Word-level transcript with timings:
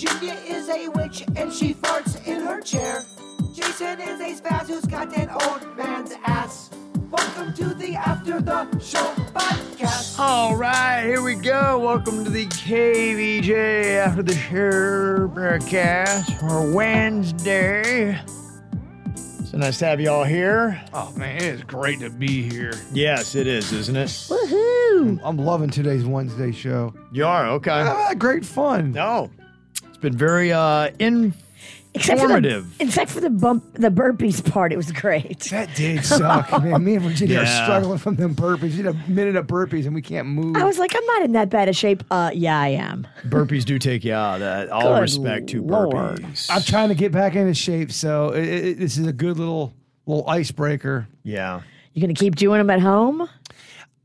hair. 0.00 0.18
Virginia 0.18 0.34
is 0.46 0.68
a 0.68 0.88
witch 0.88 1.24
and 1.36 1.52
she 1.52 1.74
farts 1.74 2.26
in 2.26 2.42
her 2.42 2.60
chair. 2.60 3.04
Jason 3.52 4.00
is 4.00 4.20
a 4.20 4.40
spaz 4.40 4.66
who's 4.68 4.84
got 4.84 5.16
an 5.16 5.28
old 5.30 5.76
man's 5.76 6.12
ass. 6.24 6.70
Welcome 7.10 7.52
to 7.54 7.74
the 7.74 7.96
After 7.96 8.40
the 8.40 8.78
Show 8.78 9.12
podcast. 9.34 10.18
All 10.18 10.56
right, 10.56 11.02
here 11.04 11.22
we 11.22 11.34
go. 11.34 11.78
Welcome 11.78 12.24
to 12.24 12.30
the 12.30 12.46
KVJ 12.46 13.96
after 13.96 14.22
the 14.22 14.34
show 14.34 15.28
podcast 15.34 16.38
for 16.38 16.72
Wednesday. 16.72 18.20
So 19.44 19.58
nice 19.58 19.80
to 19.80 19.86
have 19.86 20.00
you 20.00 20.10
all 20.10 20.22
here. 20.22 20.80
Oh 20.94 21.12
man, 21.16 21.36
it 21.36 21.42
is 21.42 21.64
great 21.64 21.98
to 22.00 22.10
be 22.10 22.48
here. 22.48 22.74
Yes, 22.92 23.34
it 23.34 23.48
is, 23.48 23.72
isn't 23.72 23.96
it? 23.96 24.08
Woohoo! 24.08 25.18
I'm 25.24 25.36
loving 25.36 25.70
today's 25.70 26.04
Wednesday 26.04 26.52
show. 26.52 26.94
You 27.10 27.26
are 27.26 27.48
okay. 27.48 27.72
I've 27.72 28.08
had 28.08 28.18
great 28.20 28.44
fun. 28.44 28.92
No, 28.92 29.28
it's 29.36 29.39
been 30.00 30.16
very 30.16 30.52
uh 30.52 30.90
Except 31.92 32.20
for 32.20 32.40
the, 32.40 32.64
except 32.78 33.10
for 33.10 33.18
the 33.20 33.30
bump, 33.30 33.64
the 33.74 33.88
burpees 33.90 34.48
part, 34.48 34.72
it 34.72 34.76
was 34.76 34.92
great. 34.92 35.40
That 35.50 35.74
did 35.74 36.04
suck, 36.04 36.48
man. 36.62 36.84
Me 36.84 36.94
and 36.94 37.02
Virginia 37.04 37.34
Yeah. 37.34 37.42
are 37.42 37.64
struggling 37.64 37.98
from 37.98 38.14
them 38.14 38.32
burpees. 38.32 38.60
We 38.62 38.76
did 38.76 38.86
a 38.86 38.92
minute 39.08 39.34
of 39.34 39.48
burpees 39.48 39.86
and 39.86 39.94
we 39.96 40.00
can't 40.00 40.28
move. 40.28 40.54
I 40.54 40.62
was 40.62 40.78
like, 40.78 40.94
I'm 40.94 41.04
not 41.06 41.22
in 41.22 41.32
that 41.32 41.50
bad 41.50 41.68
a 41.68 41.72
shape. 41.72 42.04
Uh, 42.08 42.30
yeah, 42.32 42.60
I 42.60 42.68
am. 42.68 43.08
Burpees 43.24 43.64
do 43.64 43.76
take 43.80 44.04
you 44.04 44.12
out. 44.14 44.38
That 44.38 44.70
all 44.70 44.82
Good 44.94 45.00
respect 45.00 45.48
to 45.48 45.64
Lord. 45.64 46.20
burpees. 46.20 46.46
I'm 46.48 46.62
trying 46.62 46.90
to 46.90 46.94
get 46.94 47.10
back 47.10 47.34
into 47.34 47.54
shape, 47.54 47.90
so 47.90 48.28
it, 48.34 48.44
it, 48.46 48.78
this 48.78 48.96
is 48.96 49.08
a 49.08 49.12
good 49.12 49.36
little 49.36 49.74
little 50.06 50.28
icebreaker. 50.28 51.08
yeah. 51.24 51.62
You're 51.92 52.02
gonna 52.02 52.14
keep 52.14 52.36
doing 52.36 52.58
them 52.58 52.70
at 52.70 52.78
home? 52.80 53.28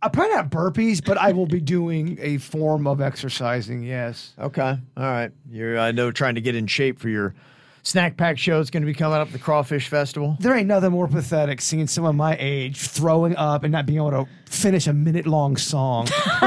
I 0.06 0.09
probably 0.09 0.36
not 0.36 0.52
burpees, 0.52 1.03
but 1.03 1.17
I 1.17 1.31
will 1.31 1.48
be 1.48 1.59
doing 1.59 2.20
a 2.22 2.38
form 2.38 2.86
of 2.86 3.02
exercising. 3.02 3.81
Yes. 3.81 4.34
Okay. 4.38 4.78
All 4.95 5.03
right. 5.03 5.31
You're 5.50 5.80
I 5.80 5.92
know 5.92 6.11
trying 6.11 6.36
to 6.36 6.42
get 6.42 6.56
in 6.56 6.67
shape 6.67 7.00
for 7.00 7.09
your 7.09 7.34
snack 7.81 8.16
pack 8.16 8.38
show. 8.38 8.59
It's 8.59 8.70
going 8.70 8.83
to 8.83 8.88
be 8.88 8.94
coming 8.94 9.17
up 9.17 9.30
at 9.30 9.33
the 9.33 9.39
Crawfish 9.39 9.88
Festival. 9.88 10.38
There 10.39 10.56
ain't 10.56 10.67
nothing 10.67 10.92
more 10.92 11.08
pathetic 11.08 11.59
seeing 11.59 11.88
someone 11.88 12.16
my 12.16 12.38
age 12.39 12.78
throwing 12.88 13.36
up 13.36 13.64
and 13.64 13.72
not 13.72 13.88
being 13.88 13.98
able 13.98 14.11
to 14.11 14.28
finish 14.45 14.88
a 14.88 14.93
minute 14.93 15.25
long 15.27 15.57
song. 15.57 16.07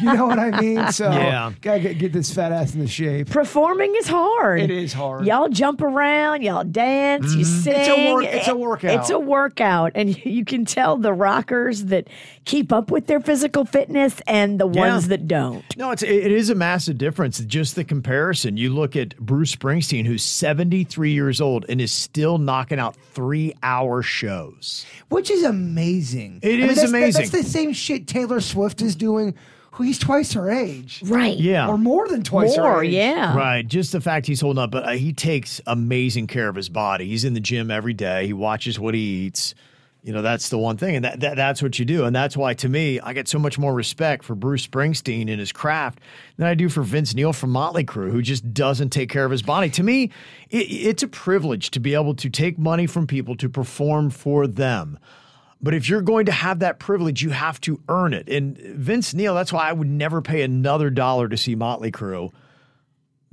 you 0.00 0.12
know 0.12 0.26
what 0.26 0.38
I 0.38 0.58
mean? 0.60 0.92
So 0.92 1.10
Yeah. 1.10 1.52
gotta 1.60 1.80
get, 1.80 1.98
get 1.98 2.12
this 2.12 2.32
fat 2.32 2.52
ass 2.52 2.74
in 2.74 2.80
the 2.80 2.88
shape. 2.88 3.30
Performing 3.30 3.94
is 3.96 4.08
hard. 4.08 4.60
It 4.60 4.70
is 4.70 4.92
hard. 4.92 5.26
Y'all 5.26 5.48
jump 5.48 5.80
around, 5.80 6.42
y'all 6.42 6.64
dance, 6.64 7.34
you 7.34 7.44
mm-hmm. 7.44 7.60
sing. 7.62 7.74
It's 7.76 7.88
a 7.88 8.12
work- 8.12 8.24
it's 8.24 8.48
a 8.48 8.56
workout. 8.56 9.00
It's 9.00 9.10
a 9.10 9.18
workout, 9.18 9.92
and 9.94 10.16
you 10.24 10.44
can 10.44 10.64
tell 10.64 10.96
the 10.96 11.12
rockers 11.12 11.86
that 11.86 12.08
keep 12.44 12.72
up 12.72 12.90
with 12.90 13.06
their 13.06 13.20
physical 13.20 13.64
fitness 13.64 14.20
and 14.26 14.58
the 14.58 14.68
Yeah. 14.68 14.80
ones 14.92 15.08
that 15.08 15.28
don't. 15.28 15.64
No, 15.76 15.90
it's 15.90 16.02
it 16.02 16.32
is 16.32 16.50
a 16.50 16.54
massive 16.54 16.98
difference. 16.98 17.38
Just 17.40 17.74
the 17.76 17.84
comparison. 17.84 18.56
You 18.56 18.70
look 18.70 18.96
at 18.96 19.16
Bruce 19.16 19.54
Springsteen, 19.54 20.06
who's 20.06 20.22
73 20.24 21.12
years 21.12 21.40
old 21.40 21.64
and 21.68 21.80
is 21.80 21.92
still 21.92 22.38
knocking 22.38 22.78
out 22.78 22.96
three 22.96 23.54
hour 23.62 24.02
shows. 24.02 24.84
Which 25.08 25.30
is 25.30 25.44
amazing. 25.44 26.40
It 26.42 26.60
It 26.60 26.70
is 26.70 26.78
is 26.78 26.90
amazing. 26.90 27.12
That's 27.21 27.21
the 27.30 27.42
same 27.42 27.72
shit 27.72 28.06
Taylor 28.06 28.40
Swift 28.40 28.82
is 28.82 28.96
doing. 28.96 29.34
Who 29.76 29.84
he's 29.84 29.98
twice 29.98 30.34
her 30.34 30.50
age, 30.50 31.00
Right. 31.06 31.34
Yeah. 31.38 31.66
or 31.66 31.78
more 31.78 32.06
than 32.06 32.22
twice 32.22 32.56
her 32.56 32.82
age. 32.84 32.92
yeah. 32.92 33.34
Right. 33.34 33.66
Just 33.66 33.92
the 33.92 34.02
fact 34.02 34.26
he's 34.26 34.42
holding 34.42 34.62
up, 34.62 34.70
but 34.70 34.84
uh, 34.84 34.90
he 34.90 35.14
takes 35.14 35.62
amazing 35.66 36.26
care 36.26 36.46
of 36.50 36.54
his 36.56 36.68
body. 36.68 37.06
He's 37.06 37.24
in 37.24 37.32
the 37.32 37.40
gym 37.40 37.70
every 37.70 37.94
day. 37.94 38.26
He 38.26 38.34
watches 38.34 38.78
what 38.78 38.92
he 38.92 39.00
eats. 39.00 39.54
You 40.02 40.12
know, 40.12 40.20
that's 40.20 40.50
the 40.50 40.58
one 40.58 40.76
thing. 40.76 40.96
And 40.96 41.04
that, 41.06 41.20
that 41.20 41.36
that's 41.36 41.62
what 41.62 41.78
you 41.78 41.86
do. 41.86 42.04
And 42.04 42.14
that's 42.14 42.36
why, 42.36 42.52
to 42.52 42.68
me, 42.68 43.00
I 43.00 43.14
get 43.14 43.28
so 43.28 43.38
much 43.38 43.58
more 43.58 43.72
respect 43.72 44.24
for 44.24 44.34
Bruce 44.34 44.66
Springsteen 44.66 45.30
and 45.30 45.40
his 45.40 45.52
craft 45.52 46.00
than 46.36 46.46
I 46.48 46.52
do 46.54 46.68
for 46.68 46.82
Vince 46.82 47.14
Neil 47.14 47.32
from 47.32 47.48
Motley 47.48 47.84
Crue, 47.84 48.10
who 48.10 48.20
just 48.20 48.52
doesn't 48.52 48.90
take 48.90 49.08
care 49.08 49.24
of 49.24 49.30
his 49.30 49.40
body. 49.42 49.70
To 49.70 49.82
me, 49.82 50.10
it, 50.50 50.56
it's 50.68 51.02
a 51.02 51.08
privilege 51.08 51.70
to 51.70 51.80
be 51.80 51.94
able 51.94 52.14
to 52.16 52.28
take 52.28 52.58
money 52.58 52.86
from 52.86 53.06
people 53.06 53.36
to 53.36 53.48
perform 53.48 54.10
for 54.10 54.46
them. 54.46 54.98
But 55.62 55.74
if 55.74 55.88
you're 55.88 56.02
going 56.02 56.26
to 56.26 56.32
have 56.32 56.58
that 56.58 56.78
privilege, 56.78 57.22
you 57.22 57.30
have 57.30 57.60
to 57.62 57.80
earn 57.88 58.14
it. 58.14 58.28
And 58.28 58.58
Vince 58.58 59.14
Neil, 59.14 59.34
that's 59.34 59.52
why 59.52 59.68
I 59.68 59.72
would 59.72 59.88
never 59.88 60.20
pay 60.20 60.42
another 60.42 60.90
dollar 60.90 61.28
to 61.28 61.36
see 61.36 61.54
Motley 61.54 61.92
Crue 61.92 62.32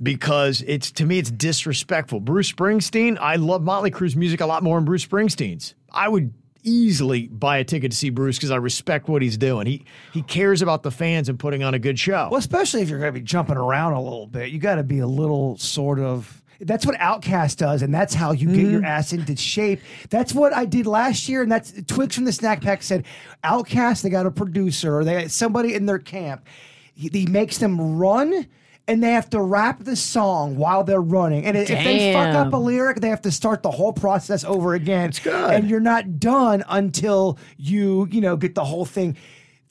because 0.02 0.62
it's 0.66 0.90
to 0.92 1.04
me 1.04 1.18
it's 1.18 1.30
disrespectful. 1.30 2.20
Bruce 2.20 2.50
Springsteen, 2.50 3.18
I 3.20 3.36
love 3.36 3.62
Motley 3.62 3.90
Crue's 3.90 4.16
music 4.16 4.40
a 4.40 4.46
lot 4.46 4.62
more 4.62 4.76
than 4.78 4.84
Bruce 4.84 5.04
Springsteen's. 5.04 5.74
I 5.92 6.08
would 6.08 6.32
easily 6.62 7.26
buy 7.28 7.58
a 7.58 7.64
ticket 7.64 7.90
to 7.90 7.96
see 7.96 8.10
Bruce 8.10 8.36
because 8.36 8.50
I 8.50 8.56
respect 8.56 9.08
what 9.08 9.22
he's 9.22 9.36
doing. 9.36 9.66
He 9.66 9.84
he 10.12 10.22
cares 10.22 10.62
about 10.62 10.82
the 10.82 10.90
fans 10.90 11.28
and 11.28 11.38
putting 11.38 11.62
on 11.62 11.74
a 11.74 11.78
good 11.78 11.98
show. 11.98 12.28
Well, 12.30 12.38
especially 12.38 12.82
if 12.82 12.88
you're 12.88 12.98
going 12.98 13.12
to 13.12 13.18
be 13.20 13.24
jumping 13.24 13.56
around 13.56 13.94
a 13.94 14.02
little 14.02 14.26
bit, 14.26 14.50
you 14.50 14.58
got 14.58 14.76
to 14.76 14.82
be 14.82 15.00
a 15.00 15.06
little 15.06 15.56
sort 15.58 15.98
of. 15.98 16.39
That's 16.60 16.84
what 16.84 16.96
OutKast 16.96 17.56
does, 17.56 17.82
and 17.82 17.92
that's 17.94 18.12
how 18.14 18.32
you 18.32 18.48
get 18.48 18.56
Mm-hmm. 18.58 18.70
your 18.72 18.84
ass 18.84 19.12
into 19.12 19.34
shape. 19.36 19.80
That's 20.10 20.34
what 20.34 20.54
I 20.54 20.64
did 20.66 20.86
last 20.86 21.28
year, 21.28 21.42
and 21.42 21.50
that's 21.50 21.72
Twigs 21.86 22.14
from 22.14 22.24
the 22.24 22.32
Snack 22.32 22.60
Pack 22.60 22.82
said, 22.82 23.04
OutKast, 23.42 24.02
they 24.02 24.10
got 24.10 24.26
a 24.26 24.30
producer 24.30 24.96
or 24.98 25.04
they 25.04 25.22
got 25.22 25.30
somebody 25.30 25.74
in 25.74 25.86
their 25.86 25.98
camp. 25.98 26.46
He, 26.94 27.08
he 27.12 27.26
makes 27.26 27.58
them 27.58 27.98
run. 27.98 28.46
And 28.88 29.04
they 29.04 29.12
have 29.12 29.30
to 29.30 29.40
rap 29.40 29.84
the 29.84 29.94
song 29.94 30.56
while 30.56 30.82
they're 30.82 31.00
running. 31.00 31.44
And 31.44 31.56
if 31.56 31.68
they 31.68 32.12
fuck 32.12 32.34
up 32.34 32.52
a 32.52 32.56
lyric, 32.56 33.00
they 33.00 33.08
have 33.10 33.22
to 33.22 33.30
start 33.30 33.62
the 33.62 33.70
whole 33.70 33.92
process 33.92 34.42
over 34.42 34.74
again. 34.74 35.10
It's 35.10 35.20
good. 35.20 35.54
And 35.54 35.70
you're 35.70 35.78
not 35.78 36.18
done 36.18 36.64
until 36.68 37.38
you, 37.56 38.08
you 38.10 38.20
know, 38.20 38.36
get 38.36 38.56
the 38.56 38.64
whole 38.64 38.84
thing. 38.84 39.16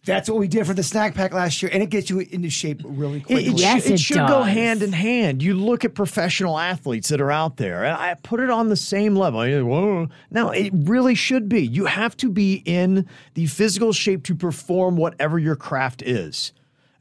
That's 0.05 0.29
what 0.29 0.39
we 0.39 0.47
did 0.47 0.65
for 0.65 0.73
the 0.73 0.81
snack 0.81 1.13
pack 1.13 1.33
last 1.33 1.61
year, 1.61 1.69
and 1.73 1.83
it 1.83 1.89
gets 1.89 2.09
you 2.09 2.19
into 2.19 2.49
shape 2.49 2.81
really 2.85 3.19
quickly. 3.19 3.47
it 3.47 3.59
Yes, 3.59 3.83
should, 3.83 3.91
it 3.91 3.95
it 3.95 3.99
should 3.99 4.27
go 4.27 4.43
hand 4.43 4.81
in 4.81 4.93
hand. 4.93 5.43
You 5.43 5.53
look 5.55 5.83
at 5.83 5.93
professional 5.93 6.57
athletes 6.57 7.09
that 7.09 7.19
are 7.19 7.31
out 7.31 7.57
there, 7.57 7.83
and 7.83 7.95
I 7.97 8.13
put 8.15 8.39
it 8.39 8.49
on 8.49 8.69
the 8.69 8.77
same 8.77 9.15
level. 9.15 9.41
I- 9.41 9.61
Whoa. 9.61 10.07
No, 10.31 10.51
it 10.51 10.71
really 10.73 11.15
should 11.15 11.49
be. 11.49 11.65
You 11.67 11.85
have 11.85 12.15
to 12.17 12.29
be 12.29 12.63
in 12.65 13.07
the 13.33 13.45
physical 13.47 13.91
shape 13.91 14.23
to 14.23 14.35
perform 14.35 14.95
whatever 14.95 15.37
your 15.37 15.55
craft 15.57 16.01
is. 16.01 16.53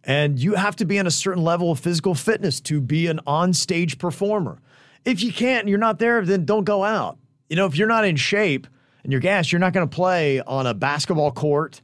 And 0.02 0.38
you 0.38 0.54
have 0.54 0.74
to 0.76 0.84
be 0.84 0.98
in 0.98 1.06
a 1.06 1.10
certain 1.10 1.44
level 1.44 1.70
of 1.70 1.78
physical 1.78 2.14
fitness 2.14 2.60
to 2.62 2.80
be 2.80 3.06
an 3.06 3.20
on-stage 3.26 3.98
performer. 3.98 4.58
If 5.04 5.22
you 5.22 5.32
can't 5.32 5.60
and 5.60 5.68
you're 5.68 5.78
not 5.78 5.98
there, 5.98 6.24
then 6.24 6.44
don't 6.44 6.64
go 6.64 6.82
out. 6.82 7.16
You 7.48 7.56
know, 7.56 7.66
if 7.66 7.76
you're 7.76 7.88
not 7.88 8.04
in 8.04 8.16
shape 8.16 8.66
and 9.04 9.12
you're 9.12 9.20
gassed, 9.20 9.52
you're 9.52 9.60
not 9.60 9.72
going 9.72 9.88
to 9.88 9.94
play 9.94 10.40
on 10.40 10.66
a 10.66 10.74
basketball 10.74 11.30
court 11.30 11.80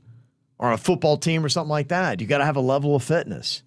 or 0.64 0.72
a 0.72 0.78
football 0.78 1.16
team 1.16 1.44
or 1.44 1.48
something 1.48 1.70
like 1.70 1.88
that. 1.88 2.20
You 2.20 2.26
got 2.26 2.38
to 2.38 2.44
have 2.44 2.56
a 2.56 2.60
level 2.60 2.97
of 2.97 3.02
fitness. 3.02 3.62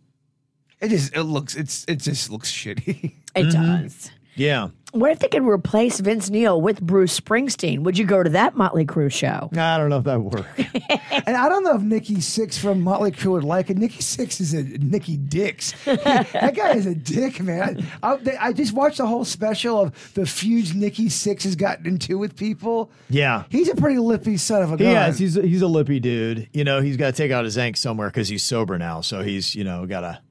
It 0.82 0.90
just 0.90 1.16
it 1.16 1.24
looks 1.24 1.56
it's 1.56 1.86
it 1.88 1.98
just 1.98 2.30
looks 2.30 2.52
shitty. 2.52 3.14
It 3.36 3.48
Mm-hmm. 3.48 3.84
does. 3.84 4.12
Yeah. 4.36 4.70
What 4.98 5.12
if 5.12 5.20
they 5.20 5.28
could 5.28 5.44
replace 5.44 6.00
Vince 6.00 6.32
Neil 6.32 6.60
with 6.60 6.82
Bruce 6.82 7.20
Springsteen? 7.20 7.82
Would 7.82 8.00
you 8.00 8.06
go 8.06 8.24
to 8.24 8.32
that 8.32 8.56
Motley 8.56 8.84
Crue 8.84 9.12
show? 9.12 9.48
I 9.56 9.78
don't 9.78 9.90
know 9.92 10.00
if 10.00 10.06
that 10.06 10.20
would 10.20 10.34
work. 10.34 10.48
and 10.58 11.38
I 11.38 11.48
don't 11.50 11.64
know 11.64 11.76
if 11.76 11.84
Nikki 11.84 12.16
Sixx 12.16 12.58
from 12.58 12.82
Motley 12.82 13.12
Crue 13.12 13.34
would 13.34 13.44
like 13.44 13.70
it. 13.70 13.78
Nikki 13.78 14.00
Sixx 14.00 14.42
is 14.42 14.56
a 14.56 14.64
Nikki 14.64 15.16
Dix. 15.16 15.74
that 15.86 16.56
guy 16.56 16.72
is 16.72 16.88
a 16.88 16.96
dick, 16.96 17.40
man. 17.40 17.86
I, 18.02 18.16
they, 18.16 18.36
I 18.38 18.54
just 18.54 18.74
watched 18.74 18.98
the 18.98 19.06
whole 19.06 19.24
special 19.24 19.82
of 19.82 20.14
the 20.16 20.26
feuds 20.26 20.74
Nikki 20.74 21.10
Sixx 21.10 21.44
has 21.44 21.56
gotten 21.56 21.86
into 21.86 22.18
with 22.18 22.36
people. 22.36 22.90
Yeah. 23.08 23.44
He's 23.50 23.70
a 23.70 23.76
pretty 23.76 24.00
lippy 24.00 24.38
son 24.38 24.64
of 24.64 24.72
a 24.72 24.78
gun. 24.78 24.88
He 24.88 24.94
is. 24.94 25.20
He's 25.20 25.38
a, 25.38 25.42
he's 25.44 25.62
a 25.62 25.68
lippy 25.68 26.00
dude. 26.00 26.50
You 26.54 26.64
know, 26.64 26.82
he's 26.82 26.98
got 26.98 27.08
to 27.08 27.14
take 27.14 27.32
out 27.32 27.46
his 27.46 27.56
angst 27.58 27.78
somewhere 27.78 28.10
because 28.10 28.30
he's 28.30 28.42
sober 28.42 28.80
now. 28.80 29.02
So 29.02 29.22
he's, 29.22 29.54
you 29.54 29.64
know, 29.64 29.86
got 29.86 30.02
to. 30.02 30.22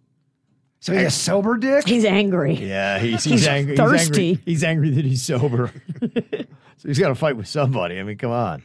So 0.86 0.92
he's 0.92 1.06
a 1.06 1.10
sober 1.10 1.56
dick. 1.56 1.84
He's 1.88 2.04
angry. 2.04 2.54
Yeah, 2.54 3.00
he's, 3.00 3.24
he's, 3.24 3.40
He's 3.40 3.48
angry. 3.48 3.76
thirsty. 3.76 4.40
He's 4.44 4.62
angry, 4.62 4.90
he's 4.90 4.90
angry 4.90 4.90
that 4.90 5.04
he's 5.04 5.22
sober. 5.22 5.72
so 6.76 6.88
he's 6.88 7.00
got 7.00 7.08
to 7.08 7.16
fight 7.16 7.36
with 7.36 7.48
somebody. 7.48 7.98
I 7.98 8.04
mean, 8.04 8.16
come 8.16 8.30
on. 8.30 8.62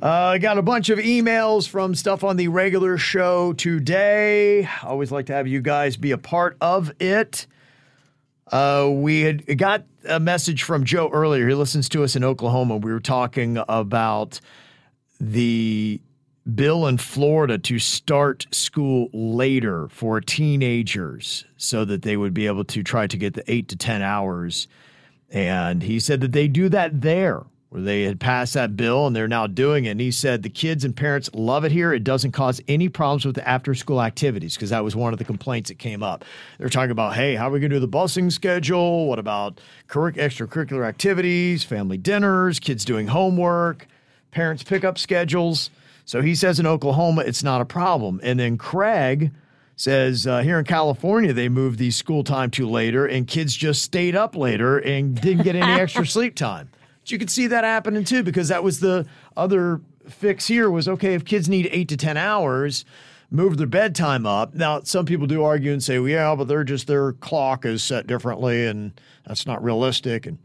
Uh, 0.00 0.06
I 0.06 0.38
got 0.38 0.58
a 0.58 0.62
bunch 0.62 0.90
of 0.90 1.00
emails 1.00 1.68
from 1.68 1.96
stuff 1.96 2.22
on 2.22 2.36
the 2.36 2.46
regular 2.46 2.98
show 2.98 3.52
today. 3.52 4.64
I 4.64 4.86
always 4.86 5.10
like 5.10 5.26
to 5.26 5.32
have 5.32 5.48
you 5.48 5.60
guys 5.60 5.96
be 5.96 6.12
a 6.12 6.18
part 6.18 6.56
of 6.60 6.92
it. 7.00 7.48
Uh, 8.52 8.88
we 8.92 9.22
had 9.22 9.58
got 9.58 9.82
a 10.08 10.20
message 10.20 10.62
from 10.62 10.84
Joe 10.84 11.10
earlier. 11.12 11.48
He 11.48 11.54
listens 11.54 11.88
to 11.88 12.04
us 12.04 12.14
in 12.14 12.22
Oklahoma. 12.22 12.76
We 12.76 12.92
were 12.92 13.00
talking 13.00 13.58
about 13.68 14.40
the 15.20 16.00
bill 16.54 16.86
in 16.86 16.98
Florida 16.98 17.58
to 17.58 17.78
start 17.78 18.46
school 18.50 19.08
later 19.12 19.88
for 19.88 20.20
teenagers 20.20 21.44
so 21.56 21.84
that 21.84 22.02
they 22.02 22.16
would 22.16 22.34
be 22.34 22.46
able 22.46 22.64
to 22.64 22.82
try 22.82 23.06
to 23.06 23.16
get 23.16 23.34
the 23.34 23.44
eight 23.52 23.68
to 23.68 23.76
10 23.76 24.02
hours. 24.02 24.66
And 25.30 25.82
he 25.82 26.00
said 26.00 26.20
that 26.20 26.32
they 26.32 26.48
do 26.48 26.68
that 26.68 27.00
there 27.00 27.44
where 27.72 27.80
they 27.80 28.02
had 28.02 28.20
passed 28.20 28.52
that 28.52 28.76
bill 28.76 29.06
and 29.06 29.16
they're 29.16 29.26
now 29.26 29.46
doing 29.46 29.86
it. 29.86 29.92
And 29.92 30.00
he 30.00 30.10
said 30.10 30.42
the 30.42 30.50
kids 30.50 30.84
and 30.84 30.94
parents 30.94 31.30
love 31.32 31.64
it 31.64 31.72
here. 31.72 31.94
It 31.94 32.04
doesn't 32.04 32.32
cause 32.32 32.60
any 32.68 32.90
problems 32.90 33.24
with 33.24 33.36
the 33.36 33.48
after 33.48 33.74
school 33.74 34.02
activities 34.02 34.54
because 34.54 34.68
that 34.70 34.84
was 34.84 34.94
one 34.94 35.14
of 35.14 35.18
the 35.18 35.24
complaints 35.24 35.70
that 35.70 35.78
came 35.78 36.02
up. 36.02 36.22
They're 36.58 36.68
talking 36.68 36.90
about, 36.90 37.14
hey, 37.14 37.34
how 37.34 37.48
are 37.48 37.50
we 37.50 37.60
going 37.60 37.70
to 37.70 37.76
do 37.76 37.80
the 37.80 37.88
busing 37.88 38.30
schedule? 38.30 39.06
What 39.06 39.18
about 39.18 39.58
curric- 39.88 40.16
extracurricular 40.16 40.86
activities, 40.86 41.64
family 41.64 41.96
dinners, 41.96 42.60
kids 42.60 42.84
doing 42.84 43.06
homework, 43.06 43.86
parents' 44.32 44.62
pickup 44.62 44.98
schedules? 44.98 45.70
So 46.04 46.22
he 46.22 46.34
says 46.34 46.58
in 46.58 46.66
Oklahoma, 46.66 47.22
it's 47.22 47.42
not 47.42 47.60
a 47.60 47.64
problem. 47.64 48.20
And 48.22 48.40
then 48.40 48.58
Craig 48.58 49.30
says 49.76 50.26
uh, 50.26 50.40
here 50.40 50.58
in 50.58 50.64
California, 50.64 51.32
they 51.32 51.48
moved 51.48 51.78
the 51.78 51.90
school 51.90 52.24
time 52.24 52.50
to 52.52 52.68
later, 52.68 53.06
and 53.06 53.26
kids 53.26 53.54
just 53.54 53.82
stayed 53.82 54.14
up 54.14 54.36
later 54.36 54.78
and 54.78 55.20
didn't 55.20 55.44
get 55.44 55.56
any 55.56 55.80
extra 55.80 56.06
sleep 56.16 56.34
time. 56.34 56.68
But 57.00 57.10
you 57.10 57.18
could 57.18 57.30
see 57.30 57.46
that 57.48 57.64
happening 57.64 58.04
too, 58.04 58.22
because 58.22 58.48
that 58.48 58.62
was 58.62 58.80
the 58.80 59.06
other 59.36 59.80
fix 60.08 60.46
here 60.46 60.70
was 60.70 60.88
okay, 60.88 61.14
if 61.14 61.24
kids 61.24 61.48
need 61.48 61.68
eight 61.70 61.88
to 61.88 61.96
10 61.96 62.16
hours, 62.16 62.84
move 63.30 63.56
their 63.56 63.66
bedtime 63.66 64.26
up. 64.26 64.54
Now, 64.54 64.82
some 64.82 65.06
people 65.06 65.26
do 65.26 65.42
argue 65.42 65.72
and 65.72 65.82
say, 65.82 65.98
well, 65.98 66.08
yeah, 66.08 66.34
but 66.34 66.48
they're 66.48 66.64
just, 66.64 66.86
their 66.86 67.12
clock 67.14 67.64
is 67.64 67.82
set 67.82 68.06
differently, 68.06 68.66
and 68.66 68.92
that's 69.26 69.46
not 69.46 69.62
realistic. 69.62 70.26
And 70.26 70.38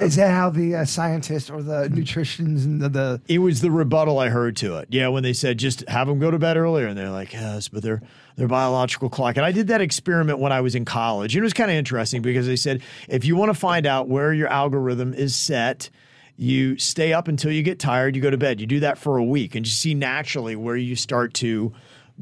Is 0.00 0.16
that 0.16 0.30
how 0.30 0.50
the 0.50 0.76
uh, 0.76 0.84
scientists 0.84 1.50
or 1.50 1.62
the 1.62 1.88
nutritionists 1.88 2.64
and 2.64 2.80
the, 2.80 2.88
the 2.88 3.20
It 3.28 3.38
was 3.38 3.60
the 3.60 3.70
rebuttal 3.70 4.18
I 4.18 4.28
heard 4.28 4.56
to 4.58 4.78
it. 4.78 4.88
Yeah, 4.90 5.08
when 5.08 5.22
they 5.22 5.32
said 5.32 5.58
just 5.58 5.88
have 5.88 6.06
them 6.06 6.18
go 6.18 6.30
to 6.30 6.38
bed 6.38 6.56
earlier, 6.56 6.86
and 6.86 6.96
they're 6.96 7.10
like, 7.10 7.32
yes, 7.32 7.68
but 7.68 7.82
their 7.82 8.02
their 8.36 8.48
biological 8.48 9.08
clock. 9.10 9.36
And 9.36 9.44
I 9.44 9.52
did 9.52 9.66
that 9.68 9.80
experiment 9.80 10.38
when 10.38 10.52
I 10.52 10.60
was 10.60 10.74
in 10.74 10.84
college. 10.84 11.34
And 11.34 11.42
it 11.42 11.44
was 11.44 11.52
kind 11.52 11.70
of 11.70 11.76
interesting 11.76 12.22
because 12.22 12.46
they 12.46 12.56
said 12.56 12.82
if 13.08 13.24
you 13.24 13.36
want 13.36 13.50
to 13.50 13.58
find 13.58 13.86
out 13.86 14.08
where 14.08 14.32
your 14.32 14.48
algorithm 14.48 15.12
is 15.12 15.34
set, 15.34 15.90
you 16.36 16.78
stay 16.78 17.12
up 17.12 17.28
until 17.28 17.52
you 17.52 17.62
get 17.62 17.78
tired, 17.78 18.16
you 18.16 18.22
go 18.22 18.30
to 18.30 18.38
bed. 18.38 18.60
You 18.60 18.66
do 18.66 18.80
that 18.80 18.96
for 18.96 19.18
a 19.18 19.24
week, 19.24 19.54
and 19.54 19.66
you 19.66 19.72
see 19.72 19.94
naturally 19.94 20.56
where 20.56 20.76
you 20.76 20.96
start 20.96 21.34
to 21.34 21.72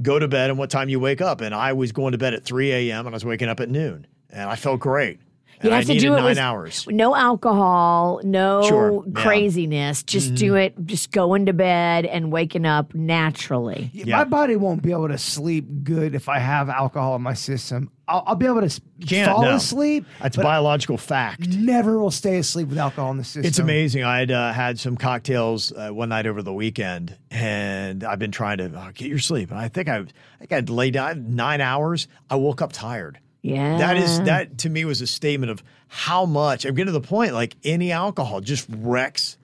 go 0.03 0.19
to 0.19 0.27
bed 0.27 0.51
and 0.51 0.59
what 0.59 0.71
time 0.71 0.89
you 0.89 0.99
wake 0.99 1.21
up. 1.21 1.41
And 1.41 1.55
I 1.55 1.73
was 1.73 1.93
going 1.93 2.13
to 2.13 2.19
bed 2.19 2.35
at 2.35 2.45
3 2.45 2.73
a.m. 2.73 3.07
and 3.07 3.15
I 3.15 3.17
was 3.17 3.25
waking 3.25 3.49
up 3.49 3.61
at 3.61 3.69
noon, 3.69 4.07
and 4.31 4.49
I 4.49 4.57
felt 4.57 4.81
great. 4.81 5.21
You 5.63 5.71
And 5.71 5.73
have 5.75 5.91
I 5.91 5.95
to 5.95 5.99
do 6.01 6.13
it 6.15 6.17
nine 6.19 6.25
with 6.25 6.39
hours. 6.39 6.87
no 6.89 7.17
alcohol, 7.17 8.21
no 8.23 8.63
Sure, 8.63 8.93
yeah. 8.93 8.99
Mm-hmm. 8.99 9.13
craziness. 9.13 10.03
Just 10.03 10.35
do 10.35 10.55
it. 10.55 10.75
Just 10.87 11.11
going 11.11 11.47
to 11.47 11.53
bed 11.53 12.05
and 12.07 12.31
waking 12.31 12.65
up 12.67 12.95
naturally. 12.95 13.91
Yeah. 13.93 14.19
My 14.19 14.25
body 14.25 14.57
won't 14.57 14.83
be 14.83 14.93
able 14.93 15.09
to 15.09 15.19
sleep 15.19 15.67
good 15.83 16.15
if 16.15 16.29
I 16.29 16.39
have 16.39 16.69
alcohol 16.69 17.17
in 17.17 17.23
my 17.23 17.35
system. 17.35 17.91
I'll, 18.07 18.23
I'll 18.27 18.37
be 18.37 18.47
able 18.47 18.61
to 18.61 18.67
s- 18.67 18.81
Can't, 19.07 19.31
fall 19.31 19.43
no. 19.43 19.57
asleep. 19.57 20.07
That's 20.23 20.37
but 20.37 20.43
biological 20.45 20.97
fact. 20.97 21.47
Never 21.49 21.99
will 21.99 22.11
stay 22.11 22.39
asleep 22.39 22.69
with 22.69 22.79
alcohol 22.79 23.11
in 23.11 23.19
the 23.19 23.25
system. 23.25 23.45
It's 23.45 23.59
amazing. 23.59 24.03
I 24.05 24.21
had 24.21 24.31
uh, 24.31 24.53
had 24.53 24.79
some 24.79 24.97
cocktails 24.97 25.73
uh, 25.73 25.91
one 25.91 26.09
night 26.09 26.27
over 26.27 26.41
the 26.43 26.53
weekend, 26.55 27.19
and 27.31 28.05
I've 28.05 28.19
been 28.19 28.31
trying 28.33 28.59
to 28.59 28.75
uh, 28.79 28.93
get 28.95 29.09
your 29.09 29.19
sleep. 29.19 29.51
And 29.51 29.59
I 29.59 29.69
think 29.69 29.89
I, 29.89 29.99
I 29.99 30.05
think 30.39 30.53
I'd 30.53 30.71
lay 30.71 30.91
down 30.91 31.35
nine 31.35 31.61
hours. 31.61 32.09
I 32.31 32.37
woke 32.37 32.63
up 32.63 32.73
tired. 32.73 33.19
Yeah. 33.43 33.79
That 33.79 33.97
is 33.97 34.21
that 34.23 34.59
to 34.59 34.71
me 34.71 34.85
was 34.85 35.01
a 35.01 35.07
statement 35.07 35.51
of 35.51 35.63
how 35.89 36.27
much 36.27 36.65
I'm 36.65 36.75
getting 36.75 36.93
to 36.93 36.99
the 36.99 37.07
point. 37.07 37.33
Like 37.35 37.57
any 37.65 37.93
alcohol 37.93 38.41
just 38.41 38.67
wrecks 38.71 39.39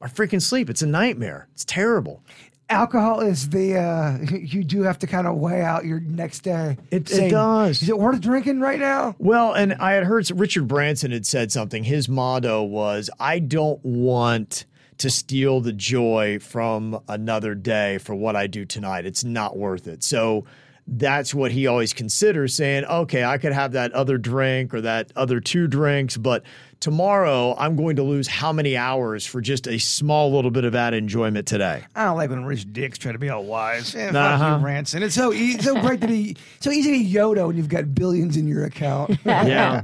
my 0.00 0.08
freaking 0.08 0.42
sleep. 0.42 0.68
It's 0.68 0.82
a 0.82 0.86
nightmare. 0.86 1.48
It's 1.54 1.64
terrible. 1.64 2.22
Alcohol 2.68 3.20
is 3.20 3.48
the 3.50 3.76
uh, 3.78 4.18
you 4.36 4.64
do 4.64 4.82
have 4.82 4.98
to 4.98 5.06
kind 5.06 5.26
of 5.28 5.36
weigh 5.36 5.62
out 5.62 5.84
your 5.84 6.00
next 6.00 6.40
day. 6.40 6.76
It- 6.90 7.10
it 7.10 7.30
does. 7.30 7.82
Is 7.82 7.88
it 7.88 7.96
worth 7.98 8.20
drinking 8.20 8.60
right 8.60 8.80
now? 8.80 9.14
Well, 9.18 9.52
and 9.52 9.74
I 9.74 9.92
had 9.92 10.02
heard 10.04 10.28
Richard 10.32 10.66
Branson 10.66 11.12
had 11.12 11.24
said 11.26 11.52
something. 11.52 11.84
His 11.84 12.08
motto 12.08 12.64
was, 12.64 13.08
I 13.20 13.38
don't 13.38 13.82
want 13.84 14.64
to 14.98 15.10
steal 15.10 15.60
the 15.60 15.72
joy 15.72 16.38
from 16.40 16.98
another 17.08 17.54
day 17.54 17.98
for 17.98 18.14
what 18.16 18.34
I 18.34 18.46
do 18.48 18.64
tonight. 18.64 19.06
It's 19.06 19.22
not 19.24 19.56
worth 19.56 19.86
it. 19.86 20.02
So 20.02 20.44
that's 20.88 21.34
what 21.34 21.50
he 21.50 21.66
always 21.66 21.92
considers 21.92 22.54
saying, 22.54 22.84
okay, 22.84 23.24
I 23.24 23.38
could 23.38 23.52
have 23.52 23.72
that 23.72 23.92
other 23.92 24.18
drink 24.18 24.72
or 24.72 24.80
that 24.82 25.10
other 25.16 25.40
two 25.40 25.66
drinks, 25.66 26.16
but 26.16 26.44
tomorrow 26.78 27.56
I'm 27.58 27.74
going 27.74 27.96
to 27.96 28.04
lose 28.04 28.28
how 28.28 28.52
many 28.52 28.76
hours 28.76 29.26
for 29.26 29.40
just 29.40 29.66
a 29.66 29.78
small 29.78 30.32
little 30.32 30.52
bit 30.52 30.64
of 30.64 30.72
that 30.74 30.94
enjoyment 30.94 31.48
today. 31.48 31.82
I 31.96 32.04
don't 32.04 32.16
like 32.16 32.30
when 32.30 32.44
rich 32.44 32.72
dicks 32.72 32.98
try 32.98 33.10
to 33.10 33.18
be 33.18 33.30
all 33.30 33.42
wise. 33.44 33.96
Eh, 33.96 34.10
Uh-huh. 34.10 34.38
Fuck 34.38 34.60
you, 34.60 34.66
Ranson. 34.66 35.02
It's 35.02 35.14
so 35.16 35.32
e- 35.32 35.58
so 35.58 35.80
great 35.80 36.00
to 36.02 36.06
be 36.06 36.36
so 36.60 36.70
easy 36.70 36.92
to 36.92 37.04
be 37.04 37.12
Yoda 37.12 37.46
when 37.48 37.56
you've 37.56 37.68
got 37.68 37.92
billions 37.94 38.36
in 38.36 38.46
your 38.46 38.64
account. 38.64 39.18
Yeah. 39.24 39.82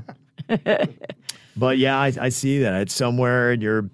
but 1.57 1.79
yeah, 1.79 1.99
I, 1.99 2.13
I 2.21 2.29
see 2.29 2.61
that. 2.61 2.83
It's 2.83 2.95
somewhere 2.95 3.53
in 3.53 3.61
your 3.61 3.89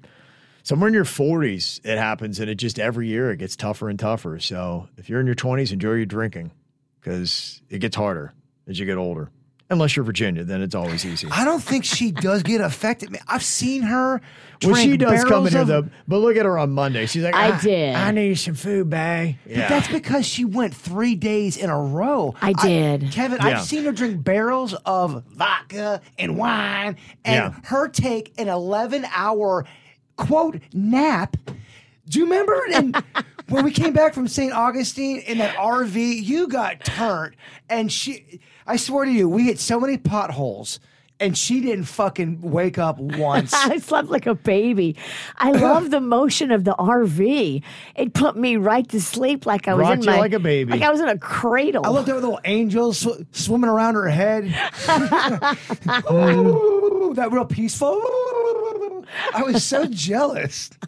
somewhere 0.63 0.89
in 0.89 0.95
your 0.95 1.05
40s 1.05 1.81
it 1.85 1.97
happens 1.99 2.39
and 2.41 2.51
it 2.51 2.57
just 2.57 2.79
every 2.79 3.09
year 3.09 3.31
it 3.31 3.39
gets 3.39 3.57
tougher 3.57 3.89
and 3.89 3.99
tougher. 3.99 4.39
So 4.39 4.89
if 4.97 5.09
you're 5.09 5.21
in 5.21 5.27
your 5.27 5.35
20s, 5.35 5.73
enjoy 5.73 5.95
your 5.95 6.07
drinking 6.07 6.51
because 7.01 7.61
it 7.69 7.79
gets 7.79 7.97
harder 7.97 8.33
as 8.67 8.79
you 8.79 8.87
get 8.87 8.97
older. 8.99 9.31
Unless 9.71 9.97
you're 9.97 10.05
Virginia, 10.07 10.45
then 10.45 10.63
it's 10.63 10.75
always 10.75 11.05
easy. 11.05 11.29
I 11.31 11.45
don't 11.45 11.63
think 11.63 11.85
she 11.85 12.11
does 12.11 12.43
get 12.43 12.63
affected. 12.63 13.11
Man, 13.11 13.21
I've 13.29 13.43
seen 13.43 13.83
her. 13.83 14.23
Well, 14.65 14.75
she 14.75 14.97
does 14.97 15.25
come 15.25 15.47
in 15.47 15.53
barrels 15.53 15.53
here 15.53 15.61
of- 15.61 15.67
though. 15.69 15.91
But 16.09 16.19
look 16.21 16.39
at 16.39 16.47
her 16.47 16.57
on 16.57 16.71
Monday. 16.71 17.05
She's 17.05 17.23
like, 17.23 17.35
I 17.35 17.51
"Ah, 17.51 17.61
did. 17.63 17.95
I 17.95 18.11
need 18.13 18.37
some 18.39 18.55
food, 18.55 18.89
bae. 18.89 19.37
Yeah. 19.45 19.69
That's 19.69 19.89
because 19.89 20.25
she 20.25 20.47
went 20.47 20.75
three 20.75 21.17
days 21.17 21.59
in 21.59 21.69
a 21.69 21.79
row. 21.79 22.35
I 22.41 22.55
did. 22.55 23.13
Kevin, 23.13 23.37
Yeah. 23.43 23.59
I've 23.59 23.63
seen 23.65 23.85
her 23.85 23.93
drink 23.93 24.25
barrels 24.25 24.73
of 24.87 25.23
vodka 25.35 26.01
and 26.19 26.39
wine 26.39 26.97
and 27.27 27.53
Yeah. 27.53 27.61
her 27.65 27.89
take 27.89 28.33
an 28.39 28.49
11 28.49 29.05
hour 29.15 29.67
quote 30.17 30.61
nap. 30.73 31.37
Do 32.09 32.19
you 32.21 32.25
remember 32.25 32.59
and 32.73 33.05
when 33.49 33.65
we 33.65 33.71
came 33.71 33.93
back 33.93 34.15
from 34.15 34.29
St. 34.29 34.53
Augustine 34.53 35.19
in 35.19 35.39
that 35.39 35.57
RV, 35.57 36.23
you 36.23 36.49
got 36.49 36.85
turned 36.85 37.37
and 37.69 37.93
she 37.93 38.41
I 38.67 38.77
swear 38.77 39.07
to 39.07 39.11
you, 39.11 39.29
we 39.29 39.45
hit 39.45 39.59
so 39.59 39.81
many 39.81 39.97
potholes 39.97 40.79
and 41.21 41.37
she 41.37 41.61
didn't 41.61 41.85
fucking 41.85 42.41
wake 42.43 42.79
up 42.79 42.99
once. 42.99 43.53
I 43.55 43.79
slept 43.79 44.09
like 44.09 44.27
a 44.27 44.35
baby. 44.35 44.97
I 45.37 45.53
love 45.53 45.91
the 45.91 46.01
motion 46.01 46.51
of 46.51 46.65
the 46.65 46.75
RV. 46.79 47.63
It 47.97 48.15
put 48.15 48.37
me 48.37 48.57
right 48.57 48.89
to 48.91 49.01
sleep 49.01 49.47
like 49.47 49.69
I 49.69 49.75
was 49.75 49.89
in 49.91 50.03
you 50.03 50.11
my 50.11 50.19
like 50.19 50.33
a 50.33 50.39
baby. 50.39 50.73
Like 50.73 50.83
I 50.83 50.91
was 50.91 51.01
in 51.01 51.09
a 51.09 51.19
cradle. 51.19 51.85
I 51.85 51.91
looked 51.91 52.09
at 52.09 52.15
little 52.15 52.41
angels 52.45 52.99
sw- 52.99 53.25
swimming 53.33 53.71
around 53.71 53.95
her 53.95 54.09
head. 54.09 54.45
Ooh, 56.13 57.13
that 57.17 57.33
real 57.33 57.45
peaceful. 57.45 58.01
I 59.35 59.43
was 59.43 59.65
so 59.65 59.87
jealous. 59.87 60.71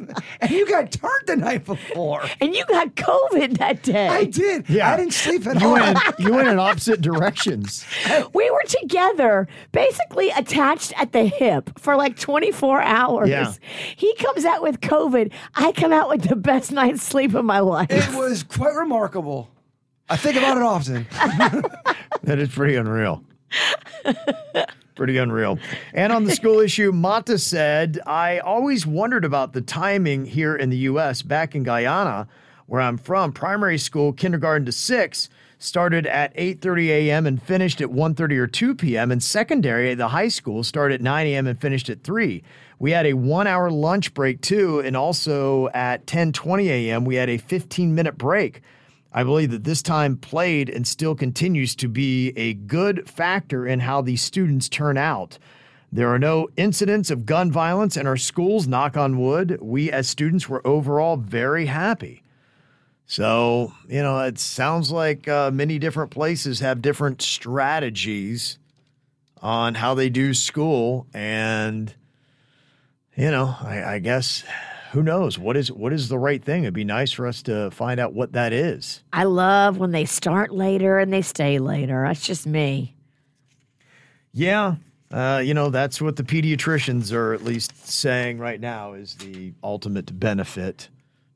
And 0.42 0.50
you 0.50 0.66
got 0.66 0.90
turned 0.90 1.26
the 1.26 1.36
night 1.36 1.64
before. 1.66 2.22
and 2.40 2.54
you 2.54 2.64
got 2.66 2.94
COVID 2.96 3.58
that 3.58 3.82
day. 3.82 4.08
I 4.08 4.24
did. 4.24 4.68
Yeah. 4.70 4.90
I 4.90 4.96
didn't 4.96 5.12
sleep 5.12 5.46
at 5.46 5.60
you 5.60 5.66
all. 5.66 5.72
went, 5.74 5.98
you 6.18 6.32
went 6.32 6.48
in 6.48 6.58
opposite 6.58 7.00
directions. 7.02 7.84
we 8.32 8.50
were 8.50 8.62
together, 8.66 9.46
basically 9.72 10.30
attached 10.30 10.92
at 11.00 11.12
the 11.12 11.24
hip 11.26 11.78
for 11.78 11.94
like 11.96 12.18
24 12.18 12.80
hours. 12.80 13.28
Yeah. 13.28 13.52
He 13.96 14.14
comes 14.14 14.44
out 14.46 14.62
with 14.62 14.80
COVID. 14.80 15.30
I 15.54 15.72
come 15.72 15.92
out 15.92 16.08
with 16.08 16.22
the 16.28 16.36
best 16.36 16.72
night's 16.72 17.02
sleep 17.02 17.34
of 17.34 17.44
my 17.44 17.60
life. 17.60 17.90
It 17.90 18.14
was 18.16 18.42
quite 18.42 18.74
remarkable. 18.74 19.50
I 20.08 20.16
think 20.16 20.36
about 20.36 20.56
it 20.56 20.62
often. 20.62 21.06
That 22.24 22.38
is 22.38 22.50
pretty 22.50 22.76
unreal. 22.76 23.24
Pretty 25.00 25.16
unreal. 25.16 25.58
And 25.94 26.12
on 26.12 26.24
the 26.24 26.30
school 26.32 26.60
issue, 26.60 26.92
Mata 26.92 27.38
said, 27.38 27.98
I 28.06 28.38
always 28.38 28.86
wondered 28.86 29.24
about 29.24 29.54
the 29.54 29.62
timing 29.62 30.26
here 30.26 30.54
in 30.54 30.68
the 30.68 30.76
U.S. 30.76 31.22
Back 31.22 31.54
in 31.54 31.62
Guyana, 31.62 32.28
where 32.66 32.82
I'm 32.82 32.98
from, 32.98 33.32
primary 33.32 33.78
school, 33.78 34.12
kindergarten 34.12 34.66
to 34.66 34.72
six, 34.72 35.30
started 35.58 36.06
at 36.06 36.36
8.30 36.36 36.88
a.m. 36.88 37.26
and 37.26 37.42
finished 37.42 37.80
at 37.80 37.88
1.30 37.88 38.32
or 38.36 38.46
2 38.46 38.74
p.m. 38.74 39.10
And 39.10 39.22
secondary, 39.22 39.94
the 39.94 40.08
high 40.08 40.28
school, 40.28 40.62
started 40.62 40.96
at 40.96 41.00
9 41.00 41.26
a.m. 41.28 41.46
and 41.46 41.58
finished 41.58 41.88
at 41.88 42.04
3. 42.04 42.42
We 42.78 42.90
had 42.90 43.06
a 43.06 43.14
one-hour 43.14 43.70
lunch 43.70 44.12
break, 44.12 44.42
too, 44.42 44.80
and 44.80 44.94
also 44.94 45.68
at 45.68 46.04
10.20 46.04 46.66
a.m., 46.66 47.06
we 47.06 47.14
had 47.14 47.30
a 47.30 47.38
15-minute 47.38 48.18
break. 48.18 48.60
I 49.12 49.24
believe 49.24 49.50
that 49.50 49.64
this 49.64 49.82
time 49.82 50.16
played 50.16 50.68
and 50.68 50.86
still 50.86 51.14
continues 51.14 51.74
to 51.76 51.88
be 51.88 52.32
a 52.36 52.54
good 52.54 53.08
factor 53.08 53.66
in 53.66 53.80
how 53.80 54.02
these 54.02 54.22
students 54.22 54.68
turn 54.68 54.96
out. 54.96 55.38
There 55.92 56.08
are 56.08 56.18
no 56.18 56.48
incidents 56.56 57.10
of 57.10 57.26
gun 57.26 57.50
violence 57.50 57.96
in 57.96 58.06
our 58.06 58.16
schools, 58.16 58.68
knock 58.68 58.96
on 58.96 59.18
wood. 59.18 59.58
We 59.60 59.90
as 59.90 60.08
students 60.08 60.48
were 60.48 60.64
overall 60.64 61.16
very 61.16 61.66
happy. 61.66 62.22
So, 63.06 63.72
you 63.88 64.00
know, 64.00 64.20
it 64.20 64.38
sounds 64.38 64.92
like 64.92 65.26
uh, 65.26 65.50
many 65.50 65.80
different 65.80 66.12
places 66.12 66.60
have 66.60 66.80
different 66.80 67.20
strategies 67.20 68.58
on 69.42 69.74
how 69.74 69.94
they 69.94 70.08
do 70.08 70.32
school. 70.32 71.08
And, 71.12 71.92
you 73.16 73.32
know, 73.32 73.56
I, 73.60 73.94
I 73.94 73.98
guess 73.98 74.44
who 74.92 75.02
knows 75.02 75.38
what 75.38 75.56
is 75.56 75.70
what 75.70 75.92
is 75.92 76.08
the 76.08 76.18
right 76.18 76.42
thing? 76.42 76.64
It'd 76.64 76.74
be 76.74 76.84
nice 76.84 77.12
for 77.12 77.26
us 77.26 77.42
to 77.42 77.70
find 77.70 78.00
out 78.00 78.12
what 78.12 78.32
that 78.32 78.52
is. 78.52 79.02
I 79.12 79.24
love 79.24 79.78
when 79.78 79.92
they 79.92 80.04
start 80.04 80.52
later 80.52 80.98
and 80.98 81.12
they 81.12 81.22
stay 81.22 81.58
later. 81.58 82.04
That's 82.06 82.26
just 82.26 82.46
me. 82.46 82.94
Yeah. 84.32 84.76
Uh, 85.10 85.42
you 85.44 85.54
know, 85.54 85.70
that's 85.70 86.00
what 86.00 86.16
the 86.16 86.22
pediatricians 86.22 87.12
are 87.12 87.34
at 87.34 87.42
least 87.42 87.88
saying 87.88 88.38
right 88.38 88.60
now 88.60 88.92
is 88.92 89.16
the 89.16 89.52
ultimate 89.62 90.18
benefit. 90.18 90.88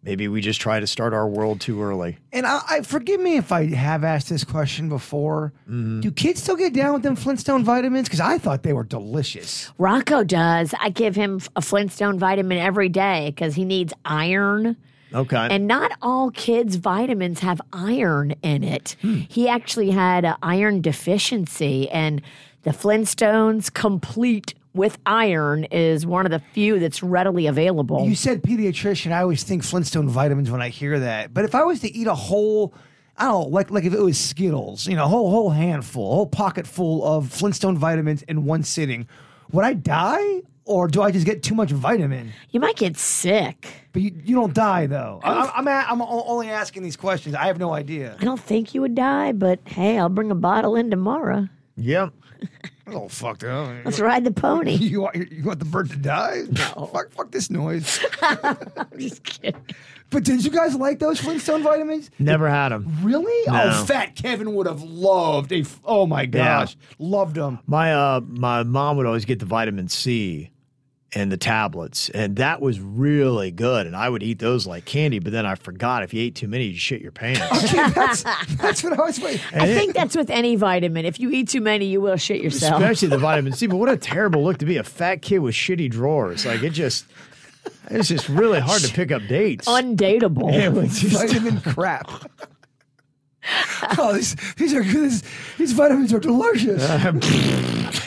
Maybe 0.04 0.28
we 0.28 0.42
just 0.42 0.60
try 0.60 0.80
to 0.80 0.86
start 0.86 1.14
our 1.14 1.26
world 1.26 1.62
too 1.62 1.82
early. 1.82 2.18
And 2.30 2.46
I, 2.46 2.60
I 2.68 2.80
forgive 2.82 3.20
me 3.20 3.36
if 3.38 3.50
I 3.50 3.66
have 3.74 4.04
asked 4.04 4.28
this 4.28 4.44
question 4.44 4.90
before. 4.90 5.54
Mm-hmm. 5.62 6.00
Do 6.00 6.10
kids 6.10 6.42
still 6.42 6.56
get 6.56 6.74
down 6.74 6.92
with 6.92 7.02
them 7.02 7.16
Flintstone 7.16 7.64
vitamins? 7.64 8.06
Because 8.06 8.20
I 8.20 8.36
thought 8.36 8.64
they 8.64 8.74
were 8.74 8.84
delicious. 8.84 9.72
Rocco 9.78 10.22
does. 10.22 10.74
I 10.78 10.90
give 10.90 11.16
him 11.16 11.40
a 11.56 11.62
Flintstone 11.62 12.18
vitamin 12.18 12.58
every 12.58 12.90
day 12.90 13.32
because 13.34 13.54
he 13.54 13.64
needs 13.64 13.94
iron. 14.04 14.76
Okay. 15.14 15.48
And 15.50 15.66
not 15.66 15.92
all 16.02 16.30
kids' 16.32 16.76
vitamins 16.76 17.40
have 17.40 17.60
iron 17.72 18.34
in 18.42 18.62
it. 18.62 18.96
Hmm. 19.00 19.20
He 19.28 19.48
actually 19.48 19.90
had 19.90 20.24
an 20.24 20.36
iron 20.42 20.80
deficiency, 20.82 21.88
and 21.88 22.20
the 22.62 22.72
Flintstones 22.72 23.72
complete 23.72 24.54
with 24.74 24.98
iron 25.06 25.64
is 25.64 26.04
one 26.04 26.26
of 26.26 26.32
the 26.32 26.40
few 26.52 26.78
that's 26.78 27.02
readily 27.02 27.46
available. 27.46 28.04
You 28.06 28.14
said 28.14 28.42
pediatrician. 28.42 29.12
I 29.12 29.22
always 29.22 29.44
think 29.44 29.62
Flintstone 29.62 30.08
vitamins 30.08 30.50
when 30.50 30.60
I 30.60 30.68
hear 30.68 30.98
that. 30.98 31.32
But 31.32 31.44
if 31.44 31.54
I 31.54 31.62
was 31.64 31.80
to 31.80 31.92
eat 31.94 32.06
a 32.08 32.14
whole, 32.14 32.74
I 33.16 33.26
don't 33.26 33.44
know, 33.44 33.48
like 33.48 33.70
like 33.70 33.84
if 33.84 33.94
it 33.94 34.00
was 34.00 34.18
Skittles, 34.18 34.86
you 34.86 34.96
know, 34.96 35.04
a 35.04 35.08
whole 35.08 35.30
whole 35.30 35.50
handful, 35.50 36.12
a 36.12 36.14
whole 36.16 36.26
pocket 36.26 36.66
full 36.66 37.04
of 37.04 37.30
Flintstone 37.30 37.78
vitamins 37.78 38.22
in 38.22 38.44
one 38.44 38.64
sitting, 38.64 39.06
would 39.52 39.64
I 39.64 39.74
die? 39.74 40.42
Or 40.66 40.88
do 40.88 41.02
I 41.02 41.10
just 41.10 41.26
get 41.26 41.42
too 41.42 41.54
much 41.54 41.70
vitamin? 41.70 42.32
you 42.50 42.58
might 42.58 42.76
get 42.76 42.96
sick. 42.96 43.68
But 43.92 44.00
you, 44.00 44.12
you 44.24 44.34
don't 44.34 44.54
die 44.54 44.86
though. 44.86 45.20
I, 45.22 45.52
I'm 45.54 45.68
a, 45.68 45.70
I'm 45.70 46.00
only 46.00 46.48
asking 46.48 46.82
these 46.82 46.96
questions. 46.96 47.34
I 47.34 47.46
have 47.46 47.58
no 47.58 47.74
idea. 47.74 48.16
I 48.18 48.24
don't 48.24 48.40
think 48.40 48.74
you 48.74 48.80
would 48.80 48.94
die, 48.94 49.32
but 49.32 49.60
hey, 49.66 49.98
I'll 49.98 50.08
bring 50.08 50.30
a 50.30 50.34
bottle 50.34 50.74
in 50.74 50.90
tomorrow. 50.90 51.48
yeah. 52.86 52.94
Oh 52.94 53.08
fuck 53.08 53.38
that! 53.40 53.82
Let's 53.84 54.00
ride 54.00 54.24
the 54.24 54.30
pony. 54.30 54.76
You 54.94 55.00
want 55.02 55.16
you 55.32 55.44
want 55.44 55.58
the 55.58 55.64
bird 55.64 55.90
to 55.90 55.96
die? 55.96 56.42
No. 56.50 56.86
Fuck, 56.92 57.10
fuck 57.12 57.30
this 57.30 57.50
noise. 57.50 58.04
I'm 58.22 58.56
just 58.98 59.24
kidding. 59.24 59.60
But 60.10 60.22
did 60.24 60.44
you 60.44 60.50
guys 60.50 60.76
like 60.76 60.98
those 61.00 61.18
Flintstone 61.20 61.62
vitamins? 61.62 62.10
Never 62.18 62.48
had 62.48 62.68
them. 62.68 62.86
Really? 63.02 63.50
No. 63.50 63.70
Oh, 63.72 63.84
Fat 63.84 64.14
Kevin 64.14 64.54
would 64.54 64.66
have 64.66 64.82
loved 64.82 65.50
a. 65.52 65.60
f- 65.60 65.80
Oh 65.84 66.06
my 66.06 66.26
gosh, 66.26 66.76
loved 66.98 67.34
them. 67.36 67.58
My 67.66 67.92
uh 67.94 68.20
my 68.26 68.62
mom 68.62 68.96
would 68.98 69.06
always 69.06 69.24
get 69.24 69.38
the 69.40 69.46
vitamin 69.46 69.88
C 69.88 70.50
and 71.14 71.30
the 71.30 71.36
tablets, 71.36 72.08
and 72.10 72.36
that 72.36 72.60
was 72.60 72.80
really 72.80 73.50
good. 73.50 73.86
And 73.86 73.94
I 73.94 74.08
would 74.08 74.22
eat 74.22 74.38
those 74.40 74.66
like 74.66 74.84
candy, 74.84 75.18
but 75.20 75.32
then 75.32 75.46
I 75.46 75.54
forgot 75.54 76.02
if 76.02 76.12
you 76.12 76.22
ate 76.22 76.34
too 76.34 76.48
many, 76.48 76.64
you 76.66 76.78
shit 76.78 77.00
your 77.00 77.12
pants. 77.12 77.40
Okay, 77.64 77.90
that's 77.90 78.22
that's 78.56 78.82
what 78.84 78.98
I 78.98 79.02
was 79.04 79.20
waiting. 79.20 79.40
I 79.52 79.66
think 79.66 79.94
that's 79.94 80.16
with 80.16 80.28
any 80.30 80.56
vitamin. 80.56 81.04
If 81.04 81.18
you 81.20 81.30
eat 81.30 81.48
too 81.48 81.60
many, 81.60 81.86
you 81.86 82.00
will 82.00 82.16
shit 82.16 82.42
yourself. 82.42 82.80
Especially 82.80 83.08
the 83.08 83.18
vitamin 83.18 83.52
C. 83.52 83.66
But 83.66 83.76
what 83.76 83.88
a 83.88 83.96
terrible 84.14 84.42
look 84.44 84.58
to 84.58 84.66
be 84.66 84.76
a 84.76 84.84
fat 84.84 85.22
kid 85.22 85.38
with 85.38 85.54
shitty 85.54 85.90
drawers. 85.90 86.44
Like 86.44 86.62
it 86.62 86.70
just 86.70 87.06
it's 87.90 88.08
just 88.08 88.28
really 88.28 88.60
hard 88.60 88.82
to 88.82 88.92
pick 88.92 89.10
up 89.12 89.22
dates. 89.28 89.66
Undateable. 89.66 90.52
It 90.52 90.72
was 90.72 91.00
just- 91.00 91.14
Vitamin 91.14 91.60
crap. 91.72 92.10
Oh, 93.98 94.14
these, 94.14 94.34
these 94.56 94.72
are 94.72 94.82
good. 94.82 95.10
These, 95.10 95.22
these 95.58 95.72
vitamins 95.72 96.12
are 96.14 96.18
delicious. 96.18 96.88
Um, 96.88 97.20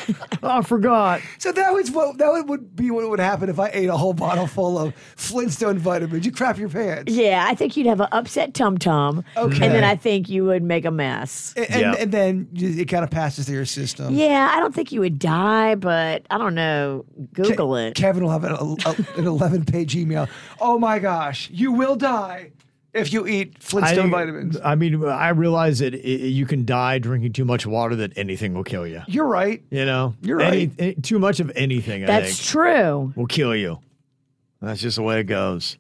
oh, 0.09 0.37
I 0.43 0.61
forgot. 0.61 1.21
So 1.39 1.51
that 1.51 1.73
was 1.73 1.91
what 1.91 2.17
that 2.17 2.31
would- 2.31 2.47
would 2.49 2.75
be 2.75 2.91
what 2.91 3.09
would 3.09 3.19
happen 3.19 3.49
if 3.49 3.59
I 3.59 3.69
ate 3.73 3.89
a 3.89 3.97
whole 3.97 4.13
bottle 4.13 4.47
full 4.47 4.77
of 4.79 4.93
Flintstone 5.17 5.77
vitamins. 5.79 6.25
You 6.25 6.31
crap 6.31 6.57
your 6.57 6.69
pants. 6.69 7.11
Yeah, 7.13 7.45
I 7.47 7.55
think 7.55 7.75
you'd 7.75 7.87
have 7.87 7.99
an 7.99 8.07
upset 8.11 8.53
tum 8.53 8.77
tum. 8.77 9.23
Okay. 9.35 9.65
And 9.65 9.73
then 9.75 9.83
I 9.83 9.95
think 9.95 10.29
you 10.29 10.45
would 10.45 10.63
make 10.63 10.85
a 10.85 10.91
mess. 10.91 11.53
And, 11.57 11.69
and, 11.71 11.81
Yeah. 11.81 11.95
and 11.99 12.11
then 12.11 12.47
it 12.55 12.85
kind 12.87 13.03
of 13.03 13.09
passes 13.09 13.45
through 13.47 13.55
your 13.55 13.65
system. 13.65 14.15
Yeah, 14.15 14.51
I 14.53 14.59
don't 14.59 14.73
think 14.73 14.91
you 14.91 15.01
would 15.01 15.19
die, 15.19 15.75
but 15.75 16.25
I 16.29 16.37
don't 16.37 16.55
know. 16.55 17.03
Google 17.33 17.75
it. 17.75 17.95
Kevin 17.95 18.23
will 18.23 18.31
have 18.31 18.43
an, 18.43 18.53
a- 18.53 19.19
an 19.19 19.27
11 19.27 19.65
page 19.65 19.95
email. 19.95 20.27
Oh 20.61 20.79
my 20.79 20.99
gosh, 20.99 21.49
you 21.51 21.71
will 21.71 21.95
die 21.95 22.51
if 22.97 23.13
you 23.13 23.27
eat 23.27 23.61
Flintstone 23.61 24.03
think- 24.03 24.11
vitamins. 24.13 24.57
I 24.63 24.75
mean, 24.75 25.03
I 25.05 25.29
realize 25.29 25.79
that 25.79 25.93
i 25.93 25.97
you 25.97 26.45
can 26.45 26.65
die 26.65 26.99
drinking 26.99 27.33
too 27.33 27.45
much 27.45 27.65
water 27.65 27.95
that 27.97 28.17
anything 28.17 28.53
will 28.53 28.63
kill 28.63 28.85
you. 28.87 29.01
You're 29.07 29.27
right. 29.27 29.61
You 29.71 29.85
know, 29.85 30.15
You're 30.21 30.41
Any- 30.41 30.67
right. 30.67 30.71
any- 30.79 30.95
too 30.95 31.19
much 31.19 31.39
of 31.39 31.51
anything, 31.55 32.03
I 32.03 32.07
That's 32.07 32.27
think, 32.37 32.49
true. 32.49 33.13
will 33.15 33.27
kill 33.27 33.55
you. 33.55 33.79
That's 34.61 34.81
just 34.81 34.97
the 34.97 35.03
way 35.03 35.19
it 35.19 35.25
goes. 35.25 35.77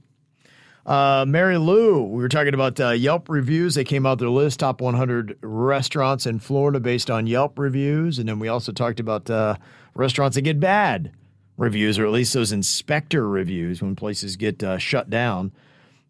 Uh, 0.85 1.25
Mary 1.27 1.57
Lou, 1.57 2.01
we 2.03 2.21
were 2.21 2.29
talking 2.29 2.53
about 2.53 2.79
uh, 2.79 2.91
Yelp 2.91 3.27
reviews. 3.27 3.75
They 3.75 3.83
came 3.83 4.05
out 4.05 4.19
their 4.19 4.29
list, 4.29 4.61
top 4.61 4.79
100 4.79 5.37
restaurants 5.41 6.25
in 6.25 6.39
Florida 6.39 6.79
based 6.79 7.11
on 7.11 7.27
Yelp 7.27 7.59
reviews. 7.59 8.19
And 8.19 8.29
then 8.29 8.39
we 8.39 8.47
also 8.47 8.71
talked 8.71 9.01
about 9.01 9.29
uh, 9.29 9.55
restaurants 9.95 10.35
that 10.35 10.43
get 10.43 10.61
bad 10.61 11.11
reviews, 11.57 11.99
or 11.99 12.05
at 12.05 12.11
least 12.13 12.33
those 12.33 12.53
inspector 12.53 13.27
reviews 13.27 13.81
when 13.81 13.95
places 13.97 14.37
get 14.37 14.63
uh, 14.63 14.77
shut 14.77 15.09
down. 15.09 15.51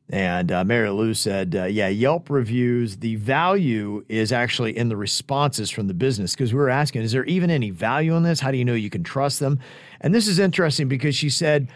And 0.09 0.51
uh, 0.53 0.63
Mary 0.63 0.89
Lou 0.89 1.13
said, 1.13 1.55
uh, 1.55 1.65
yeah, 1.65 1.89
Yelp 1.89 2.29
reviews, 2.29 2.97
the 2.97 3.15
value 3.15 4.05
is 4.07 4.31
actually 4.31 4.77
in 4.77 4.87
the 4.87 4.95
responses 4.95 5.69
from 5.69 5.87
the 5.87 5.93
business. 5.93 6.33
Because 6.33 6.53
we 6.53 6.59
were 6.59 6.69
asking, 6.69 7.01
is 7.01 7.11
there 7.11 7.25
even 7.25 7.49
any 7.49 7.71
value 7.71 8.15
in 8.15 8.23
this? 8.23 8.39
How 8.39 8.51
do 8.51 8.57
you 8.57 8.63
know 8.63 8.73
you 8.73 8.89
can 8.89 9.03
trust 9.03 9.41
them? 9.41 9.59
And 9.99 10.15
this 10.15 10.27
is 10.27 10.39
interesting 10.39 10.87
because 10.87 11.15
she 11.15 11.29
said, 11.29 11.67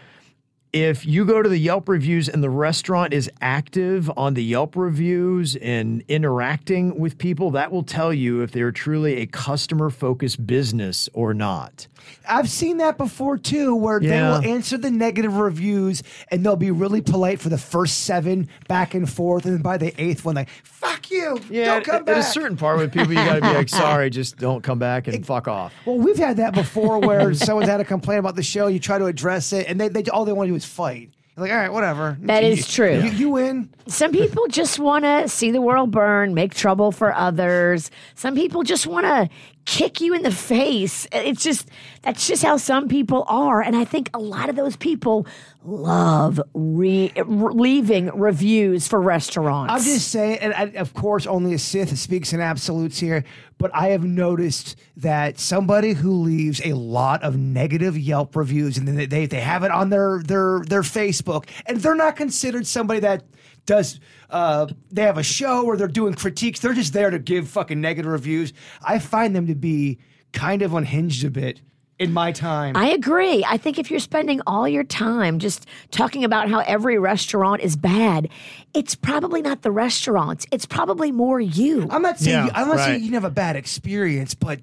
if 0.72 1.04
you 1.04 1.26
go 1.26 1.42
to 1.42 1.48
the 1.50 1.58
Yelp 1.58 1.86
reviews 1.88 2.28
and 2.30 2.42
the 2.42 2.48
restaurant 2.48 3.12
is 3.12 3.30
active 3.42 4.10
on 4.16 4.32
the 4.34 4.42
Yelp 4.42 4.74
reviews 4.74 5.54
and 5.56 6.02
interacting 6.08 6.98
with 6.98 7.18
people, 7.18 7.50
that 7.50 7.70
will 7.70 7.82
tell 7.82 8.12
you 8.12 8.40
if 8.40 8.52
they're 8.52 8.72
truly 8.72 9.16
a 9.18 9.26
customer 9.26 9.90
focused 9.90 10.46
business 10.46 11.10
or 11.12 11.34
not. 11.34 11.86
I've 12.28 12.48
seen 12.50 12.78
that 12.78 12.96
before 12.98 13.36
too, 13.38 13.74
where 13.76 14.02
Yeah. 14.02 14.10
they 14.10 14.22
will 14.48 14.54
answer 14.54 14.76
the 14.78 14.90
negative 14.90 15.36
reviews 15.36 16.02
and 16.30 16.44
they'll 16.44 16.56
be 16.56 16.70
really 16.70 17.00
polite 17.00 17.38
for 17.38 17.48
the 17.48 17.58
first 17.58 17.98
seven 18.04 18.48
back 18.66 18.94
and 18.94 19.08
forth. 19.08 19.44
And 19.44 19.54
then 19.54 19.62
by 19.62 19.76
the 19.76 19.92
eighth 20.02 20.24
one, 20.24 20.34
like, 20.36 20.48
fuck 20.64 21.10
you. 21.10 21.38
don't 21.50 21.84
come 21.84 21.96
at, 21.96 22.06
back. 22.06 22.16
at 22.16 22.20
a 22.20 22.22
certain 22.24 22.56
part 22.56 22.78
with 22.78 22.92
people, 22.92 23.10
you 23.10 23.16
got 23.16 23.34
to 23.36 23.40
be 23.42 23.46
like, 23.48 23.68
sorry, 23.68 24.08
just 24.10 24.36
don't 24.38 24.62
come 24.62 24.78
back 24.78 25.06
and 25.06 25.24
fuck 25.24 25.46
off. 25.46 25.72
Well, 25.84 25.98
we've 25.98 26.16
had 26.18 26.38
that 26.38 26.54
before 26.54 26.98
where 26.98 27.32
someone's 27.34 27.68
had 27.68 27.80
a 27.80 27.84
complaint 27.84 28.20
about 28.20 28.34
the 28.36 28.42
show. 28.42 28.66
You 28.68 28.80
try 28.80 28.98
to 28.98 29.06
address 29.06 29.52
it, 29.52 29.66
and 29.68 29.78
they, 29.80 29.88
they 29.88 30.02
all 30.10 30.24
they 30.24 30.32
want 30.32 30.48
to 30.48 30.52
do 30.52 30.56
is 30.56 30.61
fight. 30.64 31.10
You're 31.36 31.46
like, 31.46 31.52
all 31.52 31.58
right, 31.58 31.72
whatever. 31.72 32.18
That 32.20 32.44
is 32.44 32.70
true. 32.70 33.00
You, 33.00 33.10
you 33.10 33.30
win. 33.30 33.70
Some 33.86 34.12
people 34.12 34.46
just 34.48 34.78
want 34.78 35.06
to 35.06 35.28
see 35.28 35.50
the 35.50 35.62
world 35.62 35.90
burn, 35.90 36.34
make 36.34 36.54
trouble 36.54 36.92
for 36.92 37.14
others. 37.14 37.90
Some 38.14 38.34
people 38.34 38.62
just 38.64 38.86
want 38.86 39.06
to 39.06 39.30
kick 39.64 40.00
you 40.00 40.14
in 40.14 40.22
the 40.22 40.32
face. 40.32 41.06
It's 41.12 41.42
just, 41.42 41.68
that's 42.02 42.26
just 42.26 42.42
how 42.42 42.56
some 42.56 42.88
people 42.88 43.24
are. 43.28 43.62
And 43.62 43.76
I 43.76 43.84
think 43.84 44.10
a 44.14 44.18
lot 44.18 44.48
of 44.48 44.56
those 44.56 44.76
people 44.76 45.26
love 45.64 46.40
re- 46.54 47.12
leaving 47.24 48.06
reviews 48.18 48.88
for 48.88 49.00
restaurants. 49.00 49.72
I'm 49.72 49.82
just 49.82 50.08
saying, 50.08 50.38
and 50.38 50.54
I, 50.54 50.78
of 50.78 50.94
course, 50.94 51.26
only 51.26 51.54
a 51.54 51.58
Sith 51.58 51.96
speaks 51.98 52.32
in 52.32 52.40
absolutes 52.40 52.98
here, 52.98 53.24
but 53.58 53.70
I 53.74 53.88
have 53.88 54.04
noticed 54.04 54.76
that 54.96 55.38
somebody 55.38 55.92
who 55.92 56.12
leaves 56.12 56.60
a 56.64 56.72
lot 56.72 57.22
of 57.22 57.36
negative 57.36 57.96
Yelp 57.96 58.34
reviews 58.34 58.76
and 58.76 58.88
then 58.88 59.08
they, 59.08 59.26
they 59.26 59.40
have 59.40 59.62
it 59.62 59.70
on 59.70 59.90
their, 59.90 60.22
their, 60.24 60.62
their 60.66 60.82
Facebook, 60.82 61.48
and 61.66 61.78
they're 61.78 61.94
not 61.94 62.16
considered 62.16 62.66
somebody 62.66 63.00
that 63.00 63.22
does, 63.66 64.00
uh, 64.30 64.66
they 64.90 65.02
have 65.02 65.18
a 65.18 65.22
show 65.22 65.64
or 65.64 65.76
they're 65.76 65.88
doing 65.88 66.14
critiques. 66.14 66.60
They're 66.60 66.72
just 66.74 66.92
there 66.92 67.10
to 67.10 67.18
give 67.18 67.48
fucking 67.48 67.80
negative 67.80 68.10
reviews. 68.10 68.52
I 68.82 68.98
find 68.98 69.34
them 69.36 69.46
to 69.46 69.54
be 69.54 69.98
kind 70.32 70.62
of 70.62 70.74
unhinged 70.74 71.24
a 71.24 71.30
bit 71.30 71.60
in 71.98 72.12
my 72.12 72.32
time. 72.32 72.76
I 72.76 72.88
agree. 72.90 73.44
I 73.46 73.56
think 73.58 73.78
if 73.78 73.90
you're 73.90 74.00
spending 74.00 74.40
all 74.46 74.66
your 74.66 74.82
time 74.82 75.38
just 75.38 75.66
talking 75.92 76.24
about 76.24 76.48
how 76.48 76.60
every 76.60 76.98
restaurant 76.98 77.60
is 77.60 77.76
bad, 77.76 78.28
it's 78.74 78.94
probably 78.96 79.42
not 79.42 79.62
the 79.62 79.70
restaurants. 79.70 80.44
It's 80.50 80.66
probably 80.66 81.12
more 81.12 81.38
you. 81.40 81.86
I'm 81.90 82.02
not 82.02 82.18
saying 82.18 82.36
Yeah, 82.36 82.44
you, 82.46 82.50
I'm 82.54 82.66
not 82.68 82.78
right. 82.78 82.84
saying 82.86 83.00
you 83.00 83.10
didn't 83.10 83.22
have 83.22 83.30
a 83.30 83.34
bad 83.34 83.54
experience, 83.54 84.34
but 84.34 84.58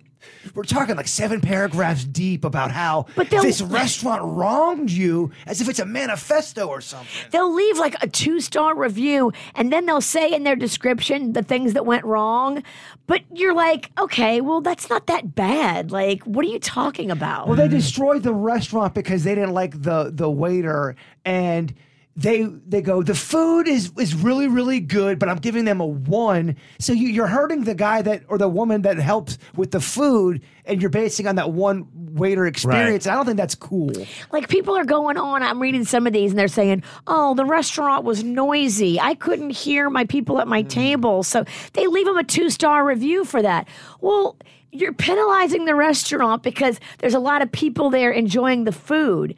we're 0.54 0.64
talking 0.64 0.96
like 0.96 1.08
seven 1.08 1.42
paragraphs 1.42 2.04
deep 2.04 2.44
about 2.46 2.72
how 2.72 3.06
But 3.16 3.30
this 3.30 3.62
restaurant 3.62 4.24
wronged 4.24 4.92
you 4.92 5.32
as 5.46 5.62
if 5.62 5.70
it's 5.70 5.80
a 5.80 5.86
manifesto 5.86 6.68
or 6.68 6.82
something. 6.82 7.08
They'll 7.32 7.54
leave 7.54 7.78
like 7.78 7.96
a 8.02 8.08
two 8.08 8.40
star 8.40 8.76
review 8.76 9.32
and 9.56 9.72
then 9.72 9.86
they'll 9.86 10.02
say 10.02 10.34
in 10.34 10.44
their 10.44 10.56
description 10.56 11.34
the 11.34 11.44
things 11.44 11.74
that 11.74 11.86
went 11.86 12.06
wrong. 12.06 12.64
But 13.08 13.22
you're 13.34 13.56
like, 13.56 13.92
okay, 13.98 14.42
well, 14.42 14.62
that's 14.62 14.90
not 14.90 15.08
that 15.08 15.36
bad. 15.36 15.92
Like, 15.92 16.24
what 16.24 16.46
are 16.46 16.50
you 16.50 16.60
talking 16.60 17.10
about? 17.10 17.48
Well, 17.48 17.58
they 17.58 17.68
destroyed 17.68 18.24
the 18.24 18.34
restaurant 18.34 18.94
because 18.94 19.24
they 19.24 19.36
didn't 19.36 19.54
like 19.54 19.82
the 19.82 20.12
the 20.14 20.30
waiter 20.30 20.96
and 21.26 21.74
they 22.16 22.44
they 22.44 22.82
go 22.82 23.02
the 23.02 23.16
food 23.16 23.68
is 23.68 23.92
is 23.98 24.14
really 24.14 24.48
really 24.48 24.82
good, 24.82 25.20
but 25.20 25.30
I'm 25.30 25.38
giving 25.38 25.64
them 25.64 25.80
a 25.80 25.86
one. 25.86 26.58
So 26.78 26.92
you, 26.92 27.08
you're 27.08 27.28
hurting 27.28 27.64
the 27.64 27.76
guy 27.76 28.02
that 28.02 28.24
or 28.28 28.38
the 28.38 28.50
woman 28.50 28.82
that 28.82 28.98
helps 28.98 29.38
with 29.56 29.72
the 29.72 29.80
food, 29.80 30.42
and 30.66 30.82
you're 30.82 30.90
basing 30.90 31.28
on 31.28 31.36
that 31.36 31.52
one 31.52 31.88
waiter 31.94 32.46
experience. 32.46 33.08
I 33.08 33.14
don't 33.14 33.26
think 33.26 33.38
that's 33.38 33.56
cool. 33.56 33.94
Like 34.32 34.50
people 34.50 34.76
are 34.76 34.84
going 34.84 35.18
on. 35.18 35.44
I'm 35.44 35.62
reading 35.62 35.86
some 35.86 36.08
of 36.08 36.14
these 36.14 36.32
and 36.32 36.40
they're 36.40 36.50
saying, 36.50 36.84
"Oh, 37.08 37.36
the 37.36 37.46
restaurant 37.46 38.04
was 38.04 38.24
noisy. 38.24 39.00
I 39.00 39.16
couldn't 39.16 39.52
hear 39.52 39.90
my 39.90 40.04
people 40.04 40.42
at 40.42 40.48
my 40.48 40.64
mm. 40.64 40.70
table." 40.70 41.24
So 41.24 41.46
they 41.74 41.88
leave 41.88 42.06
them 42.06 42.18
a 42.18 42.24
two 42.24 42.50
star 42.50 42.86
review 42.86 43.24
for 43.24 43.42
that. 43.42 43.68
Well, 44.02 44.36
you're 44.72 44.94
penalizing 44.94 45.66
the 45.66 45.76
restaurant 45.76 46.44
because 46.44 46.80
there's 47.00 47.14
a 47.14 47.20
lot 47.20 47.42
of 47.42 47.52
people 47.52 47.90
there 47.90 48.12
enjoying 48.12 48.66
the 48.66 48.72
food. 48.72 49.36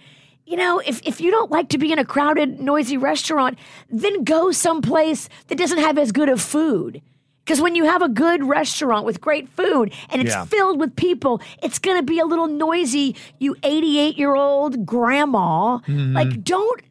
You 0.52 0.58
know, 0.58 0.80
if, 0.80 1.02
if 1.08 1.22
you 1.22 1.32
don't 1.32 1.50
like 1.50 1.70
to 1.70 1.78
be 1.78 1.94
in 1.94 1.98
a 2.00 2.04
crowded, 2.04 2.60
noisy 2.60 2.98
restaurant, 2.98 3.58
then 3.90 4.26
go 4.26 4.52
someplace 4.52 5.30
that 5.48 5.58
doesn't 5.58 5.78
have 5.78 5.98
as 5.98 6.12
good 6.12 6.28
of 6.28 6.42
food. 6.42 7.02
Because 7.46 7.62
when 7.62 7.74
you 7.74 7.86
have 7.86 8.02
a 8.02 8.10
good 8.10 8.44
restaurant 8.44 9.06
with 9.06 9.22
great 9.22 9.48
food 9.48 9.94
and 10.10 10.22
it's 10.22 10.32
Yeah. 10.36 10.44
filled 10.44 10.78
with 10.78 10.98
people, 10.98 11.42
it's 11.64 11.80
going 11.80 11.96
to 11.96 12.04
be 12.04 12.20
a 12.20 12.26
little 12.26 12.48
noisy, 12.48 13.16
you 13.40 13.56
88 13.64 14.18
year 14.18 14.36
old 14.36 14.86
grandma. 14.86 15.78
Mm-hmm. 15.88 16.18
Like, 16.18 16.44
don't 16.44 16.82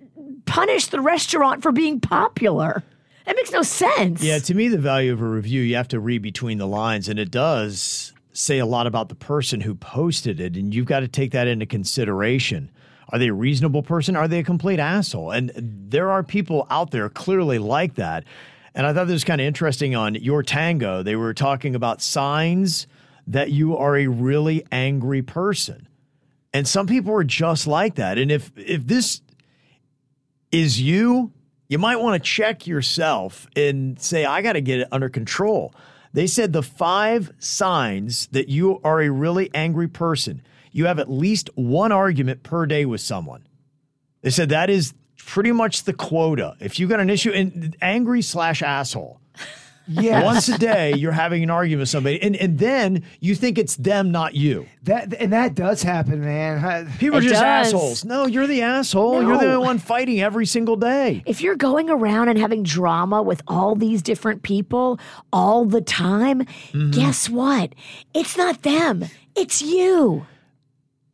punish 0.47 0.87
the 0.87 1.03
restaurant 1.03 1.63
for 1.63 1.71
being 1.71 2.01
popular. 2.01 2.83
That 3.27 3.37
makes 3.37 3.53
no 3.53 3.61
sense. 3.61 4.23
Yeah, 4.23 4.39
to 4.39 4.55
me, 4.55 4.69
the 4.69 4.79
value 4.79 5.13
of 5.13 5.21
a 5.21 5.29
review, 5.29 5.61
you 5.61 5.77
have 5.77 5.89
to 5.89 6.01
read 6.01 6.23
between 6.23 6.57
the 6.57 6.67
lines, 6.67 7.11
and 7.11 7.19
it 7.19 7.31
does 7.31 8.15
say 8.33 8.59
a 8.59 8.65
lot 8.65 8.87
about 8.87 9.11
the 9.11 9.15
person 9.15 9.61
who 9.61 9.75
posted 9.75 10.41
it, 10.41 10.57
and 10.57 10.75
you've 10.75 10.87
got 10.87 11.01
to 11.01 11.09
take 11.09 11.33
that 11.33 11.47
into 11.47 11.67
consideration. 11.67 12.71
Are 13.13 13.19
they 13.19 13.29
a 13.29 13.35
reasonable 13.35 13.83
person? 13.83 14.17
Are 14.17 14.29
they 14.29 14.41
a 14.41 14.45
complete 14.45 14.79
asshole? 14.79 15.33
And 15.33 15.53
there 15.55 16.11
are 16.11 16.23
people 16.23 16.67
out 16.71 16.91
there 16.91 17.09
clearly 17.09 17.59
like 17.59 17.97
that. 17.97 18.25
And 18.75 18.87
I 18.87 18.93
thought 18.93 19.07
this 19.07 19.15
was 19.15 19.25
kind 19.25 19.41
of 19.41 19.47
interesting 19.47 19.97
on 19.97 20.15
Your 20.15 20.43
Tango. 20.43 21.03
They 21.03 21.17
were 21.17 21.35
talking 21.35 21.75
about 21.75 22.01
signs 22.01 22.87
that 23.27 23.51
you 23.51 23.77
are 23.77 23.97
a 23.97 24.07
really 24.07 24.65
angry 24.71 25.23
person. 25.23 25.89
And 26.53 26.67
some 26.67 26.87
people 26.87 27.13
are 27.15 27.25
just 27.25 27.67
like 27.67 27.97
that. 27.97 28.19
And 28.19 28.31
if 28.31 28.51
if 28.57 28.87
this 28.87 29.23
is 30.51 30.81
you, 30.81 31.33
you 31.69 31.79
might 31.79 32.01
want 32.01 32.21
to 32.21 32.29
check 32.29 32.67
yourself 32.67 33.47
and 33.55 34.01
say, 34.01 34.25
I 34.25 34.43
got 34.43 34.55
to 34.55 34.61
get 34.61 34.81
it 34.81 34.89
under 34.91 35.09
control. 35.09 35.73
They 36.13 36.27
said 36.27 36.53
the 36.53 36.63
five 36.63 37.33
signs 37.39 38.27
that 38.29 38.49
you 38.49 38.81
are 38.83 39.01
a 39.01 39.11
really 39.11 39.51
angry 39.55 39.87
person. 39.87 40.43
You 40.73 40.87
have 40.87 40.99
at 40.99 41.11
least 41.11 41.51
one 41.55 41.93
argument 41.93 42.43
per 42.43 42.67
day 42.67 42.85
with 42.85 43.01
someone. 43.01 43.47
They 44.23 44.31
said 44.31 44.51
that 44.51 44.71
is 44.71 44.95
pretty 45.17 45.53
much 45.53 45.85
the 45.85 45.93
quota. 45.93 46.57
If 46.61 46.79
you 46.79 46.87
got 46.87 47.01
an 47.01 47.11
issue, 47.11 47.31
and 47.33 47.77
angry 47.81 48.23
slash 48.23 48.63
asshole. 48.63 49.21
Yeah, 49.89 50.23
Once 50.23 50.49
a 50.49 50.57
day, 50.57 50.95
you're 50.95 51.11
having 51.11 51.43
an 51.43 51.51
argument 51.51 51.81
with 51.81 51.89
somebody, 51.89 52.23
and, 52.23 52.37
and 52.37 52.61
then 52.61 53.03
you 53.19 53.35
think 53.35 53.59
it's 53.59 53.75
them, 53.75 54.13
not 54.13 54.35
you. 54.35 54.67
that 54.85 55.13
and 55.15 55.33
that 55.33 55.57
does 55.57 55.83
happen, 55.83 56.21
man. 56.21 56.89
People 56.99 57.19
are 57.19 57.23
just 57.23 57.35
does. 57.35 57.43
assholes. 57.69 58.05
No, 58.05 58.27
you're 58.27 58.47
the 58.47 58.63
asshole. 58.63 59.21
You're 59.21 59.39
the 59.39 59.45
No. 59.47 59.61
one 59.63 59.79
fighting 59.79 60.21
every 60.21 60.47
single 60.47 60.77
day. 60.77 61.25
If 61.27 61.41
you're 61.41 61.57
going 61.57 61.91
around 61.91 62.29
and 62.29 62.39
having 62.39 62.63
drama 62.63 63.21
with 63.21 63.43
all 63.49 63.75
these 63.75 64.01
different 64.01 64.45
people 64.45 65.01
all 65.33 65.65
the 65.65 65.81
time, 65.81 66.43
Mm-hmm. 66.43 66.91
guess 66.93 67.29
what? 67.29 67.75
It's 68.15 68.37
not 68.37 68.63
them, 68.63 69.07
it's 69.35 69.61
you. 69.61 70.25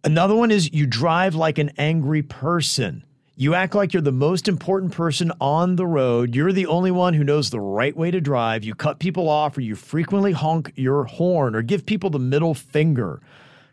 Another 0.06 0.36
one 0.36 0.52
is 0.52 0.72
you 0.72 0.86
drive 0.86 1.34
like 1.34 1.58
an 1.58 1.72
angry 1.78 2.22
person. 2.22 3.04
You 3.34 3.54
act 3.54 3.74
like 3.74 3.92
you're 3.92 4.00
the 4.00 4.12
most 4.12 4.46
important 4.46 4.92
person 4.92 5.32
on 5.40 5.74
the 5.74 5.84
road. 5.84 6.32
You're 6.32 6.52
the 6.52 6.66
only 6.66 6.92
one 6.92 7.12
who 7.12 7.24
knows 7.24 7.50
the 7.50 7.58
right 7.58 7.94
way 7.94 8.12
to 8.12 8.20
drive. 8.20 8.62
You 8.62 8.76
cut 8.76 9.00
people 9.00 9.28
off 9.28 9.58
or 9.58 9.62
you 9.62 9.74
frequently 9.74 10.30
honk 10.30 10.72
your 10.76 11.02
horn 11.04 11.56
or 11.56 11.62
give 11.62 11.84
people 11.84 12.10
the 12.10 12.20
middle 12.20 12.54
finger 12.54 13.20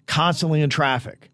constantly 0.08 0.62
in 0.62 0.72
traffic. 0.72 1.30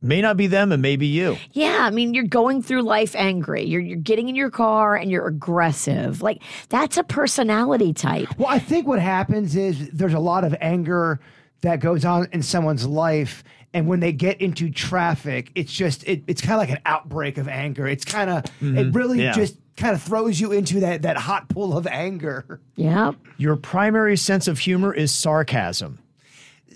May 0.00 0.22
not 0.22 0.36
be 0.36 0.46
them 0.46 0.70
and 0.70 0.80
maybe 0.80 1.08
you. 1.08 1.36
Yeah, 1.50 1.78
I 1.80 1.90
mean, 1.90 2.14
you're 2.14 2.24
going 2.24 2.62
through 2.62 2.82
life 2.82 3.16
angry. 3.16 3.64
You're 3.64 3.80
you're 3.80 3.96
getting 3.96 4.28
in 4.28 4.36
your 4.36 4.50
car 4.50 4.94
and 4.94 5.10
you're 5.10 5.26
aggressive. 5.26 6.22
Like 6.22 6.40
that's 6.68 6.98
a 6.98 7.02
personality 7.02 7.94
type. 7.94 8.28
Well, 8.38 8.48
I 8.48 8.60
think 8.60 8.86
what 8.86 9.00
happens 9.00 9.56
is 9.56 9.90
there's 9.90 10.14
a 10.14 10.20
lot 10.20 10.44
of 10.44 10.54
anger 10.60 11.18
that 11.64 11.80
goes 11.80 12.04
on 12.04 12.28
in 12.32 12.42
someone's 12.42 12.86
life. 12.86 13.42
And 13.72 13.88
when 13.88 13.98
they 14.00 14.12
get 14.12 14.40
into 14.40 14.70
traffic, 14.70 15.50
it's 15.56 15.72
just 15.72 16.04
it, 16.06 16.22
it's 16.28 16.40
kind 16.40 16.52
of 16.54 16.58
like 16.60 16.70
an 16.70 16.82
outbreak 16.86 17.38
of 17.38 17.48
anger. 17.48 17.88
It's 17.88 18.04
kind 18.04 18.30
of 18.30 18.44
mm-hmm. 18.44 18.78
it 18.78 18.94
really 18.94 19.22
Yeah. 19.22 19.32
just 19.32 19.56
kind 19.76 19.94
of 19.94 20.02
throws 20.02 20.38
you 20.40 20.52
into 20.52 20.80
that 20.80 21.02
that 21.02 21.16
hot 21.16 21.48
pool 21.48 21.76
of 21.76 21.86
anger. 21.88 22.60
Yeah. 22.76 23.12
Your 23.36 23.56
primary 23.56 24.16
sense 24.16 24.46
of 24.46 24.60
humor 24.60 24.94
is 24.94 25.12
sarcasm. 25.12 25.98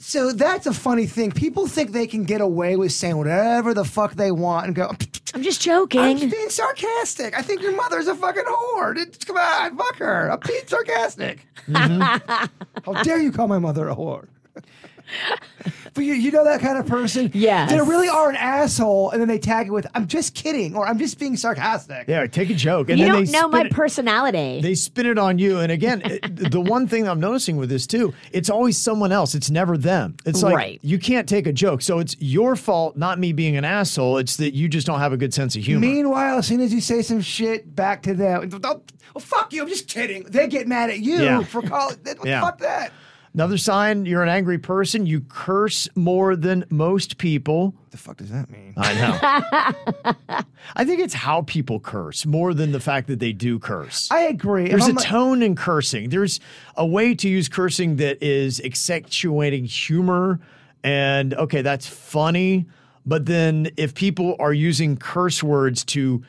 So 0.01 0.33
that's 0.33 0.67
a 0.67 0.73
funny 0.73 1.07
thing. 1.07 1.33
People 1.33 1.67
think 1.67 1.91
they 1.91 2.07
can 2.07 2.25
get 2.25 2.41
away 2.41 2.77
with 2.77 2.93
saying 2.93 3.17
whatever 3.17 3.75
the 3.75 3.85
fuck 3.85 4.15
they 4.15 4.31
want 4.31 4.67
and 4.67 4.75
go. 4.75 4.93
I'm 5.35 5.43
just 5.43 5.61
joking. 5.61 6.01
I'm 6.01 6.17
just 6.19 6.33
being 6.35 6.51
sarcastic. 6.51 7.37
I 7.37 7.43
think 7.43 7.63
your 7.63 7.77
mother's 7.77 8.07
a 8.07 8.15
fucking 8.15 8.45
whore. 8.45 8.97
It's- 8.97 9.19
Come 9.25 9.37
on, 9.37 9.77
fuck 9.77 9.97
her. 9.97 10.31
I'm 10.33 10.41
being 10.47 10.63
sarcastic. 10.67 11.47
Mm-hmm. 11.69 12.51
How 12.93 13.03
dare 13.03 13.19
you 13.19 13.31
call 13.33 13.49
my 13.49 13.59
mother 13.59 13.89
a 13.89 13.95
whore? 13.95 14.29
But 15.95 16.05
you, 16.05 16.15
you 16.15 16.31
know 16.31 16.45
that 16.45 16.61
kind 16.61 16.79
of 16.79 16.87
person? 16.87 17.31
Yeah. 17.35 17.67
They 17.67 17.81
really 17.81 18.09
are 18.09 18.29
an 18.31 18.37
asshole, 18.37 19.11
and 19.11 19.21
then 19.21 19.29
they 19.29 19.39
tag 19.39 19.67
it 19.67 19.71
with, 19.71 19.87
I'm 19.95 20.07
just 20.07 20.35
kidding, 20.35 20.77
or 20.77 20.87
I'm 20.87 20.99
just 20.99 21.19
being 21.19 21.37
sarcastic. 21.37 22.07
Yeah, 22.09 22.27
take 22.27 22.51
a 22.51 22.55
joke. 22.55 22.89
And 22.91 22.99
you 22.99 23.07
then 23.07 23.15
don't 23.15 23.25
they 23.27 23.33
know 23.33 23.49
my 23.49 23.63
it- 23.63 23.73
personality. 23.73 24.61
They 24.61 24.75
spin 24.75 25.07
it 25.07 25.19
on 25.19 25.39
you. 25.39 25.59
And 25.59 25.73
again, 25.73 26.03
it- 26.05 26.51
the 26.53 26.61
one 26.61 26.87
thing 26.87 27.09
I'm 27.09 27.21
noticing 27.21 27.57
with 27.57 27.69
this 27.69 27.87
too, 27.87 28.15
it's 28.33 28.51
always 28.51 28.77
someone 28.79 29.13
else. 29.13 29.35
It's 29.35 29.51
never 29.51 29.77
them. 29.77 30.17
It's 30.25 30.43
like 30.43 30.55
Right. 30.57 30.81
you 30.83 30.99
can't 30.99 31.29
take 31.29 31.47
a 31.47 31.53
joke. 31.53 31.83
So 31.83 31.99
it's 31.99 32.17
your 32.21 32.55
fault, 32.57 32.97
not 32.97 33.19
me 33.19 33.33
being 33.33 33.57
an 33.57 33.65
asshole. 33.65 34.19
It's 34.19 34.37
that 34.37 34.55
you 34.55 34.69
just 34.69 34.87
don't 34.87 35.01
have 35.01 35.13
a 35.13 35.17
good 35.17 35.35
sense 35.35 35.57
of 35.57 35.63
humor. 35.65 35.81
Meanwhile, 35.81 36.39
as 36.39 36.47
soon 36.47 36.61
as 36.61 36.73
you 36.73 36.81
say 36.81 37.03
some 37.03 37.21
shit 37.21 37.75
back 37.75 38.03
to 38.03 38.15
them, 38.15 38.49
don't, 38.49 38.93
well, 39.15 39.21
fuck 39.21 39.53
you, 39.53 39.63
I'm 39.63 39.69
just 39.69 39.89
kidding. 39.89 40.23
They 40.25 40.47
get 40.49 40.69
mad 40.69 40.91
at 40.91 41.01
you 41.01 41.19
Yeah. 41.23 41.43
for 41.43 41.63
calling. 41.63 41.97
Yeah. 42.25 42.41
Fuck 42.41 42.59
that. 42.59 42.93
Another 43.39 43.57
sign 43.57 44.05
you're 44.05 44.25
an 44.25 44.29
angry 44.29 44.59
person, 44.59 45.07
you 45.07 45.21
curse 45.21 45.89
more 45.95 46.35
than 46.35 46.65
most 46.71 47.19
people. 47.19 47.67
What 47.67 47.91
the 47.93 47.97
fuck 47.97 48.17
does 48.17 48.31
that 48.31 48.51
mean? 48.51 48.75
I 48.77 48.95
know. 50.35 50.43
I 50.75 50.85
think 50.85 50.99
it's 50.99 51.15
how 51.15 51.43
people 51.43 51.79
curse 51.79 52.27
more 52.27 52.53
than 52.53 52.73
the 52.73 52.81
fact 52.81 53.07
that 53.07 53.21
they 53.21 53.33
do 53.33 53.61
curse. 53.61 54.11
I 54.11 54.23
agree. 54.23 54.69
There's 54.69 54.87
a 54.87 54.87
I'm- 54.87 54.97
tone 54.97 55.43
in 55.45 55.55
cursing. 55.55 56.09
There's 56.09 56.41
a 56.77 56.85
way 56.85 57.15
to 57.15 57.29
use 57.29 57.49
cursing 57.49 57.95
that 57.99 58.21
is 58.21 58.61
accentuating 58.61 59.67
humor. 59.67 60.41
And 60.83 61.33
okay, 61.35 61.63
that's 61.63 61.87
funny. 61.87 62.67
But 63.07 63.27
then 63.27 63.71
if 63.77 63.95
people 63.95 64.35
are 64.41 64.53
using 64.53 64.97
curse 64.97 65.45
words 65.45 65.85
to 65.85 66.25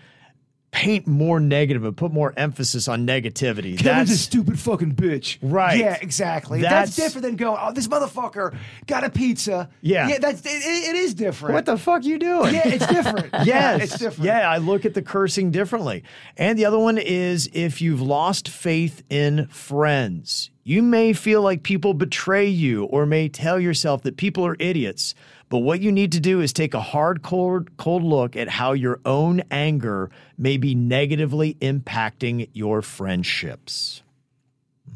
paint 0.71 1.08
more 1.08 1.39
negative 1.39 1.84
and 1.84 1.97
put 1.97 2.12
more 2.13 2.32
emphasis 2.38 2.88
on 2.88 3.05
negativity, 3.08 3.77
Kevin's 3.77 4.12
a 4.12 4.17
stupid 4.17 4.60
fucking 4.60 4.93
bitch. 4.93 5.38
Right. 5.41 5.79
Yeah, 5.79 5.97
exactly. 5.99 6.62
That's- 6.62 6.95
That's, 6.95 6.95
different 6.95 7.25
than 7.25 7.36
going, 7.38 7.58
oh, 7.60 7.71
this 7.73 7.88
motherfucker 7.88 8.55
got 8.86 9.03
a 9.03 9.10
pizza. 9.10 9.69
Yeah. 9.82 10.08
Yeah, 10.08 10.19
that's 10.19 10.41
it, 10.45 10.49
it 10.49 10.95
is 10.95 11.13
different. 11.15 11.55
what 11.55 11.65
the 11.65 11.77
fuck 11.77 12.03
you 12.05 12.19
doing? 12.19 12.53
Yeah, 12.53 12.67
it's 12.67 12.86
different. 12.88 13.29
Yes. 13.34 13.47
Yeah, 13.60 13.77
it's 13.77 13.97
different. 13.97 14.25
Yeah, 14.25 14.49
I 14.49 14.58
look 14.58 14.86
at 14.86 14.93
the 14.93 15.01
cursing 15.01 15.49
differently. 15.51 16.03
And 16.38 16.58
the 16.58 16.65
other 16.65 16.77
one 16.79 16.97
is 16.99 17.49
if 17.53 17.82
you've 17.82 18.01
lost 18.01 18.47
faith 18.47 19.01
in 19.10 19.47
friends. 19.47 20.51
You 20.63 20.84
may 20.84 21.13
feel 21.13 21.41
like 21.41 21.63
people 21.63 21.93
betray 21.95 22.45
you 22.47 22.84
or 22.84 23.05
may 23.08 23.27
tell 23.27 23.60
yourself 23.60 24.03
that 24.03 24.17
people 24.17 24.45
are 24.45 24.55
idiots. 24.60 25.15
But 25.49 25.59
what 25.59 25.81
you 25.81 25.91
need 25.91 26.12
to 26.12 26.19
do 26.19 26.41
is 26.41 26.53
take 26.53 26.75
a 26.75 26.79
hard, 26.79 27.23
cold, 27.23 27.75
cold 27.77 28.03
look 28.03 28.35
at 28.35 28.47
how 28.47 28.73
your 28.73 28.99
own 29.03 29.41
anger 29.49 30.12
may 30.38 30.57
be 30.57 30.75
negatively 30.75 31.55
impacting 31.55 32.49
your 32.53 32.83
friendships. 32.83 34.03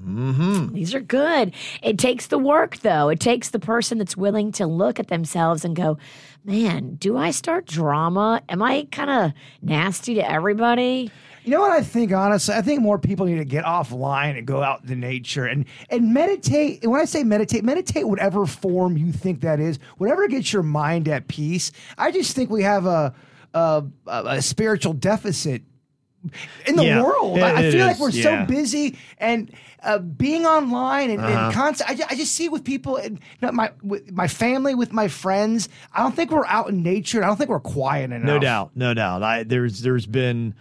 Mm-hmm. 0.01 0.73
These 0.73 0.93
are 0.93 1.01
good. 1.01 1.53
It 1.81 1.97
takes 1.97 2.27
the 2.27 2.37
work, 2.37 2.77
though. 2.77 3.09
It 3.09 3.19
takes 3.19 3.49
the 3.49 3.59
person 3.59 3.97
that's 3.97 4.17
willing 4.17 4.51
to 4.53 4.67
look 4.67 4.99
at 4.99 5.07
themselves 5.07 5.63
and 5.63 5.75
go, 5.75 5.97
man, 6.43 6.95
do 6.95 7.17
I 7.17 7.31
start 7.31 7.65
drama? 7.65 8.41
Am 8.49 8.61
I 8.61 8.87
kind 8.91 9.09
of 9.09 9.33
nasty 9.61 10.15
to 10.15 10.29
everybody? 10.29 11.11
You 11.43 11.51
know 11.51 11.59
what 11.61 11.71
I 11.71 11.81
think, 11.81 12.11
honestly? 12.13 12.55
I 12.55 12.61
think 12.61 12.81
more 12.81 12.97
people 12.97 13.25
need 13.25 13.37
to 13.37 13.45
get 13.45 13.65
offline 13.65 14.37
and 14.37 14.47
go 14.47 14.61
out 14.63 14.81
into 14.83 14.95
nature 14.95 15.45
and, 15.45 15.65
and 15.89 16.13
meditate. 16.13 16.83
And 16.83 16.91
when 16.91 17.01
I 17.01 17.05
say 17.05 17.23
meditate, 17.23 17.63
meditate 17.63 18.07
whatever 18.07 18.45
form 18.45 18.97
you 18.97 19.11
think 19.11 19.41
that 19.41 19.59
is, 19.59 19.77
whatever 19.97 20.27
gets 20.27 20.53
your 20.53 20.63
mind 20.63 21.07
at 21.09 21.27
peace. 21.27 21.71
I 21.97 22.11
just 22.11 22.35
think 22.35 22.49
we 22.49 22.63
have 22.63 22.85
a, 22.85 23.13
a, 23.53 23.83
a, 24.07 24.41
spiritual 24.41 24.93
deficit 24.93 25.63
in 26.65 26.77
the 26.77 26.85
Yeah, 26.85 27.03
world. 27.03 27.37
it- 27.37 27.43
I, 27.43 27.67
I 27.67 27.71
feel 27.71 27.85
like 27.85 27.99
we're 27.99 28.09
yeah. 28.11 28.29
Uh-huh. 28.29 28.45
so 28.47 28.53
busy 28.53 28.97
and 29.17 29.51
uh, 29.83 29.97
being 29.97 30.45
online 30.45 31.09
and, 31.09 31.19
and 31.21 31.53
constant. 31.53 31.89
I, 31.89 32.05
I 32.09 32.15
just 32.15 32.33
see 32.33 32.45
it 32.45 32.51
with 32.53 32.63
people, 32.63 32.95
and 32.95 33.19
my 33.41 33.71
with 33.81 34.09
my 34.13 34.29
family, 34.29 34.75
with 34.75 34.93
my 34.93 35.09
friends. 35.09 35.67
I 35.93 36.01
don't 36.01 36.15
think 36.15 36.31
we're 36.31 36.45
out 36.45 36.69
in 36.69 36.81
nature. 36.83 37.17
and 37.17 37.25
I 37.25 37.27
don't 37.27 37.35
think 37.35 37.49
we're 37.49 37.59
quiet 37.59 38.13
enough. 38.13 38.23
No 38.25 38.39
doubt, 38.39 38.71
no 38.75 38.93
doubt. 38.93 39.23
I, 39.23 39.43
there's 39.43 39.81
there's 39.81 40.05
been 40.05 40.55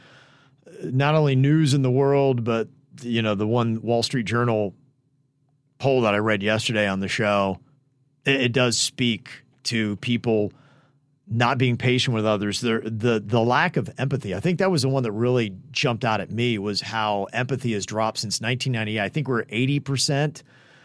not 0.82 1.14
only 1.14 1.36
news 1.36 1.74
in 1.74 1.82
the 1.82 1.90
world, 1.90 2.44
but 2.44 2.68
you 3.00 3.22
know 3.22 3.34
the 3.34 3.46
one 3.46 3.80
Wall 3.82 4.02
Street 4.02 4.26
Journal 4.26 4.74
poll 5.78 6.02
that 6.02 6.14
I 6.14 6.18
read 6.18 6.42
yesterday 6.42 6.86
on 6.86 7.00
the 7.00 7.08
show. 7.08 7.58
It, 8.24 8.40
it 8.40 8.52
does 8.52 8.78
speak 8.78 9.30
to 9.64 9.96
people 9.96 10.52
not 11.28 11.58
being 11.58 11.76
patient 11.76 12.14
with 12.14 12.26
others. 12.26 12.60
The 12.60 12.80
the 12.84 13.22
the 13.24 13.40
lack 13.40 13.76
of 13.76 13.90
empathy. 13.98 14.34
I 14.34 14.40
think 14.40 14.58
that 14.58 14.70
was 14.70 14.82
the 14.82 14.88
one 14.88 15.02
that 15.02 15.12
really 15.12 15.54
jumped 15.70 16.04
out 16.04 16.20
at 16.20 16.30
me 16.30 16.58
was 16.58 16.80
how 16.80 17.24
empathy 17.32 17.72
has 17.72 17.86
dropped 17.86 18.18
since 18.18 18.40
1998. 18.40 19.00
I 19.00 19.08
think 19.08 19.28
we're 19.28 19.44
80 19.48 19.80
percent 19.80 20.42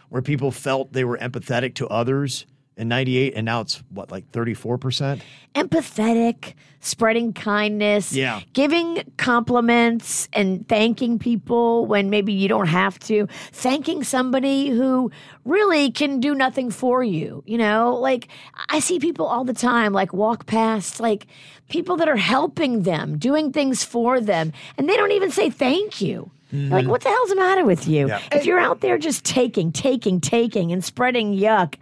where 0.09 0.21
people 0.21 0.51
felt 0.51 0.93
they 0.93 1.03
were 1.03 1.17
empathetic 1.17 1.75
to 1.75 1.87
others 1.87 2.45
in 2.77 2.87
98 2.87 3.33
and 3.35 3.45
now 3.45 3.61
it's 3.61 3.83
what 3.89 4.11
like 4.11 4.29
34 4.31 4.77
percent 4.77 5.21
empathetic, 5.55 6.53
spreading 6.81 7.33
kindness, 7.33 8.13
Yeah. 8.13 8.41
giving 8.53 9.01
compliments 9.17 10.29
and 10.33 10.67
thanking 10.67 11.17
people 11.17 11.87
when 11.87 12.09
maybe 12.11 12.31
you 12.31 12.47
don't 12.47 12.67
have 12.67 12.99
to, 12.99 13.27
thanking 13.51 14.03
somebody 14.03 14.69
who 14.69 15.11
really 15.45 15.89
can 15.91 16.19
do 16.19 16.35
nothing 16.35 16.69
for 16.69 17.03
you. 17.03 17.43
You 17.47 17.57
know, 17.57 17.95
like 17.95 18.27
I 18.69 18.79
see 18.79 18.99
people 18.99 19.25
all 19.25 19.43
the 19.43 19.53
time, 19.53 19.93
like 19.93 20.13
walk 20.13 20.45
past, 20.45 20.99
like 20.99 21.25
people 21.69 21.95
that 21.97 22.07
are 22.07 22.15
helping 22.15 22.83
them, 22.83 23.17
doing 23.17 23.51
things 23.51 23.83
for 23.83 24.21
them, 24.21 24.53
and 24.77 24.87
they 24.87 24.95
don't 24.95 25.11
even 25.11 25.31
say 25.31 25.49
thank 25.49 26.01
you. 26.01 26.29
Mm-hmm. 26.53 26.71
Like, 26.71 26.87
what 26.87 27.01
the 27.01 27.09
hell's 27.09 27.29
the 27.29 27.35
matter 27.35 27.65
with 27.65 27.87
you? 27.89 28.07
Yeah. 28.07 28.21
If 28.31 28.45
you're 28.45 28.59
out 28.59 28.79
there 28.79 28.97
just 28.97 29.25
taking, 29.25 29.73
taking, 29.73 30.21
taking, 30.21 30.71
and 30.71 30.81
spreading 30.83 31.35
yuck, 31.35 31.75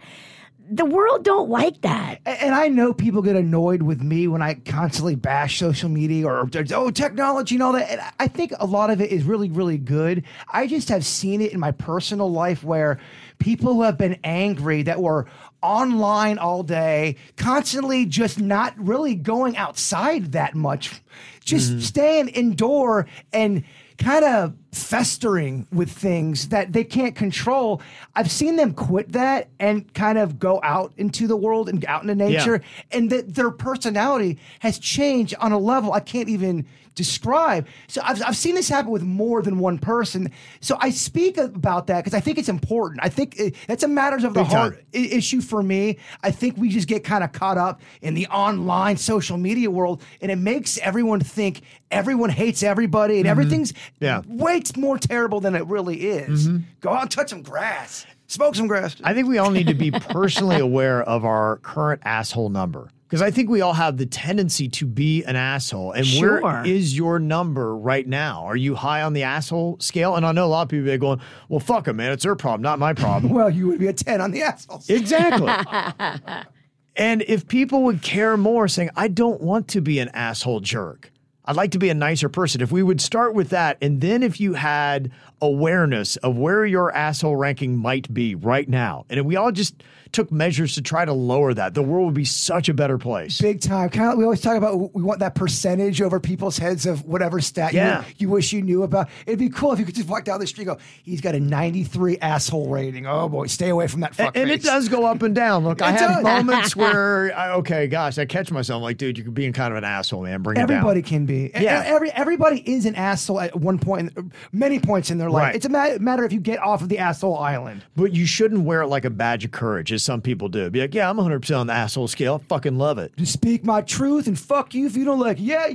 the 0.70 0.84
world 0.84 1.24
don't 1.24 1.48
like 1.48 1.80
that. 1.82 2.20
A- 2.26 2.42
And 2.42 2.54
I 2.54 2.68
know 2.68 2.92
people 2.92 3.22
get 3.22 3.36
annoyed 3.36 3.82
with 3.82 4.02
me 4.02 4.28
when 4.28 4.42
I 4.42 4.54
constantly 4.54 5.14
bash 5.14 5.58
social 5.58 5.88
media 5.88 6.26
or 6.26 6.48
oh 6.74 6.90
technology 6.90 7.54
and 7.54 7.62
all 7.62 7.72
that. 7.72 7.90
And 7.90 8.00
I 8.18 8.28
think 8.28 8.52
a 8.58 8.66
lot 8.66 8.90
of 8.90 9.00
it 9.00 9.10
is 9.10 9.24
really 9.24 9.48
really 9.48 9.78
good. 9.78 10.24
I 10.48 10.66
just 10.66 10.88
have 10.88 11.04
seen 11.04 11.40
it 11.40 11.52
in 11.52 11.60
my 11.60 11.72
personal 11.72 12.30
life 12.30 12.64
where 12.64 12.98
people 13.38 13.74
who 13.74 13.82
have 13.82 13.98
been 13.98 14.18
angry 14.24 14.82
that 14.82 15.00
were 15.00 15.26
online 15.62 16.38
all 16.38 16.62
day, 16.62 17.16
constantly 17.36 18.06
just 18.06 18.40
not 18.40 18.74
really 18.78 19.14
going 19.14 19.56
outside 19.56 20.32
that 20.32 20.54
much, 20.54 21.00
just 21.44 21.70
mm-hmm. 21.70 21.80
staying 21.80 22.28
indoor 22.28 23.06
and 23.32 23.64
kind 23.98 24.24
of 24.24 24.54
festering 24.72 25.66
with 25.72 25.90
things 25.90 26.48
that 26.48 26.72
they 26.72 26.84
can't 26.84 27.14
control. 27.14 27.80
I've 28.14 28.30
seen 28.30 28.56
them 28.56 28.74
quit 28.74 29.12
that 29.12 29.48
and 29.58 29.92
kind 29.94 30.18
of 30.18 30.38
go 30.38 30.60
out 30.62 30.92
into 30.96 31.26
the 31.26 31.36
world 31.36 31.68
and 31.68 31.84
out 31.86 32.02
into 32.02 32.14
nature, 32.14 32.60
and 32.92 33.10
that 33.10 33.34
their 33.34 33.50
personality 33.50 34.38
has 34.60 34.78
changed 34.78 35.34
on 35.40 35.52
a 35.52 35.58
level 35.58 35.92
I 35.92 36.00
can't 36.00 36.28
even 36.28 36.66
describe. 36.96 37.68
So 37.86 38.00
I've, 38.02 38.20
I've 38.22 38.36
seen 38.36 38.56
this 38.56 38.68
happen 38.68 38.90
with 38.90 39.04
more 39.04 39.42
than 39.42 39.60
one 39.60 39.78
person. 39.78 40.32
So 40.60 40.76
I 40.80 40.90
speak 40.90 41.36
about 41.36 41.86
that 41.86 41.98
because 41.98 42.14
I 42.14 42.20
think 42.20 42.38
it's 42.38 42.48
important. 42.48 43.00
I 43.04 43.08
think 43.08 43.38
it, 43.38 43.54
that's 43.68 43.84
a 43.84 43.88
matters 43.88 44.24
of 44.24 44.34
the 44.34 44.42
Big 44.42 44.50
heart 44.50 44.84
i- 44.92 44.96
issue 44.96 45.40
for 45.40 45.62
me. 45.62 45.98
I 46.24 46.32
think 46.32 46.56
we 46.56 46.70
just 46.70 46.88
get 46.88 47.04
kind 47.04 47.22
of 47.22 47.30
caught 47.30 47.58
up 47.58 47.80
in 48.00 48.14
the 48.14 48.26
online 48.28 48.96
social 48.96 49.36
media 49.36 49.70
world, 49.70 50.02
and 50.20 50.32
it 50.32 50.36
makes 50.36 50.78
everyone 50.78 51.20
think 51.20 51.60
everyone 51.90 52.30
hates 52.30 52.62
everybody, 52.62 53.16
and 53.16 53.24
mm-hmm. 53.24 53.30
everything's 53.30 53.72
Yeah. 54.00 54.22
way 54.26 54.62
more 54.76 54.98
terrible 54.98 55.40
than 55.40 55.54
it 55.54 55.66
really 55.66 56.08
is. 56.08 56.48
Mm-hmm. 56.48 56.64
Go 56.80 56.90
out 56.90 57.02
and 57.02 57.10
touch 57.10 57.28
some 57.28 57.42
grass, 57.42 58.06
smoke 58.26 58.54
some 58.54 58.66
grass. 58.66 58.96
I 59.04 59.12
think 59.12 59.28
we 59.28 59.38
all 59.38 59.50
need 59.50 59.66
to 59.66 59.74
be 59.74 59.90
personally 59.90 60.58
aware 60.58 61.02
of 61.02 61.24
our 61.26 61.58
current 61.58 62.00
asshole 62.04 62.48
number. 62.48 62.88
Because 63.06 63.22
I 63.22 63.30
think 63.30 63.48
we 63.48 63.60
all 63.60 63.74
have 63.74 63.98
the 63.98 64.06
tendency 64.06 64.68
to 64.70 64.84
be 64.86 65.22
an 65.24 65.36
asshole. 65.36 65.92
And 65.92 66.04
Sure. 66.04 66.40
where 66.42 66.66
is 66.66 66.96
your 66.96 67.20
number 67.20 67.76
right 67.76 68.06
now? 68.06 68.44
Are 68.44 68.56
you 68.56 68.74
high 68.74 69.02
on 69.02 69.12
the 69.12 69.22
asshole 69.22 69.76
scale? 69.78 70.16
And 70.16 70.26
I 70.26 70.32
know 70.32 70.44
a 70.44 70.48
lot 70.48 70.62
of 70.62 70.68
people 70.70 70.90
are 70.90 70.98
going, 70.98 71.20
well, 71.48 71.60
fuck 71.60 71.84
them, 71.84 71.98
man. 71.98 72.10
It's 72.10 72.24
their 72.24 72.34
problem, 72.34 72.62
not 72.62 72.80
my 72.80 72.92
problem. 72.94 73.32
well, 73.34 73.48
you 73.48 73.68
would 73.68 73.78
be 73.78 73.86
a 73.86 73.92
ten 73.92 74.20
on 74.20 74.32
the 74.32 74.42
assholes. 74.42 74.90
exactly. 74.90 75.52
and 76.96 77.22
if 77.28 77.46
people 77.46 77.82
would 77.84 78.02
care 78.02 78.36
more, 78.36 78.66
saying, 78.66 78.90
I 78.96 79.06
don't 79.08 79.40
want 79.40 79.68
to 79.68 79.80
be 79.80 79.98
an 80.00 80.08
asshole 80.08 80.60
jerk. 80.60 81.12
I'd 81.44 81.54
like 81.54 81.70
to 81.72 81.78
be 81.78 81.90
a 81.90 81.94
nicer 81.94 82.28
person. 82.28 82.60
If 82.60 82.72
we 82.72 82.82
would 82.82 83.00
start 83.00 83.34
with 83.34 83.50
that, 83.50 83.78
and 83.80 84.00
then 84.00 84.24
if 84.24 84.40
you 84.40 84.54
had 84.54 85.12
awareness 85.40 86.16
of 86.16 86.36
where 86.36 86.66
your 86.66 86.92
asshole 86.92 87.36
ranking 87.36 87.76
might 87.76 88.12
be 88.12 88.34
right 88.34 88.68
now, 88.68 89.06
and 89.08 89.20
if 89.20 89.26
we 89.26 89.36
all 89.36 89.52
just 89.52 89.80
took 90.12 90.30
measures 90.32 90.74
to 90.74 90.82
try 90.82 91.04
to 91.04 91.12
lower 91.12 91.52
that, 91.54 91.74
the 91.74 91.82
world 91.82 92.06
would 92.06 92.14
be 92.14 92.24
such 92.24 92.68
a 92.68 92.74
better 92.74 92.98
place. 92.98 93.40
Big 93.40 93.60
time. 93.60 93.88
Kind 93.90 94.12
of, 94.12 94.18
we 94.18 94.24
always 94.24 94.40
talk 94.40 94.56
about 94.56 94.94
we 94.94 95.02
want 95.02 95.20
that 95.20 95.34
percentage 95.34 96.00
over 96.02 96.20
people's 96.20 96.58
heads 96.58 96.86
of 96.86 97.04
whatever 97.04 97.40
stat 97.40 97.72
Yeah. 97.72 98.00
you, 98.08 98.14
you 98.18 98.28
wish 98.30 98.52
you 98.52 98.62
knew 98.62 98.82
about. 98.82 99.08
It'd 99.26 99.38
be 99.38 99.48
cool 99.48 99.72
if 99.72 99.78
you 99.78 99.84
could 99.84 99.94
just 99.94 100.08
walk 100.08 100.24
down 100.24 100.40
the 100.40 100.46
street 100.46 100.68
and 100.68 100.76
go, 100.78 100.82
he's 101.02 101.20
got 101.20 101.34
a 101.34 101.40
93 101.40 102.18
asshole 102.18 102.68
rating. 102.68 103.06
Oh 103.06 103.28
boy, 103.28 103.46
stay 103.46 103.68
away 103.68 103.86
from 103.86 104.00
that 104.00 104.14
fuck 104.14 104.36
And, 104.36 104.50
and 104.50 104.50
it 104.50 104.62
does 104.62 104.88
go 104.88 105.04
up 105.06 105.22
and 105.22 105.34
down. 105.34 105.64
Look, 105.64 105.82
I 105.86 105.90
have 105.92 106.22
moments 106.22 106.74
where, 106.76 107.36
I, 107.36 107.52
okay, 107.54 107.86
gosh, 107.86 108.18
I 108.18 108.24
catch 108.24 108.50
myself 108.50 108.82
like, 108.82 108.96
dude, 108.98 109.18
you're 109.18 109.30
being 109.30 109.52
kind 109.52 109.72
of 109.72 109.78
an 109.78 109.84
asshole, 109.84 110.22
man. 110.22 110.42
Bring 110.42 110.58
Everybody 110.58 111.00
it 111.00 111.02
down. 111.02 111.08
can 111.10 111.26
be. 111.26 111.50
Yeah. 111.54 111.60
Yeah. 111.62 111.82
Every, 111.86 112.10
everybody 112.12 112.60
is 112.70 112.86
an 112.86 112.94
asshole 112.94 113.40
at 113.40 113.56
one 113.56 113.78
point, 113.78 114.16
many 114.52 114.78
points 114.78 115.10
in 115.10 115.18
their 115.18 115.30
life. 115.30 115.42
Right. 115.46 115.56
It's 115.56 115.66
a 115.66 115.98
matter 115.98 116.24
if 116.24 116.32
you 116.32 116.40
get 116.40 116.58
off 116.60 116.82
of 116.82 116.88
the 116.88 116.98
asshole 116.98 117.36
island. 117.38 117.84
But 117.96 118.12
you 118.12 118.26
shouldn't 118.26 118.62
wear 118.62 118.82
it 118.82 118.86
like 118.88 119.04
a 119.04 119.10
badge 119.10 119.44
of 119.44 119.50
courage, 119.50 119.92
as 119.96 120.04
some 120.04 120.22
people 120.22 120.48
do. 120.48 120.70
Be 120.70 120.80
like, 120.80 120.94
yeah, 120.94 121.10
I'm 121.10 121.16
100% 121.16 121.58
on 121.58 121.66
the 121.66 121.72
asshole 121.72 122.06
scale. 122.08 122.40
I 122.42 122.46
fucking 122.46 122.78
love 122.78 122.98
it. 122.98 123.16
To 123.16 123.26
speak 123.26 123.64
my 123.64 123.80
truth 123.80 124.28
and 124.28 124.38
fuck 124.38 124.72
you 124.74 124.86
if 124.86 124.96
you 124.96 125.04
don't 125.04 125.18
like. 125.18 125.38
it. 125.38 125.42
Yeah, 125.42 125.66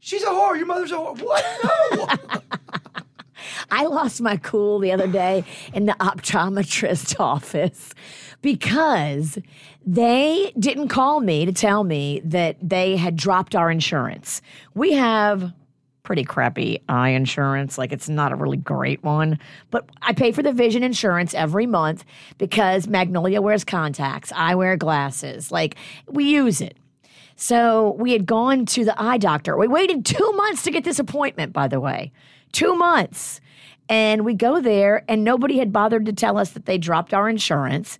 she's 0.00 0.24
a 0.24 0.26
whore. 0.26 0.56
Your 0.56 0.66
mother's 0.66 0.90
a 0.90 0.96
whore. 0.96 1.20
What? 1.22 1.44
No. 1.94 2.40
I 3.70 3.86
lost 3.86 4.20
my 4.20 4.36
cool 4.36 4.78
the 4.78 4.92
other 4.92 5.06
day 5.06 5.44
in 5.72 5.86
the 5.86 5.92
optometrist 5.94 7.18
office 7.20 7.94
because 8.42 9.38
they 9.86 10.52
didn't 10.58 10.88
call 10.88 11.20
me 11.20 11.44
to 11.44 11.52
tell 11.52 11.84
me 11.84 12.20
that 12.24 12.56
they 12.62 12.96
had 12.96 13.16
dropped 13.16 13.54
our 13.54 13.70
insurance. 13.70 14.42
We 14.74 14.92
have 14.92 15.52
pretty 16.08 16.24
crappy 16.24 16.80
eye 16.88 17.10
insurance. 17.10 17.76
Like 17.76 17.92
it's 17.92 18.08
not 18.08 18.32
a 18.32 18.34
really 18.34 18.56
great 18.56 19.04
one, 19.04 19.38
but 19.70 19.90
I 20.00 20.14
pay 20.14 20.32
for 20.32 20.42
the 20.42 20.54
vision 20.54 20.82
insurance 20.82 21.34
every 21.34 21.66
month 21.66 22.02
because 22.38 22.88
Magnolia 22.88 23.42
wears 23.42 23.62
contacts, 23.62 24.32
I 24.34 24.54
wear 24.54 24.78
glasses. 24.78 25.52
Like 25.52 25.76
we 26.06 26.24
use 26.24 26.62
it. 26.62 26.78
So 27.36 27.90
we 27.98 28.12
had 28.12 28.24
gone 28.24 28.64
to 28.64 28.86
the 28.86 28.98
eye 28.98 29.18
doctor. 29.18 29.58
We 29.58 29.68
waited 29.68 30.06
two 30.06 30.32
months 30.32 30.62
to 30.62 30.70
get 30.70 30.82
this 30.82 30.98
appointment, 30.98 31.52
by 31.52 31.68
the 31.68 31.78
way. 31.78 32.10
Two 32.52 32.74
months. 32.74 33.42
And 33.90 34.24
we 34.24 34.32
go 34.32 34.62
there, 34.62 35.04
and 35.08 35.24
nobody 35.24 35.58
had 35.58 35.74
bothered 35.74 36.06
to 36.06 36.14
tell 36.14 36.38
us 36.38 36.52
that 36.52 36.64
they 36.64 36.78
dropped 36.78 37.12
our 37.12 37.28
insurance. 37.28 37.98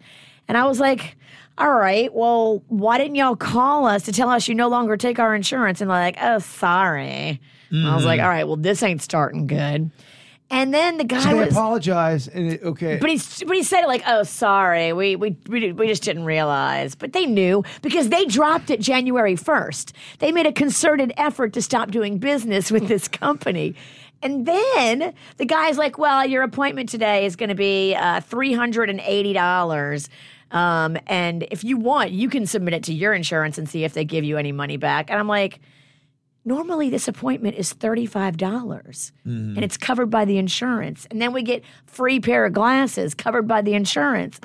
And 0.48 0.56
I 0.56 0.64
was 0.64 0.80
like, 0.80 1.18
all 1.58 1.74
right, 1.74 2.10
well, 2.14 2.62
why 2.68 2.96
didn't 2.96 3.16
y'all 3.16 3.36
call 3.36 3.86
us 3.86 4.04
to 4.04 4.12
tell 4.12 4.30
us 4.30 4.48
you 4.48 4.54
no 4.54 4.68
longer 4.68 4.96
take 4.96 5.18
our 5.18 5.34
insurance? 5.34 5.82
And 5.82 5.90
like, 5.90 6.16
oh, 6.22 6.38
sorry. 6.38 7.40
And 7.70 7.87
I 7.87 7.94
was 7.94 8.04
like, 8.04 8.20
all 8.20 8.28
right, 8.28 8.46
well, 8.46 8.57
this 8.57 8.83
ain't 8.83 9.02
starting 9.02 9.46
good. 9.46 9.90
And 10.50 10.72
then 10.72 10.96
the 10.96 11.04
guy 11.04 11.20
So 11.20 11.28
they 11.28 11.35
was. 11.44 11.50
apologize. 11.50 12.26
And 12.26 12.52
it, 12.54 12.62
okay. 12.62 12.96
But 12.96 13.11
he 13.11 13.20
but 13.44 13.54
he 13.54 13.62
said 13.62 13.83
it 13.83 13.87
like, 13.87 14.02
"Oh, 14.07 14.22
sorry, 14.22 14.94
we 14.94 15.14
we 15.14 15.37
we, 15.46 15.72
we 15.72 15.87
just 15.87 16.02
didn't 16.02 16.24
realize." 16.24 16.94
But 16.94 17.12
they 17.12 17.26
knew 17.26 17.64
because 17.83 18.09
they 18.09 18.24
dropped 18.24 18.70
it 18.70 18.81
January 18.81 19.37
first. 19.37 19.92
They 20.20 20.33
made 20.33 20.46
a 20.46 20.52
concerted 20.52 21.12
effort 21.18 21.52
to 21.52 21.61
stop 21.61 21.90
doing 21.90 22.16
business 22.16 22.70
with 22.70 22.88
this 22.88 23.09
company. 23.09 23.74
And 24.22 24.46
then 24.46 25.12
the 25.37 25.44
guy's 25.44 25.76
like, 25.76 25.98
"Well, 25.98 26.26
your 26.26 26.42
appointment 26.44 26.88
today 26.88 27.26
is 27.26 27.37
going 27.37 27.50
to 27.50 27.54
be 27.54 27.94
uh, 27.94 28.22
three 28.22 28.54
hundred 28.54 28.88
and 28.88 29.00
eighty 29.00 29.35
dollars." 29.35 30.09
Um, 30.50 30.96
and 31.09 31.46
if 31.50 31.62
you 31.62 31.76
want, 31.76 32.12
you 32.12 32.31
can 32.31 32.46
submit 32.46 32.72
it 32.72 32.85
to 32.85 32.94
your 32.94 33.12
insurance 33.12 33.59
and 33.59 33.68
see 33.68 33.85
if 33.85 33.92
they 33.92 34.07
give 34.07 34.24
you 34.24 34.38
any 34.38 34.52
money 34.52 34.78
back. 34.78 35.11
And 35.11 35.20
I'm 35.20 35.28
like, 35.28 35.61
normally 36.48 36.90
this 36.90 37.06
appointment 37.06 37.56
is 37.56 37.72
$35 37.74 38.37
mm-hmm. 38.37 39.26
and 39.26 39.58
it's 39.58 39.76
covered 39.76 40.11
by 40.11 40.24
the 40.24 40.38
insurance 40.38 41.06
and 41.11 41.20
then 41.22 41.32
we 41.32 41.42
get 41.42 41.62
free 41.87 42.18
pair 42.18 42.46
of 42.46 42.52
glasses 42.52 43.14
covered 43.14 43.46
by 43.46 43.62
the 43.62 43.74
insurance 43.74 44.40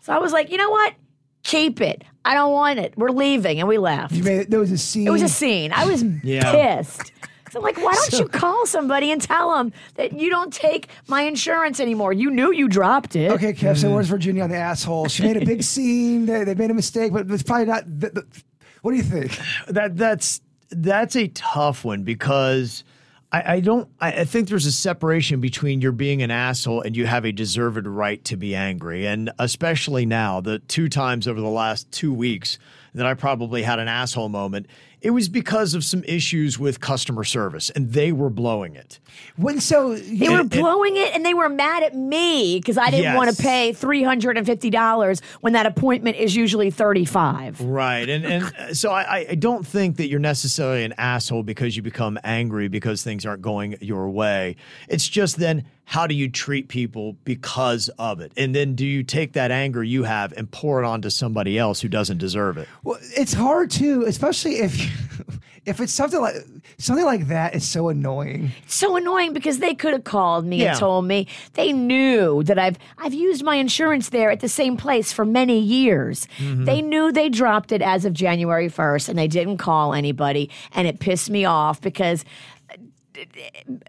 so 0.00 0.12
i 0.12 0.18
was 0.18 0.32
like 0.32 0.50
you 0.50 0.56
know 0.56 0.70
what 0.70 0.94
keep 1.42 1.80
it 1.80 2.04
i 2.24 2.34
don't 2.34 2.52
want 2.52 2.78
it 2.78 2.94
we're 2.96 3.10
leaving 3.10 3.58
and 3.58 3.68
we 3.68 3.78
left 3.78 4.12
you 4.12 4.22
made 4.22 4.40
it, 4.40 4.50
there 4.50 4.60
was 4.60 4.72
a 4.72 4.78
scene. 4.78 5.06
it 5.06 5.10
was 5.10 5.22
a 5.22 5.28
scene 5.28 5.72
i 5.72 5.84
was 5.84 6.02
Yeah. 6.22 6.52
pissed 6.52 7.12
so 7.50 7.60
I'm 7.60 7.62
like, 7.62 7.78
why 7.78 7.94
don't 7.94 8.20
you 8.20 8.28
call 8.28 8.66
somebody 8.66 9.10
and 9.10 9.22
tell 9.22 9.56
them 9.56 9.72
that 9.94 10.12
you 10.12 10.28
don't 10.28 10.52
take 10.52 10.88
my 11.06 11.22
insurance 11.22 11.80
anymore? 11.80 12.12
You 12.12 12.30
knew 12.30 12.52
you 12.52 12.68
dropped 12.68 13.16
it. 13.16 13.30
Okay, 13.32 13.52
Kev. 13.52 13.78
So 13.78 13.86
mm-hmm. 13.86 13.94
where's 13.94 14.08
Virginia 14.08 14.42
on 14.42 14.50
the 14.50 14.56
asshole? 14.56 15.08
She 15.08 15.22
made 15.22 15.36
a 15.36 15.46
big 15.46 15.62
scene. 15.74 16.26
They, 16.26 16.44
they 16.44 16.54
made 16.54 16.70
a 16.70 16.74
mistake, 16.74 17.12
but 17.12 17.30
it's 17.30 17.42
probably 17.42 17.66
not. 17.66 17.84
The, 17.86 18.10
the, 18.10 18.42
what 18.82 18.90
do 18.90 18.96
you 18.96 19.02
think? 19.02 19.38
that 19.68 19.96
that's 19.96 20.40
that's 20.70 21.16
a 21.16 21.28
tough 21.28 21.84
one 21.84 22.02
because 22.02 22.84
I, 23.32 23.54
I 23.54 23.60
don't. 23.60 23.88
I, 24.00 24.20
I 24.20 24.24
think 24.24 24.48
there's 24.48 24.66
a 24.66 24.72
separation 24.72 25.40
between 25.40 25.80
you're 25.80 25.92
being 25.92 26.22
an 26.22 26.30
asshole 26.30 26.80
and 26.82 26.96
you 26.96 27.06
have 27.06 27.24
a 27.24 27.32
deserved 27.32 27.86
right 27.86 28.22
to 28.24 28.36
be 28.36 28.54
angry, 28.54 29.06
and 29.06 29.30
especially 29.38 30.06
now, 30.06 30.40
the 30.40 30.60
two 30.60 30.88
times 30.88 31.28
over 31.28 31.40
the 31.40 31.48
last 31.48 31.90
two 31.92 32.12
weeks 32.12 32.58
that 32.94 33.06
I 33.06 33.14
probably 33.14 33.62
had 33.62 33.78
an 33.78 33.88
asshole 33.88 34.30
moment, 34.30 34.66
it 35.00 35.10
was 35.10 35.28
because 35.28 35.74
of 35.74 35.84
some 35.84 36.02
issues 36.04 36.58
with 36.58 36.80
customer 36.80 37.24
service, 37.24 37.70
and 37.70 37.92
they 37.92 38.12
were 38.12 38.30
blowing 38.30 38.74
it. 38.74 38.98
When 39.36 39.60
so 39.60 39.94
They 39.94 40.28
were 40.28 40.44
blowing 40.44 40.96
it 40.96 41.14
and 41.14 41.24
they 41.24 41.34
were 41.34 41.48
mad 41.48 41.82
at 41.82 41.94
me 41.94 42.58
because 42.58 42.78
I 42.78 42.90
didn't 42.90 43.14
want 43.14 43.34
to 43.34 43.42
pay 43.42 43.72
$350 43.72 45.20
when 45.40 45.52
that 45.52 45.66
appointment 45.66 46.16
is 46.16 46.36
usually 46.36 46.70
35 46.70 47.60
Right. 47.60 48.08
And 48.08 48.24
and 48.24 48.44
uh, 48.44 48.74
so 48.74 48.90
I, 48.90 49.26
I 49.30 49.34
don't 49.34 49.66
think 49.66 49.96
that 49.96 50.08
you're 50.08 50.20
necessarily 50.20 50.84
an 50.84 50.94
asshole 50.98 51.42
because 51.42 51.76
you 51.76 51.82
become 51.82 52.18
angry 52.24 52.68
because 52.68 53.02
things 53.02 53.26
aren't 53.26 53.42
going 53.42 53.76
your 53.80 54.08
way. 54.08 54.56
It's 54.88 55.08
just 55.08 55.36
then 55.36 55.64
how 55.84 56.06
do 56.06 56.14
you 56.14 56.28
treat 56.28 56.68
people 56.68 57.14
because 57.24 57.88
of 57.98 58.20
it? 58.20 58.30
And 58.36 58.54
then 58.54 58.74
do 58.74 58.84
you 58.84 59.02
take 59.02 59.32
that 59.32 59.50
anger 59.50 59.82
you 59.82 60.02
have 60.02 60.32
and 60.32 60.50
pour 60.50 60.82
it 60.82 60.86
onto 60.86 61.08
somebody 61.08 61.58
else 61.58 61.80
who 61.80 61.88
doesn't 61.88 62.18
deserve 62.18 62.58
it? 62.58 62.68
Well, 62.84 62.98
it's 63.16 63.32
hard 63.32 63.70
too, 63.70 64.04
especially 64.06 64.56
if 64.56 64.78
if 65.66 65.80
it's 65.80 65.92
something 65.92 66.20
like 66.20 66.34
something 66.78 67.04
like 67.04 67.28
that 67.28 67.54
is 67.54 67.68
so 67.68 67.88
annoying. 67.88 68.52
It's 68.64 68.74
so 68.74 68.96
annoying 68.96 69.32
because 69.32 69.58
they 69.58 69.74
could 69.74 69.92
have 69.92 70.04
called 70.04 70.46
me 70.46 70.62
Yeah. 70.62 70.70
and 70.70 70.78
told 70.78 71.04
me 71.06 71.26
they 71.54 71.72
knew 71.72 72.42
that 72.44 72.58
I've 72.58 72.78
I've 72.98 73.14
used 73.14 73.42
my 73.44 73.56
insurance 73.56 74.08
there 74.10 74.30
at 74.30 74.40
the 74.40 74.48
same 74.48 74.76
place 74.76 75.12
for 75.12 75.24
many 75.24 75.58
years. 75.60 76.26
Mm-hmm. 76.38 76.64
They 76.64 76.80
knew 76.82 77.12
they 77.12 77.28
dropped 77.28 77.72
it 77.72 77.82
as 77.82 78.04
of 78.04 78.12
January 78.12 78.68
1st 78.68 79.08
and 79.10 79.18
they 79.18 79.28
didn't 79.28 79.58
call 79.58 79.92
anybody 79.94 80.50
and 80.72 80.86
it 80.88 81.00
pissed 81.00 81.28
me 81.30 81.44
off 81.44 81.80
because 81.80 82.24
uh, 82.70 82.74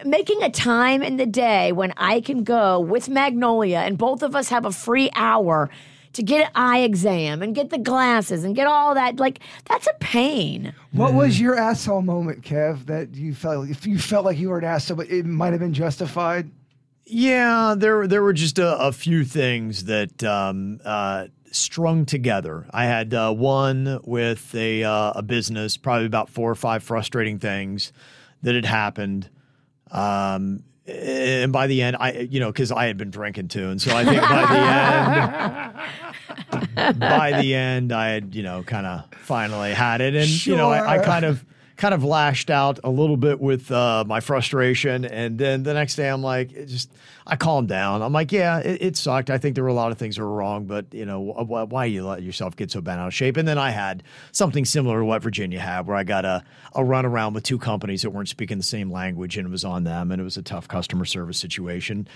making 0.04 0.42
a 0.42 0.50
time 0.50 1.02
in 1.02 1.16
the 1.16 1.26
day 1.26 1.72
when 1.72 1.92
I 1.96 2.20
can 2.20 2.42
go 2.44 2.80
with 2.80 3.08
Magnolia 3.08 3.78
and 3.78 3.96
both 3.96 4.22
of 4.22 4.34
us 4.34 4.48
have 4.48 4.64
a 4.64 4.72
free 4.72 5.10
hour 5.14 5.70
to 6.12 6.22
get 6.22 6.46
an 6.46 6.52
eye 6.54 6.80
exam 6.80 7.42
and 7.42 7.54
get 7.54 7.70
the 7.70 7.78
glasses 7.78 8.44
and 8.44 8.54
get 8.56 8.66
all 8.66 8.94
that 8.94 9.16
like 9.16 9.40
that's 9.68 9.86
a 9.86 9.94
pain. 10.00 10.74
What 10.92 11.14
was 11.14 11.40
your 11.40 11.56
asshole 11.56 12.02
moment, 12.02 12.42
Kev? 12.42 12.86
That 12.86 13.14
you 13.14 13.34
felt 13.34 13.68
if 13.68 13.86
you 13.86 13.98
felt 13.98 14.24
like 14.24 14.38
you 14.38 14.50
were 14.50 14.58
an 14.58 14.64
asshole, 14.64 14.96
but 14.96 15.10
it 15.10 15.24
might 15.24 15.52
have 15.52 15.60
been 15.60 15.74
justified. 15.74 16.50
Yeah, 17.04 17.74
there 17.76 18.06
there 18.06 18.22
were 18.22 18.32
just 18.32 18.58
a, 18.58 18.78
a 18.78 18.92
few 18.92 19.24
things 19.24 19.84
that 19.84 20.22
um, 20.22 20.80
uh, 20.84 21.26
strung 21.50 22.06
together. 22.06 22.66
I 22.70 22.84
had 22.84 23.12
uh, 23.12 23.32
one 23.32 24.00
with 24.04 24.54
a 24.54 24.84
uh, 24.84 25.12
a 25.16 25.22
business, 25.22 25.76
probably 25.76 26.06
about 26.06 26.28
four 26.28 26.50
or 26.50 26.54
five 26.54 26.82
frustrating 26.82 27.38
things 27.38 27.92
that 28.42 28.54
had 28.54 28.64
happened. 28.64 29.28
Um, 29.90 30.62
and 30.90 31.52
by 31.52 31.66
the 31.66 31.82
end, 31.82 31.96
I 31.98 32.12
you 32.30 32.40
know 32.40 32.50
because 32.52 32.72
I 32.72 32.86
had 32.86 32.96
been 32.96 33.10
drinking 33.10 33.48
too, 33.48 33.68
and 33.68 33.80
so 33.80 33.94
I 33.96 34.04
think 34.04 34.22
by 34.22 35.70
the 36.50 36.86
end, 36.86 36.98
by 37.00 37.40
the 37.40 37.54
end, 37.54 37.92
I 37.92 38.08
had 38.08 38.34
you 38.34 38.42
know 38.42 38.62
kind 38.62 38.86
of 38.86 39.04
finally 39.18 39.72
had 39.72 40.00
it, 40.00 40.14
and 40.14 40.46
you 40.46 40.56
know 40.56 40.70
I, 40.70 40.96
I 40.96 40.98
kind 40.98 41.24
of 41.24 41.44
kind 41.80 41.94
of 41.94 42.04
lashed 42.04 42.50
out 42.50 42.78
a 42.84 42.90
little 42.90 43.16
bit 43.16 43.40
with 43.40 43.72
uh, 43.72 44.04
my 44.06 44.20
frustration, 44.20 45.06
and 45.06 45.38
then 45.38 45.62
the 45.62 45.72
next 45.72 45.96
day 45.96 46.08
I'm 46.08 46.22
like, 46.22 46.50
just 46.66 46.92
I 47.26 47.36
calmed 47.36 47.68
down. 47.68 48.02
I'm 48.02 48.12
like, 48.12 48.30
yeah, 48.30 48.58
it, 48.58 48.82
it 48.82 48.96
sucked. 48.96 49.30
I 49.30 49.38
think 49.38 49.54
there 49.54 49.64
were 49.64 49.70
a 49.70 49.74
lot 49.74 49.90
of 49.90 49.96
things 49.98 50.16
that 50.16 50.22
were 50.22 50.32
wrong, 50.32 50.66
but 50.66 50.92
you 50.92 51.06
know 51.06 51.32
wh- 51.32 51.46
wh- 51.46 51.72
why 51.72 51.86
you 51.86 52.06
let 52.06 52.22
yourself 52.22 52.54
get 52.54 52.70
so 52.70 52.82
bent 52.82 53.00
out 53.00 53.08
of 53.08 53.14
shape? 53.14 53.38
And 53.38 53.48
then 53.48 53.56
I 53.56 53.70
had 53.70 54.02
something 54.30 54.66
similar 54.66 55.00
to 55.00 55.04
what 55.04 55.22
Virginia 55.22 55.58
had, 55.58 55.86
where 55.86 55.96
I 55.96 56.04
got 56.04 56.24
a 56.24 56.44
a 56.74 56.84
run 56.84 57.06
around 57.06 57.32
with 57.32 57.44
two 57.44 57.58
companies 57.58 58.02
that 58.02 58.10
weren't 58.10 58.28
speaking 58.28 58.58
the 58.58 58.62
same 58.62 58.92
language, 58.92 59.38
and 59.38 59.48
it 59.48 59.50
was 59.50 59.64
on 59.64 59.84
them, 59.84 60.12
and 60.12 60.20
it 60.20 60.24
was 60.24 60.36
a 60.36 60.42
tough 60.42 60.68
customer 60.68 61.06
service 61.06 61.38
situation 61.38 62.06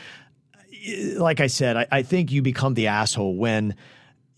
like 1.16 1.40
I 1.40 1.46
said, 1.46 1.76
I, 1.78 1.86
I 1.90 2.02
think 2.02 2.30
you 2.30 2.42
become 2.42 2.74
the 2.74 2.88
asshole 2.88 3.36
when 3.36 3.74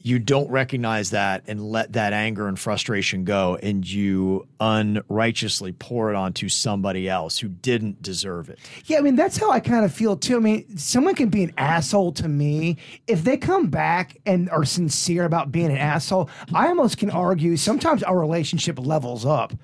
you 0.07 0.21
don't 0.21 0.49
recognize 0.49 1.11
that 1.11 1.42
and 1.49 1.61
let 1.61 1.95
that 1.95 2.12
anger 2.12 2.47
and 2.47 2.57
frustration 2.57 3.25
go 3.25 3.59
and 3.61 3.90
you 3.90 4.47
unrighteously 4.61 5.73
pour 5.73 6.11
it 6.11 6.14
onto 6.14 6.49
somebody 6.49 7.09
else 7.09 7.40
who 7.40 7.49
didn't 7.49 8.01
deserve 8.03 8.49
it. 8.49 8.61
Yeah, 8.85 8.99
I 8.99 9.01
mean 9.01 9.16
that's 9.16 9.37
how 9.37 9.51
I 9.51 9.59
kind 9.59 9.85
of 9.85 9.92
feel 9.92 10.16
too. 10.16 10.37
I 10.37 10.38
mean, 10.38 10.79
someone 10.79 11.16
can 11.16 11.29
be 11.29 11.42
an 11.42 11.53
asshole 11.59 12.12
to 12.12 12.29
me 12.29 12.77
if 13.09 13.25
they 13.25 13.37
come 13.37 13.66
back 13.66 14.16
and 14.27 14.49
are 14.51 14.64
sincere 14.64 15.25
about 15.25 15.51
being 15.51 15.73
an 15.73 15.77
asshole. 15.77 16.31
I 16.55 16.69
almost 16.69 16.99
can 16.99 17.11
argue 17.11 17.57
sometimes 17.57 18.05
our 18.05 18.16
relationship 18.16 18.79
levels 18.79 19.27
up 19.27 19.55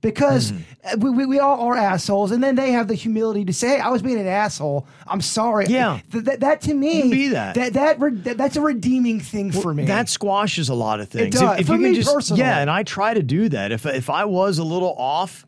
because 0.00 0.52
uh, 0.84 0.96
we, 0.98 1.10
we, 1.10 1.26
we 1.26 1.38
all 1.38 1.60
are 1.68 1.76
assholes, 1.76 2.30
and 2.30 2.42
then 2.42 2.54
they 2.54 2.72
have 2.72 2.88
the 2.88 2.94
humility 2.94 3.44
to 3.44 3.52
say, 3.52 3.76
"Hey, 3.76 3.80
I 3.80 3.88
was 3.88 4.02
being 4.02 4.18
an 4.18 4.26
asshole. 4.26 4.86
I'm 5.06 5.20
sorry." 5.20 5.66
Yeah. 5.66 6.00
Th- 6.12 6.24
that, 6.24 6.40
that 6.40 6.60
to 6.62 6.74
me, 6.74 7.10
be 7.10 7.28
that. 7.28 7.54
that 7.54 7.72
that, 7.74 8.00
re- 8.00 8.14
that 8.14 8.36
that's 8.36 8.56
a 8.56 8.60
redeeming 8.60 9.20
thing 9.20 9.52
for 9.52 9.74
me. 9.74 9.84
That 9.84 10.08
squashes 10.08 10.68
a 10.68 10.74
lot 10.74 11.00
of 11.00 11.08
things. 11.08 11.34
It 11.34 11.38
does. 11.38 11.66
For 11.66 11.72
you 11.72 11.78
can 11.78 11.82
me 11.82 11.94
just, 11.94 12.12
personally. 12.12 12.40
yeah, 12.40 12.58
and 12.58 12.70
I 12.70 12.82
try 12.82 13.14
to 13.14 13.22
do 13.22 13.48
that. 13.48 13.72
If 13.72 13.86
if 13.86 14.10
I 14.10 14.24
was 14.24 14.58
a 14.58 14.64
little 14.64 14.94
off, 14.96 15.46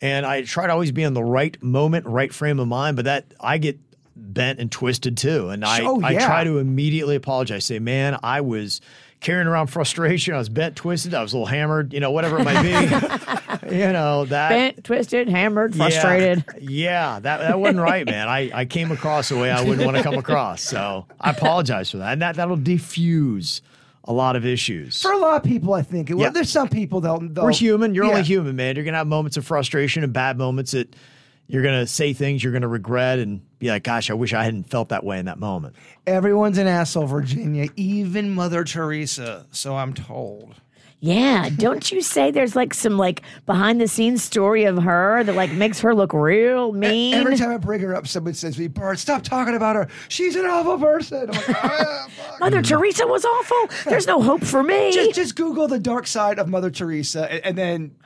and 0.00 0.26
I 0.26 0.42
try 0.42 0.66
to 0.66 0.72
always 0.72 0.92
be 0.92 1.02
in 1.02 1.14
the 1.14 1.24
right 1.24 1.60
moment, 1.62 2.06
right 2.06 2.32
frame 2.32 2.60
of 2.60 2.68
mind, 2.68 2.96
but 2.96 3.06
that 3.06 3.32
I 3.40 3.58
get 3.58 3.78
bent 4.16 4.60
and 4.60 4.70
twisted 4.70 5.16
too, 5.16 5.48
and 5.50 5.64
I 5.64 5.80
Oh, 5.84 6.00
I 6.02 6.14
try 6.14 6.44
to 6.44 6.58
immediately 6.58 7.16
apologize. 7.16 7.64
Say, 7.64 7.78
man, 7.78 8.18
I 8.22 8.40
was 8.42 8.80
carrying 9.20 9.46
around 9.46 9.68
frustration. 9.68 10.34
I 10.34 10.38
was 10.38 10.48
bent, 10.48 10.76
twisted. 10.76 11.14
I 11.14 11.22
was 11.22 11.32
a 11.32 11.36
little 11.36 11.46
hammered. 11.46 11.92
You 11.92 12.00
know, 12.00 12.10
whatever 12.10 12.38
it 12.38 12.44
might 12.44 12.62
be. 12.62 13.72
you 13.76 13.92
know 13.92 14.24
that. 14.26 14.48
Bent, 14.50 14.84
twisted, 14.84 15.28
hammered, 15.28 15.74
frustrated. 15.74 16.44
Yeah, 16.60 16.68
yeah, 17.14 17.20
that 17.20 17.38
that 17.38 17.58
wasn't 17.58 17.80
right, 17.80 18.06
man. 18.06 18.28
I, 18.28 18.50
I 18.52 18.64
came 18.66 18.92
across 18.92 19.28
the 19.30 19.36
way 19.38 19.50
I 19.50 19.62
wouldn't 19.62 19.84
want 19.84 19.96
to 19.96 20.02
come 20.02 20.14
across. 20.18 20.62
So 20.62 21.06
I 21.20 21.30
apologize 21.30 21.90
for 21.90 21.98
that. 21.98 22.12
And 22.12 22.22
that 22.22 22.36
that'll 22.36 22.56
diffuse 22.56 23.62
a 24.06 24.12
lot 24.12 24.36
of 24.36 24.44
issues. 24.44 25.00
for 25.00 25.12
a 25.12 25.16
lot 25.16 25.36
of 25.38 25.42
people, 25.44 25.72
I 25.72 25.80
think. 25.80 26.10
Well, 26.10 26.18
Yeah. 26.18 26.28
there's 26.28 26.50
some 26.50 26.68
people 26.68 27.00
they'll, 27.00 27.20
they'll 27.20 27.44
We're 27.44 27.52
human. 27.52 27.94
You're 27.94 28.04
Yeah. 28.04 28.10
only 28.10 28.22
human, 28.22 28.54
man. 28.54 28.76
You're 28.76 28.84
gonna 28.84 28.98
have 28.98 29.06
moments 29.06 29.38
of 29.38 29.46
frustration 29.46 30.04
and 30.04 30.12
bad 30.12 30.36
moments 30.36 30.72
that 30.72 30.94
you're 31.46 31.62
gonna 31.62 31.86
say 31.86 32.12
things 32.12 32.42
you're 32.42 32.52
gonna 32.52 32.68
regret 32.68 33.18
and 33.18 33.40
be 33.58 33.68
like, 33.68 33.84
gosh, 33.84 34.10
I 34.10 34.14
wish 34.14 34.32
I 34.32 34.44
hadn't 34.44 34.64
felt 34.64 34.88
that 34.88 35.04
way 35.04 35.18
in 35.18 35.26
that 35.26 35.38
moment. 35.38 35.76
Everyone's 36.06 36.58
an 36.58 36.66
asshole, 36.66 37.06
Virginia, 37.06 37.68
even 37.76 38.34
Mother 38.34 38.64
Teresa. 38.64 39.46
So 39.50 39.76
I'm 39.76 39.94
told. 39.94 40.54
Yeah, 41.00 41.50
don't 41.58 41.92
you 41.92 42.00
say 42.00 42.30
there's 42.30 42.56
like 42.56 42.72
some 42.72 42.96
like 42.96 43.20
behind 43.44 43.78
the 43.78 43.88
scenes 43.88 44.22
story 44.24 44.64
of 44.64 44.82
her 44.82 45.22
that 45.22 45.34
like 45.34 45.52
makes 45.52 45.80
her 45.80 45.94
look 45.94 46.14
real 46.14 46.72
mean? 46.72 47.12
Every 47.12 47.36
time 47.36 47.50
I 47.50 47.58
bring 47.58 47.80
her 47.80 47.94
up, 47.94 48.06
someone 48.06 48.32
says 48.32 48.54
to 48.54 48.62
me, 48.62 48.68
Bart, 48.68 48.98
stop 48.98 49.22
talking 49.22 49.54
about 49.54 49.76
her. 49.76 49.88
She's 50.08 50.34
an 50.34 50.46
awful 50.46 50.78
person. 50.78 51.28
I'm 51.28 51.36
like, 51.36 51.48
"Ah, 51.62 52.06
fuck." 52.16 52.40
Mother 52.40 52.62
Teresa 52.62 53.06
was 53.06 53.22
awful. 53.22 53.90
There's 53.90 54.06
no 54.06 54.22
hope 54.22 54.44
for 54.44 54.62
me. 54.62 54.92
just, 54.92 55.14
just 55.14 55.36
Google 55.36 55.68
the 55.68 55.78
dark 55.78 56.06
side 56.06 56.38
of 56.38 56.48
Mother 56.48 56.70
Teresa, 56.70 57.30
and, 57.30 57.44
and 57.44 57.58
then 57.58 57.96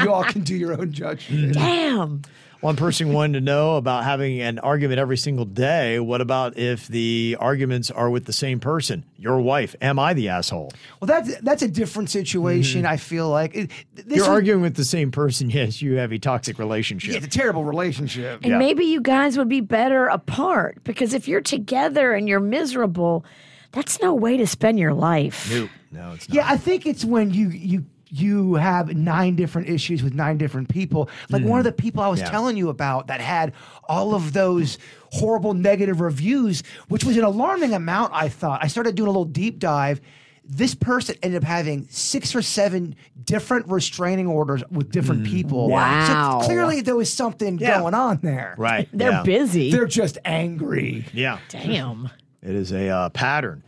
you 0.00 0.12
all 0.12 0.22
can 0.22 0.42
do 0.42 0.54
your 0.54 0.78
own 0.80 0.92
judgment. 0.92 1.54
Damn. 1.54 2.22
One 2.64 2.76
person 2.76 3.12
wanted 3.12 3.34
to 3.34 3.40
know 3.42 3.76
about 3.76 4.04
having 4.04 4.40
an 4.40 4.58
argument 4.58 4.98
every 4.98 5.18
single 5.18 5.44
day. 5.44 5.98
What 6.00 6.22
about 6.22 6.56
if 6.56 6.88
the 6.88 7.36
arguments 7.38 7.90
are 7.90 8.08
with 8.08 8.24
the 8.24 8.32
same 8.32 8.58
person? 8.58 9.04
Your 9.18 9.38
wife. 9.38 9.76
Am 9.82 9.98
I 9.98 10.14
the 10.14 10.30
asshole? 10.30 10.72
Well, 10.98 11.06
that's 11.06 11.36
that's 11.42 11.60
a 11.60 11.68
different 11.68 12.08
situation. 12.08 12.84
Mm-hmm. 12.84 12.90
I 12.92 12.96
feel 12.96 13.28
like 13.28 13.54
It- 13.54 13.70
this 13.94 14.06
You're 14.06 14.18
was- 14.20 14.28
arguing 14.28 14.62
with 14.62 14.76
the 14.76 14.84
same 14.84 15.10
person. 15.10 15.50
Yes, 15.54 15.82
you 15.82 15.96
have 15.96 16.10
a 16.10 16.18
toxic 16.18 16.56
Yeah, 16.56 16.62
relationship. 16.64 17.16
it's 17.16 17.26
a 17.26 17.28
terrible 17.28 17.64
relationship. 17.64 18.40
And 18.42 18.58
maybe 18.58 18.86
you 18.86 19.02
guys 19.02 19.36
would 19.36 19.50
be 19.50 19.60
better 19.60 20.06
apart 20.06 20.82
because 20.84 21.12
if 21.12 21.28
you're 21.28 21.42
together 21.42 22.14
and 22.14 22.26
you're 22.30 22.40
miserable, 22.40 23.26
that's 23.72 24.00
no 24.00 24.14
way 24.14 24.38
to 24.38 24.46
spend 24.46 24.78
your 24.78 24.94
life. 24.94 25.50
Nope. 25.52 25.68
No, 25.92 26.12
it's 26.14 26.30
not. 26.30 26.34
Yeah, 26.36 26.50
I 26.50 26.56
think 26.56 26.86
it's 26.86 27.04
when 27.04 27.30
you 27.34 27.50
you 27.50 27.84
you 28.16 28.54
have 28.54 28.94
nine 28.96 29.34
different 29.34 29.68
issues 29.68 30.02
with 30.02 30.14
nine 30.14 30.38
different 30.38 30.68
people. 30.68 31.08
Like 31.30 31.42
one 31.42 31.58
of 31.58 31.64
the 31.64 31.72
people 31.72 32.02
I 32.02 32.08
was 32.08 32.20
Yeah. 32.20 32.30
telling 32.30 32.56
you 32.56 32.68
about 32.68 33.08
that 33.08 33.20
had 33.20 33.52
all 33.88 34.14
of 34.14 34.32
those 34.32 34.78
horrible 35.10 35.54
negative 35.54 36.00
reviews, 36.00 36.62
which 36.88 37.04
was 37.04 37.16
an 37.16 37.24
alarming 37.24 37.72
amount. 37.72 38.12
I 38.14 38.28
thought 38.28 38.62
I 38.62 38.68
started 38.68 38.94
doing 38.94 39.08
a 39.08 39.10
little 39.10 39.24
deep 39.24 39.58
dive. 39.58 40.00
This 40.46 40.74
person 40.74 41.16
ended 41.22 41.42
up 41.42 41.48
having 41.48 41.86
six 41.88 42.34
or 42.34 42.42
seven 42.42 42.94
different 43.24 43.66
restraining 43.68 44.26
orders 44.26 44.62
with 44.70 44.90
different 44.92 45.24
people. 45.26 45.70
Wow. 45.70 46.40
So 46.40 46.46
clearly 46.46 46.82
there 46.82 46.94
was 46.96 47.10
something 47.12 47.58
Yeah. 47.58 47.80
going 47.80 47.94
on 47.94 48.18
there. 48.22 48.54
Right. 48.58 48.86
They're 48.92 49.10
yeah. 49.10 49.22
busy. 49.22 49.72
They're 49.72 49.86
just 49.86 50.18
angry. 50.24 51.06
Yeah. 51.14 51.38
Damn. 51.48 52.10
It 52.42 52.54
is 52.54 52.72
a 52.72 52.88
uh, 52.90 53.08
pattern. 53.08 53.62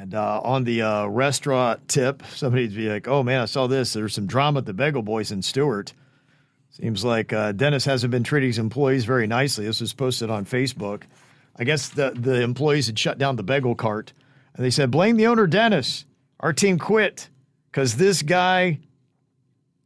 And 0.00 0.14
uh, 0.14 0.40
on 0.44 0.62
the 0.62 0.82
uh, 0.82 1.06
restaurant 1.06 1.88
tip, 1.88 2.22
somebody'd 2.32 2.72
be 2.72 2.88
like, 2.88 3.08
oh 3.08 3.24
man, 3.24 3.40
I 3.40 3.46
saw 3.46 3.66
this. 3.66 3.94
There's 3.94 4.14
some 4.14 4.26
drama 4.26 4.58
at 4.60 4.66
the 4.66 4.72
Bagel 4.72 5.02
Boys 5.02 5.32
in 5.32 5.42
Stuart. 5.42 5.92
Seems 6.70 7.04
like 7.04 7.32
uh, 7.32 7.50
Dennis 7.50 7.84
hasn't 7.84 8.12
been 8.12 8.22
treating 8.22 8.48
his 8.48 8.58
employees 8.58 9.04
very 9.04 9.26
nicely. 9.26 9.64
This 9.64 9.80
was 9.80 9.92
posted 9.92 10.30
on 10.30 10.44
Facebook. 10.44 11.02
I 11.56 11.64
guess 11.64 11.88
the, 11.88 12.12
the 12.14 12.42
employees 12.42 12.86
had 12.86 12.96
shut 12.96 13.18
down 13.18 13.34
the 13.34 13.42
bagel 13.42 13.74
cart 13.74 14.12
and 14.54 14.64
they 14.64 14.70
said, 14.70 14.92
blame 14.92 15.16
the 15.16 15.26
owner, 15.26 15.48
Dennis. 15.48 16.04
Our 16.38 16.52
team 16.52 16.78
quit 16.78 17.28
because 17.72 17.96
this 17.96 18.22
guy 18.22 18.78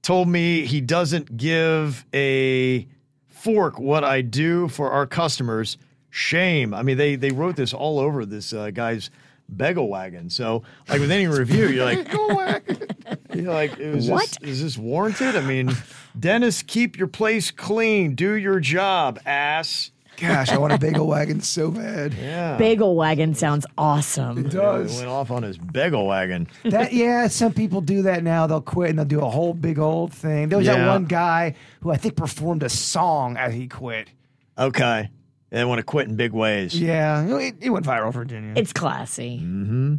told 0.03 0.29
me 0.29 0.66
he 0.66 0.83
doesn't 0.83 1.38
give 1.38 2.05
a 2.12 2.87
fork 3.29 3.79
what 3.79 4.05
I 4.05 4.20
do 4.20 4.68
for 4.68 4.90
our 4.90 5.07
customers. 5.07 5.79
Shame. 6.11 6.75
I 6.75 6.83
mean, 6.83 6.98
they 6.98 7.16
they 7.16 7.31
wrote 7.31 7.57
this 7.57 7.72
all 7.72 7.98
over 7.98 8.27
this 8.27 8.53
uh, 8.53 8.70
guy's 8.70 9.09
bagel 9.55 9.88
wagon. 9.88 10.31
So, 10.31 10.62
like 10.88 11.00
with 11.00 11.11
any 11.11 11.26
review, 11.26 11.68
you're 11.68 11.85
like, 11.85 12.11
you're 13.35 13.52
like, 13.52 13.78
is 13.78 14.09
What? 14.09 14.38
This, 14.40 14.50
is 14.50 14.62
this 14.62 14.78
warranted? 14.78 15.37
I 15.37 15.40
mean, 15.42 15.72
Dennis, 16.18 16.62
keep 16.62 16.98
your 16.98 17.09
place 17.09 17.50
clean. 17.50 18.14
Do 18.14 18.35
your 18.35 18.61
job, 18.61 19.18
ass. 19.26 19.90
Gosh, 20.18 20.50
I 20.50 20.59
want 20.59 20.72
a 20.74 20.78
bagel 20.78 21.07
wagon 21.07 21.40
so 21.40 21.70
bad. 21.70 22.12
Yeah. 22.14 22.57
Bagel 22.59 22.94
wagon 22.94 23.35
sounds 23.35 23.64
awesome. 23.78 24.38
It 24.38 24.44
Yeah, 24.52 24.61
does. 24.61 24.96
Went 24.96 25.09
off 25.09 25.31
on 25.31 25.42
his 25.42 25.57
bagel 25.57 26.07
wagon. 26.07 26.48
That 26.64 26.92
yeah, 26.92 27.28
some 27.28 27.52
people 27.55 27.81
do 27.81 28.02
that 28.02 28.22
now. 28.22 28.46
They'll 28.46 28.61
quit 28.61 28.90
and 28.90 28.98
they'll 28.98 29.07
do 29.07 29.20
a 29.20 29.31
whole 29.31 29.55
big 29.55 29.78
old 29.78 30.12
thing. 30.12 30.50
There 30.50 30.59
was 30.59 30.66
that 30.66 30.87
one 30.87 31.07
guy 31.07 31.55
who 31.81 31.90
I 31.90 31.96
think 31.96 32.14
performed 32.16 32.62
a 32.62 32.68
song 32.68 33.37
as 33.38 33.55
he 33.55 33.66
quit. 33.68 34.11
Okay. 34.59 35.11
They 35.53 35.67
want 35.67 35.81
to 35.81 35.83
quit 35.83 36.09
in 36.09 36.17
big 36.17 36.33
ways. 36.33 36.75
Yeah, 36.75 37.27
it, 37.37 37.57
it 37.61 37.69
went 37.69 37.85
viral, 37.85 38.11
Virginia. 38.11 38.55
It's 38.57 38.73
classy. 38.73 39.38
Mm-hmm. 39.38 39.97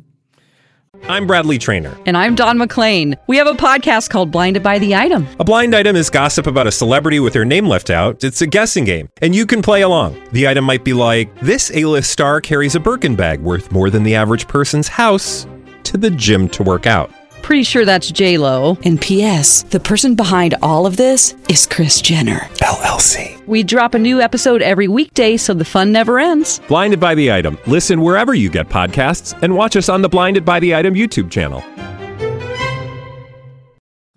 I'm 1.03 1.27
Bradley 1.27 1.59
Trainer. 1.59 1.95
And 2.07 2.17
I'm 2.17 2.33
Don 2.33 2.57
McClain. 2.57 3.15
We 3.27 3.37
have 3.37 3.45
a 3.45 3.53
podcast 3.53 4.09
called 4.09 4.31
Blinded 4.31 4.63
by 4.63 4.79
the 4.79 4.95
Item. 4.95 5.27
A 5.39 5.43
blind 5.43 5.75
item 5.75 5.95
is 5.95 6.09
gossip 6.09 6.47
about 6.47 6.65
a 6.65 6.71
celebrity 6.71 7.19
with 7.19 7.33
their 7.33 7.45
name 7.45 7.67
left 7.67 7.91
out. 7.91 8.23
It's 8.23 8.41
a 8.41 8.47
guessing 8.47 8.83
game, 8.83 9.09
and 9.21 9.35
you 9.35 9.45
can 9.45 9.61
play 9.61 9.83
along. 9.83 10.19
The 10.31 10.47
item 10.47 10.65
might 10.65 10.83
be 10.83 10.93
like 10.93 11.33
this: 11.39 11.71
A-list 11.75 12.09
star 12.09 12.41
carries 12.41 12.73
a 12.73 12.79
Birkin 12.79 13.15
bag 13.15 13.39
worth 13.39 13.71
more 13.71 13.91
than 13.91 14.01
the 14.01 14.15
average 14.15 14.47
person's 14.47 14.87
house 14.87 15.45
to 15.83 15.97
the 15.97 16.09
gym 16.09 16.49
to 16.49 16.63
work 16.63 16.87
out. 16.87 17.11
Pretty 17.43 17.63
sure 17.63 17.83
that's 17.83 18.09
J 18.09 18.37
Lo. 18.37 18.77
And 18.85 18.99
P.S. 18.99 19.63
The 19.63 19.79
person 19.81 20.15
behind 20.15 20.55
all 20.61 20.85
of 20.85 20.95
this 20.95 21.35
is 21.49 21.65
Kris 21.65 22.01
Jenner. 22.01 22.39
LLC. 22.61 23.45
We 23.45 23.63
drop 23.63 23.93
a 23.93 23.99
new 23.99 24.21
episode 24.21 24.61
every 24.61 24.87
weekday, 24.87 25.35
so 25.35 25.53
the 25.53 25.65
fun 25.65 25.91
never 25.91 26.19
ends. 26.19 26.61
Blinded 26.69 27.01
by 27.01 27.15
the 27.15 27.33
item. 27.33 27.57
Listen 27.67 27.99
wherever 27.99 28.33
you 28.33 28.49
get 28.49 28.69
podcasts, 28.69 29.37
and 29.43 29.55
watch 29.57 29.75
us 29.75 29.89
on 29.89 30.01
the 30.01 30.07
Blinded 30.07 30.45
by 30.45 30.61
the 30.61 30.73
Item 30.73 30.93
YouTube 30.93 31.29
channel. 31.29 31.61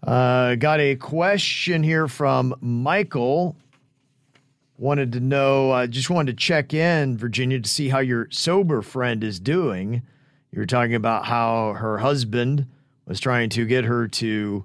Uh, 0.06 0.54
got 0.54 0.78
a 0.78 0.94
question 0.94 1.82
here 1.82 2.06
from 2.06 2.54
Michael. 2.60 3.56
Wanted 4.78 5.10
to 5.14 5.20
know, 5.20 5.72
uh, 5.72 5.88
just 5.88 6.10
wanted 6.10 6.38
to 6.38 6.44
check 6.44 6.72
in, 6.72 7.18
Virginia, 7.18 7.58
to 7.58 7.68
see 7.68 7.88
how 7.88 7.98
your 7.98 8.28
sober 8.30 8.82
friend 8.82 9.24
is 9.24 9.40
doing. 9.40 10.02
You 10.52 10.60
were 10.60 10.66
talking 10.66 10.94
about 10.94 11.24
how 11.24 11.72
her 11.72 11.98
husband 11.98 12.66
was 13.07 13.21
trying 13.21 13.51
to 13.51 13.64
get 13.64 13.85
her 13.85 14.09
to 14.09 14.64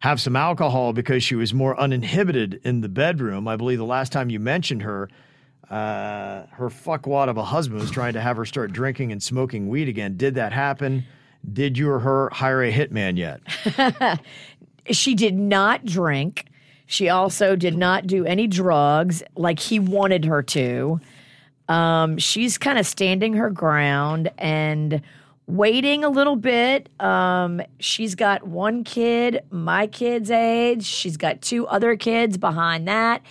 have 0.00 0.20
some 0.20 0.36
alcohol 0.36 0.92
because 0.92 1.22
she 1.22 1.34
was 1.34 1.52
more 1.52 1.78
uninhibited 1.78 2.60
in 2.64 2.80
the 2.80 2.88
bedroom. 2.88 3.46
I 3.46 3.56
believe 3.56 3.78
the 3.78 3.84
last 3.84 4.12
time 4.12 4.30
you 4.30 4.40
mentioned 4.40 4.82
her, 4.82 5.08
uh, 5.68 6.46
her 6.50 6.68
fuckwad 6.68 7.28
of 7.28 7.36
a 7.36 7.44
husband 7.44 7.80
was 7.80 7.90
trying 7.90 8.14
to 8.14 8.20
have 8.20 8.36
her 8.36 8.44
start 8.44 8.72
drinking 8.72 9.12
and 9.12 9.22
smoking 9.22 9.68
weed 9.68 9.88
again. 9.88 10.16
Did 10.16 10.34
that 10.36 10.52
happen? 10.52 11.04
Did 11.52 11.78
you 11.78 11.90
or 11.90 12.00
her 12.00 12.30
hire 12.30 12.62
a 12.62 12.72
hitman 12.72 13.16
yet? 13.16 13.40
She 14.90 15.14
did 15.14 15.34
not 15.34 15.84
drink. 15.84 16.46
She 16.86 17.08
also 17.08 17.54
did 17.54 17.76
not 17.76 18.06
do 18.06 18.24
any 18.24 18.46
drugs 18.46 19.22
like 19.36 19.60
he 19.60 19.78
wanted 19.78 20.24
her 20.24 20.42
to. 20.42 21.00
Um, 21.68 22.18
she's 22.18 22.58
kind 22.58 22.78
of 22.78 22.86
standing 22.86 23.34
her 23.34 23.50
ground 23.50 24.30
and 24.38 25.00
waiting 25.50 26.04
a 26.04 26.08
little 26.08 26.36
bit. 26.36 26.88
Um, 27.00 27.60
she's 27.78 28.14
got 28.14 28.46
one 28.46 28.84
kid, 28.84 29.40
my 29.50 29.86
kid's 29.86 30.30
age. 30.30 30.84
She's 30.84 31.16
got 31.16 31.42
two 31.42 31.66
other 31.66 31.96
kids 31.96 32.38
behind 32.38 32.88
that. 32.88 33.22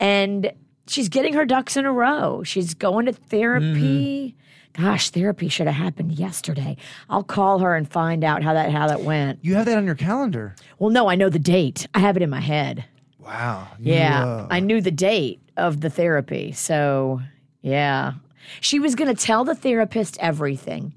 And 0.00 0.52
she's 0.86 1.08
getting 1.08 1.34
her 1.34 1.44
ducks 1.44 1.76
in 1.76 1.86
a 1.86 1.92
row. 1.92 2.42
She's 2.42 2.74
going 2.74 3.06
to 3.06 3.12
therapy. 3.12 4.34
Gosh, 4.74 5.10
therapy 5.10 5.48
should 5.48 5.68
have 5.68 5.76
happened 5.76 6.12
yesterday. 6.12 6.76
I'll 7.08 7.22
call 7.22 7.60
her 7.60 7.76
and 7.76 7.88
find 7.88 8.24
out 8.24 8.42
how 8.42 8.54
that 8.54 8.72
how 8.72 8.88
that 8.88 9.02
went. 9.02 9.38
you 9.42 9.54
have 9.54 9.66
that 9.66 9.78
on 9.78 9.86
your 9.86 9.94
calendar. 9.94 10.56
Well, 10.80 10.90
no, 10.90 11.08
I 11.08 11.14
know 11.14 11.28
the 11.28 11.38
date. 11.38 11.86
I 11.94 12.00
have 12.00 12.16
it 12.16 12.22
in 12.22 12.30
my 12.30 12.40
head. 12.40 12.84
Wow. 13.20 13.68
You, 13.78 13.94
Yeah, 13.94 14.24
uh, 14.24 14.48
I 14.50 14.58
knew 14.60 14.80
the 14.80 14.90
date 14.90 15.40
of 15.56 15.80
the 15.80 15.90
therapy. 15.90 16.52
So, 16.52 17.22
yeah. 17.62 18.14
She 18.60 18.78
was 18.78 18.94
going 18.94 19.14
to 19.14 19.20
tell 19.20 19.44
the 19.44 19.54
therapist 19.54 20.18
everything. 20.20 20.92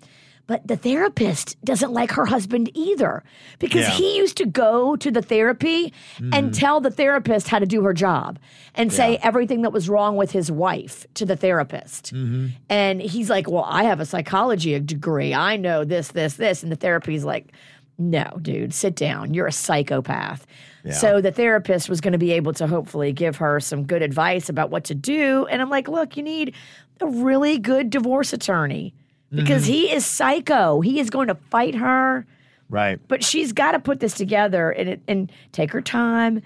But 0.48 0.66
the 0.66 0.78
therapist 0.78 1.58
doesn't 1.64 1.92
like 1.92 2.12
her 2.12 2.26
husband 2.26 2.72
either 2.74 3.24
because 3.60 3.82
Yeah. 3.82 3.92
he 3.92 4.18
used 4.18 4.38
to 4.38 4.46
go 4.46 4.96
to 4.96 5.12
the 5.12 5.22
therapy 5.22 5.94
and 6.20 6.52
mm. 6.52 6.58
tell 6.58 6.80
the 6.80 6.90
therapist 6.90 7.50
how 7.50 7.60
to 7.60 7.66
do 7.66 7.84
her 7.84 7.94
job 7.94 8.40
and 8.74 8.92
say 8.92 9.20
everything 9.22 9.64
that 9.64 9.74
was 9.74 9.90
wrong 9.90 10.16
with 10.16 10.32
his 10.32 10.50
wife 10.50 11.06
to 11.16 11.26
the 11.26 11.36
therapist. 11.36 12.14
Mm-hmm. 12.14 12.48
And 12.70 13.02
he's 13.02 13.30
like, 13.30 13.50
Well, 13.50 13.66
I 13.68 13.84
have 13.84 14.00
a 14.00 14.06
psychology 14.06 14.80
degree. 14.80 15.34
I 15.34 15.58
know 15.58 15.84
this, 15.84 16.10
this, 16.10 16.36
this. 16.36 16.64
And 16.64 16.72
the 16.72 16.78
therapy's 16.78 17.26
like, 17.26 17.52
No, 17.98 18.32
dude, 18.42 18.74
sit 18.74 18.96
down. 18.96 19.34
You're 19.34 19.48
a 19.48 19.52
psychopath. 19.52 20.48
So 20.90 21.20
the 21.20 21.34
therapist 21.34 21.90
was 21.90 22.00
going 22.00 22.14
to 22.14 22.18
be 22.18 22.32
able 22.32 22.54
to 22.54 22.66
hopefully 22.66 23.12
give 23.12 23.36
her 23.38 23.60
some 23.60 23.84
good 23.84 24.02
advice 24.02 24.48
about 24.48 24.70
what 24.70 24.86
to 24.86 24.96
do. 24.96 25.46
And 25.48 25.62
I'm 25.62 25.70
like, 25.70 25.90
Look, 25.90 26.16
you 26.16 26.24
need 26.24 26.56
a 27.02 27.08
really 27.08 27.60
good 27.60 27.90
divorce 27.90 28.32
attorney 28.32 28.94
because 29.34 29.64
mm-hmm. 29.64 29.74
he 29.74 29.92
is 29.92 30.06
psycho. 30.06 30.82
He 30.82 31.00
is 31.00 31.10
going 31.10 31.28
to 31.28 31.36
fight 31.36 31.76
her 31.76 32.26
Right. 32.70 33.00
but 33.08 33.24
she's 33.24 33.54
got 33.54 33.72
to 33.72 33.80
put 33.80 34.00
this 34.00 34.14
together 34.14 34.72
and 34.72 34.90
it, 34.90 35.02
and 35.08 35.32
take 35.52 35.72
her 35.72 35.82
time. 35.82 36.42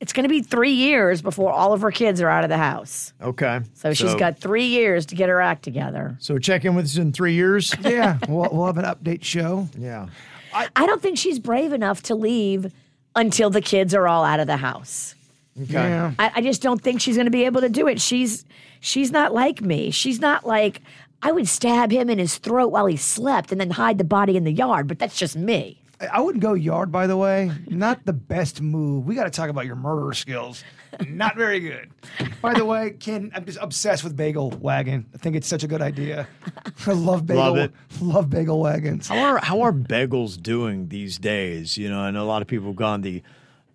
It's 0.00 0.12
going 0.12 0.24
to 0.24 0.28
be 0.28 0.42
three 0.42 0.72
years 0.72 1.22
before 1.22 1.52
all 1.52 1.72
of 1.72 1.80
her 1.80 1.90
kids 1.90 2.20
are 2.20 2.28
out 2.28 2.44
of 2.44 2.50
the 2.50 2.58
house, 2.58 3.14
Okay. 3.22 3.60
so 3.72 3.94
she's 3.94 4.14
got 4.16 4.38
three 4.38 4.66
years 4.66 5.06
to 5.06 5.14
get 5.14 5.30
her 5.30 5.40
act 5.40 5.62
together. 5.62 6.16
So 6.20 6.38
check 6.38 6.64
in 6.64 6.74
with 6.74 6.84
us 6.84 6.96
in 6.96 7.12
three 7.12 7.32
years. 7.32 7.74
yeah, 7.80 8.18
we'll, 8.28 8.48
we'll 8.52 8.66
have 8.66 8.76
an 8.76 8.84
update 8.84 9.24
show. 9.24 9.68
yeah. 9.78 10.08
I 10.52 10.86
don't 10.86 11.02
think 11.02 11.18
she's 11.18 11.38
brave 11.38 11.74
enough 11.74 12.02
to 12.04 12.14
leave 12.14 12.72
until 13.14 13.50
the 13.50 13.60
kids 13.60 13.94
are 13.94 14.08
all 14.08 14.24
out 14.24 14.40
of 14.40 14.46
the 14.46 14.56
house. 14.56 15.14
Okay. 15.60 15.72
Yeah. 15.72 16.12
I, 16.18 16.32
I 16.36 16.40
just 16.42 16.62
don't 16.62 16.80
think 16.80 17.00
she's 17.00 17.16
going 17.16 17.26
to 17.26 17.30
be 17.30 17.44
able 17.44 17.62
to 17.62 17.68
do 17.68 17.88
it. 17.88 18.00
She's 18.00 18.44
she's 18.80 19.10
not 19.10 19.32
like 19.32 19.60
me. 19.60 19.90
She's 19.90 20.20
not 20.20 20.46
like 20.46 20.82
I 21.26 21.32
would 21.32 21.48
stab 21.48 21.90
him 21.90 22.08
in 22.08 22.18
his 22.20 22.38
throat 22.38 22.68
while 22.68 22.86
he 22.86 22.96
slept 22.96 23.50
and 23.50 23.60
then 23.60 23.70
hide 23.70 23.98
the 23.98 24.04
body 24.04 24.36
in 24.36 24.44
the 24.44 24.52
yard. 24.52 24.86
But 24.86 25.00
that's 25.00 25.18
just 25.18 25.34
me. 25.36 25.82
I- 26.00 26.06
I 26.06 26.20
wouldn't 26.20 26.40
go 26.42 26.54
yard, 26.54 26.92
by 26.92 27.08
the 27.08 27.16
way. 27.16 27.50
Not 27.66 28.04
the 28.04 28.12
best 28.12 28.60
move. 28.60 29.06
We 29.06 29.16
got 29.16 29.24
to 29.24 29.30
talk 29.30 29.48
about 29.50 29.66
your 29.66 29.74
murder 29.74 30.12
skills. 30.12 30.62
Not 31.08 31.34
very 31.34 31.58
good. 31.58 31.90
By 32.40 32.54
the 32.54 32.64
way, 32.64 32.90
Ken, 32.90 33.32
I'm 33.34 33.44
just 33.44 33.58
obsessed 33.60 34.04
with 34.04 34.16
Bagel 34.16 34.50
Wagon. 34.50 35.06
I 35.14 35.18
think 35.18 35.34
it's 35.34 35.48
such 35.48 35.64
a 35.64 35.66
good 35.66 35.82
idea. 35.82 36.28
I 36.86 36.92
love 36.92 37.26
Bagel. 37.26 37.42
Love 37.42 37.56
it. 37.56 37.72
Love 38.00 38.30
Bagel 38.30 38.60
Wagons. 38.60 39.08
How 39.08 39.18
are 39.18 39.38
how 39.42 39.62
are 39.62 39.72
bagels 39.72 40.40
doing 40.40 40.88
these 40.90 41.18
days? 41.18 41.76
You 41.76 41.88
know, 41.88 41.98
I 41.98 42.12
know 42.12 42.22
a 42.22 42.28
lot 42.28 42.40
of 42.40 42.46
people 42.46 42.68
have 42.68 42.76
gone 42.76 43.00
the 43.02 43.22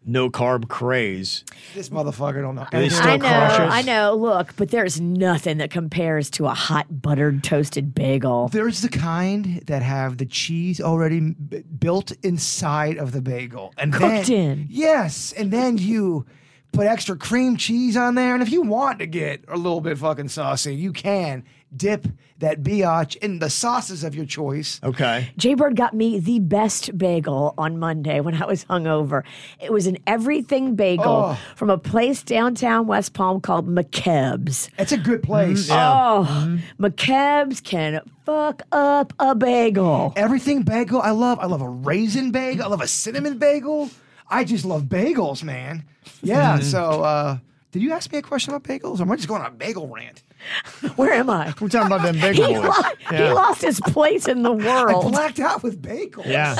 no 0.06 0.30
carb 0.30 0.68
craze. 0.68 1.44
This 1.76 1.90
motherfucker 1.90 2.42
don't 2.42 2.56
know. 2.56 2.66
they 2.72 2.90
still 2.90 3.08
I 3.08 3.18
know, 3.18 3.30
cautious? 3.30 3.74
I 3.74 3.82
know. 3.84 4.16
Look, 4.16 4.56
but 4.56 4.70
there's 4.70 5.00
nothing 5.00 5.58
that 5.60 5.70
compares 5.72 6.30
to 6.32 6.48
a 6.48 6.54
hot 6.54 7.02
buttered 7.02 7.44
toasted 7.44 7.94
bagel. 7.94 8.48
There's 8.48 8.82
the 8.82 8.90
kind 8.90 9.62
that 9.68 9.82
have 9.84 10.18
the 10.18 10.26
cheese 10.26 10.82
already 10.82 11.20
b- 11.20 11.64
built 11.80 12.12
inside 12.24 12.98
of 12.98 13.12
the 13.12 13.22
bagel 13.22 13.74
and 13.78 13.94
Cooked 13.94 14.28
then, 14.28 14.32
in. 14.32 14.68
Yes, 14.70 15.34
and 15.34 15.52
then 15.52 15.78
you 15.78 16.26
put 16.72 16.88
extra 16.88 17.16
cream 17.18 17.58
cheese 17.58 17.96
on 17.98 18.16
there, 18.16 18.34
and 18.34 18.42
if 18.42 18.52
you 18.52 18.62
want 18.62 19.00
to 19.00 19.06
get 19.06 19.44
a 19.48 19.58
little 19.58 19.82
bit 19.82 19.98
fucking 19.98 20.30
saucy, 20.30 20.74
you 20.74 20.94
can 20.94 21.44
dip 21.76 22.08
that 22.40 22.64
biatch 22.64 23.16
in 23.18 23.40
the 23.40 23.50
sauces 23.50 24.04
of 24.04 24.16
your 24.16 24.26
choice. 24.26 24.80
Okay. 24.84 25.30
Jaybird 25.38 25.76
got 25.76 25.94
me 25.94 26.20
the 26.20 26.40
best 26.40 26.98
bagel 26.98 27.54
on 27.58 27.78
Monday 27.78 28.20
when 28.20 28.42
I 28.42 28.46
was 28.46 28.66
hungover. 28.66 29.24
It 29.60 29.72
was 29.72 29.86
an 29.88 29.98
everything 30.08 30.76
bagel 30.76 31.06
Oh. 31.36 31.40
from 31.56 31.70
a 31.70 31.78
place 31.78 32.24
downtown 32.24 32.88
West 32.88 33.14
Palm 33.14 33.42
called 33.42 33.68
McKeb's. 33.68 34.70
It's 34.78 34.92
a 34.92 34.98
good 34.98 35.22
place. 35.24 35.70
Mm, 35.70 35.76
oh, 35.76 36.28
mm-hmm. 36.28 36.84
McKeb's 36.84 37.62
can 37.62 38.02
fuck 38.26 38.64
up 38.72 39.14
a 39.20 39.36
bagel. 39.36 40.14
Everything 40.16 40.64
bagel, 40.64 41.02
I 41.02 41.12
love. 41.12 41.40
I 41.40 41.46
love 41.46 41.62
a 41.62 41.70
raisin 41.70 42.32
bagel. 42.32 42.66
I 42.66 42.68
love 42.68 42.82
a 42.82 42.88
cinnamon 42.88 43.38
bagel. 43.38 43.90
I 44.30 44.44
just 44.46 44.66
love 44.66 44.84
bagels, 44.84 45.44
man. 45.44 45.86
Yeah. 46.24 46.58
Mm-hmm. 46.58 46.64
so, 46.66 47.04
uh, 47.04 47.38
did 47.72 47.82
you 47.82 47.92
ask 47.94 48.12
me 48.12 48.18
a 48.18 48.22
question 48.22 48.54
about 48.54 48.64
bagels, 48.70 49.00
or 49.00 49.04
am 49.04 49.12
I 49.12 49.16
just 49.16 49.28
going 49.28 49.42
on 49.42 49.48
a 49.48 49.52
bagel 49.52 49.88
rant? 49.88 50.24
Where 50.96 51.14
am 51.14 51.30
I? 51.30 51.54
We're 51.62 51.70
talking 51.70 51.88
about 51.88 52.02
them 52.04 52.16
He, 52.16 52.22
bagel 52.22 52.48
boys. 52.48 52.64
lo- 52.64 53.18
he 53.18 53.24
lost 53.34 53.62
his 53.62 53.80
place 53.80 54.28
in 54.28 54.44
the 54.44 54.52
I 54.58 54.86
world. 54.86 55.12
blacked 55.12 55.40
out 55.40 55.64
with 55.64 55.82
bagels. 55.82 56.26
Yeah. 56.26 56.56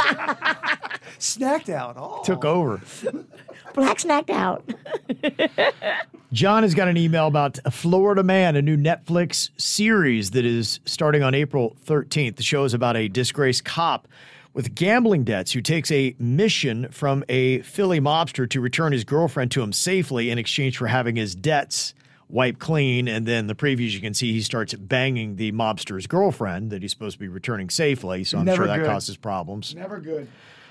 Snacked 1.20 1.70
out. 1.70 1.96
Oh. 1.98 2.22
Took 2.24 2.46
over. 2.46 2.82
Black 3.74 3.98
snacked 4.00 4.30
out. 4.30 4.64
John 6.34 6.64
has 6.64 6.74
got 6.76 6.88
an 6.88 6.98
email 6.98 7.28
about 7.28 7.60
a 7.66 7.72
Florida 7.72 8.24
Man, 8.24 8.56
a 8.56 8.62
new 8.62 8.78
Netflix 8.78 9.50
series 9.58 10.32
that 10.32 10.46
is 10.46 10.80
starting 10.86 11.24
on 11.24 11.34
April 11.36 11.76
13th. 11.86 12.38
The 12.38 12.44
show 12.44 12.64
is 12.64 12.74
about 12.74 12.96
a 12.96 13.08
disgraced 13.08 13.66
cop 13.66 14.08
with 14.54 14.76
gambling 14.76 15.24
debts 15.24 15.52
who 15.54 15.62
takes 15.62 15.92
a 15.92 16.16
mission 16.20 16.90
from 16.92 17.24
a 17.30 17.62
Philly 17.62 18.00
mobster 18.00 18.50
to 18.50 18.60
return 18.62 18.92
his 18.92 19.04
girlfriend 19.04 19.52
to 19.52 19.62
him 19.62 19.72
safely 19.72 20.30
in 20.30 20.38
exchange 20.38 20.78
for 20.78 20.88
having 20.88 21.16
his 21.16 21.36
debts 21.36 21.94
wiped 22.28 22.60
clean. 22.60 23.08
And 23.08 23.26
then 23.26 23.48
the 23.48 23.56
previews, 23.56 23.92
you 23.92 24.02
can 24.02 24.14
see 24.14 24.32
he 24.34 24.42
starts 24.42 24.74
banging 24.74 25.36
the 25.38 25.52
mobster's 25.52 26.08
girlfriend 26.08 26.72
that 26.72 26.82
he's 26.82 26.92
supposed 26.92 27.16
to 27.16 27.20
be 27.20 27.28
returning 27.28 27.70
safely. 27.70 28.24
So 28.24 28.40
I'm 28.40 28.46
Never 28.46 28.64
sure 28.64 28.68
that 28.68 28.78
good. 28.78 28.88
causes 28.88 29.18
problems. 29.18 29.76
Never 29.76 30.00
good. 30.00 30.28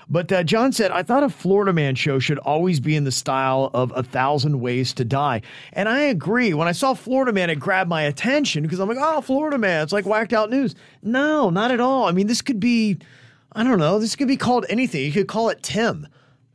But 0.09 0.31
uh, 0.31 0.43
John 0.43 0.73
said, 0.73 0.91
I 0.91 1.03
thought 1.03 1.23
a 1.23 1.29
Florida 1.29 1.71
Man 1.71 1.95
show 1.95 2.19
should 2.19 2.39
always 2.39 2.79
be 2.81 2.95
in 2.97 3.05
the 3.05 3.11
style 3.11 3.69
of 3.73 3.93
A 3.95 4.03
Thousand 4.03 4.59
Ways 4.59 4.93
to 4.95 5.05
Die. 5.05 5.41
And 5.71 5.87
I 5.87 6.01
agree. 6.01 6.53
When 6.53 6.67
I 6.67 6.73
saw 6.73 6.93
Florida 6.95 7.31
Man, 7.31 7.49
it 7.49 7.55
grabbed 7.59 7.89
my 7.89 8.01
attention 8.01 8.63
because 8.63 8.79
I'm 8.79 8.89
like, 8.89 8.97
oh, 8.99 9.21
Florida 9.21 9.57
Man. 9.57 9.83
It's 9.83 9.93
like 9.93 10.05
whacked 10.05 10.33
out 10.33 10.49
news. 10.49 10.75
No, 11.01 11.49
not 11.49 11.71
at 11.71 11.79
all. 11.79 12.09
I 12.09 12.11
mean, 12.11 12.27
this 12.27 12.41
could 12.41 12.59
be, 12.59 12.97
I 13.53 13.63
don't 13.63 13.79
know, 13.79 13.99
this 13.99 14.15
could 14.15 14.27
be 14.27 14.37
called 14.37 14.65
anything. 14.69 15.03
You 15.03 15.11
could 15.11 15.27
call 15.27 15.49
it 15.49 15.61
Tim. 15.61 16.07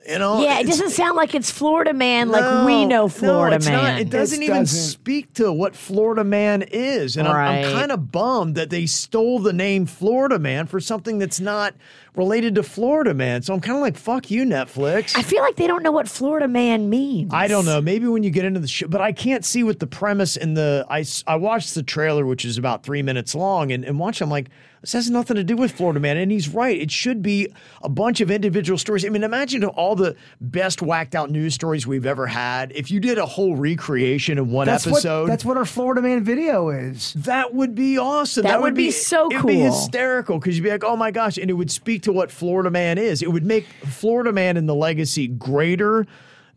You 0.08 0.20
know, 0.20 0.40
Yeah, 0.40 0.60
it 0.60 0.66
doesn't 0.68 0.90
sound 0.90 1.16
like 1.16 1.34
it's 1.34 1.50
Florida 1.50 1.92
Man 1.92 2.28
like 2.28 2.64
we 2.64 2.84
know 2.86 3.08
Florida 3.08 3.54
no, 3.54 3.56
it's 3.56 3.66
Man. 3.66 3.82
Not. 3.82 4.00
It 4.00 4.08
doesn't 4.08 4.40
even 4.40 4.58
doesn't. 4.58 4.90
speak 4.90 5.34
to 5.34 5.52
what 5.52 5.74
Florida 5.74 6.22
Man 6.22 6.62
is. 6.62 7.16
And 7.16 7.26
I'm, 7.26 7.34
I'm 7.66 7.72
kind 7.72 7.90
of 7.90 8.12
bummed 8.12 8.54
that 8.54 8.70
they 8.70 8.86
stole 8.86 9.40
the 9.40 9.52
name 9.52 9.84
Florida 9.84 10.38
Man 10.38 10.66
for 10.68 10.78
something 10.78 11.18
that's 11.18 11.40
not 11.40 11.74
related 12.14 12.54
to 12.54 12.62
Florida 12.62 13.14
Man. 13.14 13.42
So 13.42 13.52
I'm 13.52 13.60
kind 13.60 13.76
of 13.76 13.82
like, 13.82 13.96
fuck 13.96 14.30
you, 14.30 14.44
Netflix. 14.44 15.16
I 15.18 15.22
feel 15.22 15.42
like 15.42 15.56
they 15.56 15.66
don't 15.66 15.82
know 15.82 15.92
what 15.92 16.08
Florida 16.08 16.46
Man 16.46 16.88
means. 16.88 17.34
I 17.34 17.48
don't 17.48 17.66
know. 17.66 17.80
Maybe 17.80 18.06
when 18.06 18.22
you 18.22 18.30
get 18.30 18.44
into 18.44 18.60
the 18.60 18.68
show, 18.68 18.86
but 18.86 19.00
I 19.00 19.10
can't 19.10 19.44
see 19.44 19.64
what 19.64 19.80
the 19.80 19.88
premise 19.88 20.36
and 20.36 20.56
the. 20.56 20.86
I 20.88 21.04
I 21.26 21.34
watched 21.34 21.74
the 21.74 21.82
trailer, 21.82 22.24
which 22.24 22.44
is 22.44 22.58
about 22.58 22.84
three 22.84 23.02
minutes 23.02 23.34
long, 23.34 23.72
and, 23.72 23.84
and 23.84 23.98
watch. 23.98 24.20
I'm 24.20 24.30
like, 24.30 24.50
this 24.86 24.92
has 24.92 25.10
nothing 25.10 25.34
to 25.34 25.42
do 25.42 25.56
with 25.56 25.72
Florida 25.72 25.98
Man, 25.98 26.16
and 26.16 26.30
he's 26.30 26.48
right. 26.48 26.80
It 26.80 26.92
should 26.92 27.20
be 27.20 27.52
a 27.82 27.88
bunch 27.88 28.20
of 28.20 28.30
individual 28.30 28.78
stories. 28.78 29.04
I 29.04 29.08
mean, 29.08 29.24
imagine 29.24 29.64
all 29.64 29.96
the 29.96 30.14
best 30.40 30.80
whacked 30.80 31.16
out 31.16 31.28
news 31.28 31.54
stories 31.54 31.88
we've 31.88 32.06
ever 32.06 32.28
had. 32.28 32.70
If 32.70 32.88
you 32.92 33.00
did 33.00 33.18
a 33.18 33.26
whole 33.26 33.56
recreation 33.56 34.38
in 34.38 34.52
one 34.52 34.66
That's 34.68 34.86
episode, 34.86 35.22
what 35.22 35.26
that's 35.26 35.44
what 35.44 35.56
our 35.56 35.64
Florida 35.64 36.02
Man 36.02 36.22
video 36.22 36.68
is. 36.68 37.14
that 37.14 37.52
would 37.52 37.74
be 37.74 37.98
awesome. 37.98 38.44
That 38.44 38.62
would 38.62 38.76
be 38.76 38.92
so 38.92 39.28
cool. 39.28 39.40
It 39.40 39.42
would 39.42 39.48
be 39.48 39.58
hysterical 39.58 40.38
because 40.38 40.56
you'd 40.56 40.62
be 40.62 40.70
like, 40.70 40.84
oh 40.84 40.94
my 40.96 41.10
gosh. 41.10 41.36
And 41.36 41.50
it 41.50 41.54
would 41.54 41.72
speak 41.72 42.04
to 42.04 42.12
what 42.12 42.30
Florida 42.30 42.70
Man 42.70 42.96
is. 42.96 43.22
It 43.22 43.32
would 43.32 43.44
make 43.44 43.66
Florida 43.86 44.30
Man 44.30 44.56
and 44.56 44.68
the 44.68 44.74
legacy 44.76 45.26
greater. 45.26 46.06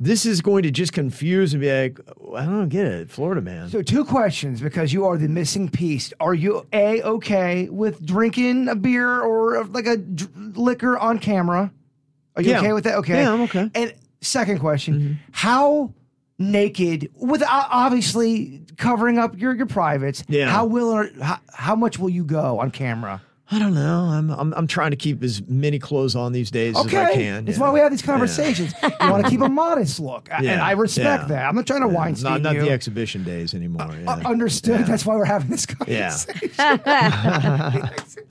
This 0.01 0.25
is 0.25 0.39
going 0.41 0.63
to 0.63 0.71
just 0.71 0.93
confuse 0.93 1.53
and 1.53 1.59
be 1.59 1.69
like, 1.71 1.99
I 2.33 2.45
don't 2.45 2.69
get 2.69 2.85
it. 2.85 3.09
Florida 3.09 3.41
Man. 3.41 3.67
So 3.69 3.81
two 3.81 4.05
questions 4.05 4.61
because 4.61 4.93
you 4.93 5.05
are 5.05 5.17
the 5.17 5.27
missing 5.27 5.67
piece. 5.69 6.13
Are 6.21 6.33
you 6.33 6.65
a 6.71 7.01
okay 7.03 7.67
with 7.69 8.05
drinking 8.05 8.69
a 8.69 8.75
beer 8.75 9.19
or 9.19 9.65
like 9.65 9.87
a 9.87 9.97
dr- 9.97 10.57
liquor 10.57 10.97
on 10.97 11.19
camera? 11.19 11.71
Are 12.37 12.41
you 12.41 12.51
Yeah. 12.51 12.59
okay 12.59 12.71
with 12.73 12.85
that? 12.85 12.95
Okay. 12.99 13.21
Yeah, 13.21 13.33
I'm 13.33 13.41
okay. 13.41 13.59
Mm-hmm. 13.65 13.81
And 13.81 13.93
second 14.21 14.59
question: 14.59 15.19
How 15.31 15.93
naked, 16.37 17.11
with 17.15 17.43
obviously 17.45 18.61
covering 18.77 19.17
up 19.17 19.37
your 19.37 19.53
your 19.53 19.65
privates? 19.65 20.23
Yeah. 20.29 20.49
How 20.49 20.65
will 20.65 20.89
or 20.89 21.09
how, 21.21 21.39
how 21.53 21.75
much 21.75 21.99
will 21.99 22.09
you 22.09 22.23
go 22.23 22.59
on 22.59 22.71
camera? 22.71 23.21
I 23.51 23.57
don't 23.57 23.73
know. 23.73 24.03
I'm, 24.03 24.29
I'm 24.29 24.53
I'm 24.53 24.67
trying 24.67 24.91
to 24.91 24.97
keep 24.97 25.23
as 25.23 25.41
many 25.47 25.79
clothes 25.79 26.15
on 26.15 26.33
these 26.33 26.51
days 26.51 26.77
as 26.77 26.85
I 26.85 27.13
can. 27.13 27.45
that's 27.45 27.57
yeah. 27.57 27.63
why 27.63 27.71
we 27.71 27.79
have 27.79 27.89
these 27.89 28.03
conversations. 28.03 28.73
you 28.83 28.89
want 28.99 29.23
to 29.23 29.29
keep 29.29 29.41
a 29.41 29.49
modest 29.49 29.99
look, 29.99 30.29
and 30.31 30.45
Yeah, 30.45 30.63
I 30.63 30.71
respect 30.73 31.23
yeah. 31.23 31.27
that. 31.29 31.45
I'm 31.47 31.55
not 31.55 31.65
trying 31.65 31.81
to 31.81 31.87
Weinstein 31.87 32.31
Not, 32.33 32.41
not 32.41 32.55
you. 32.55 32.61
the 32.61 32.69
exhibition 32.69 33.23
days 33.23 33.55
anymore. 33.55 33.81
Uh, 33.83 33.95
yeah. 33.95 34.27
understood. 34.27 34.85
That's 34.85 35.03
why 35.03 35.15
we're 35.15 35.25
having 35.25 35.49
this 35.49 35.65
conversation. 35.65 36.51
Yeah. 36.57 37.89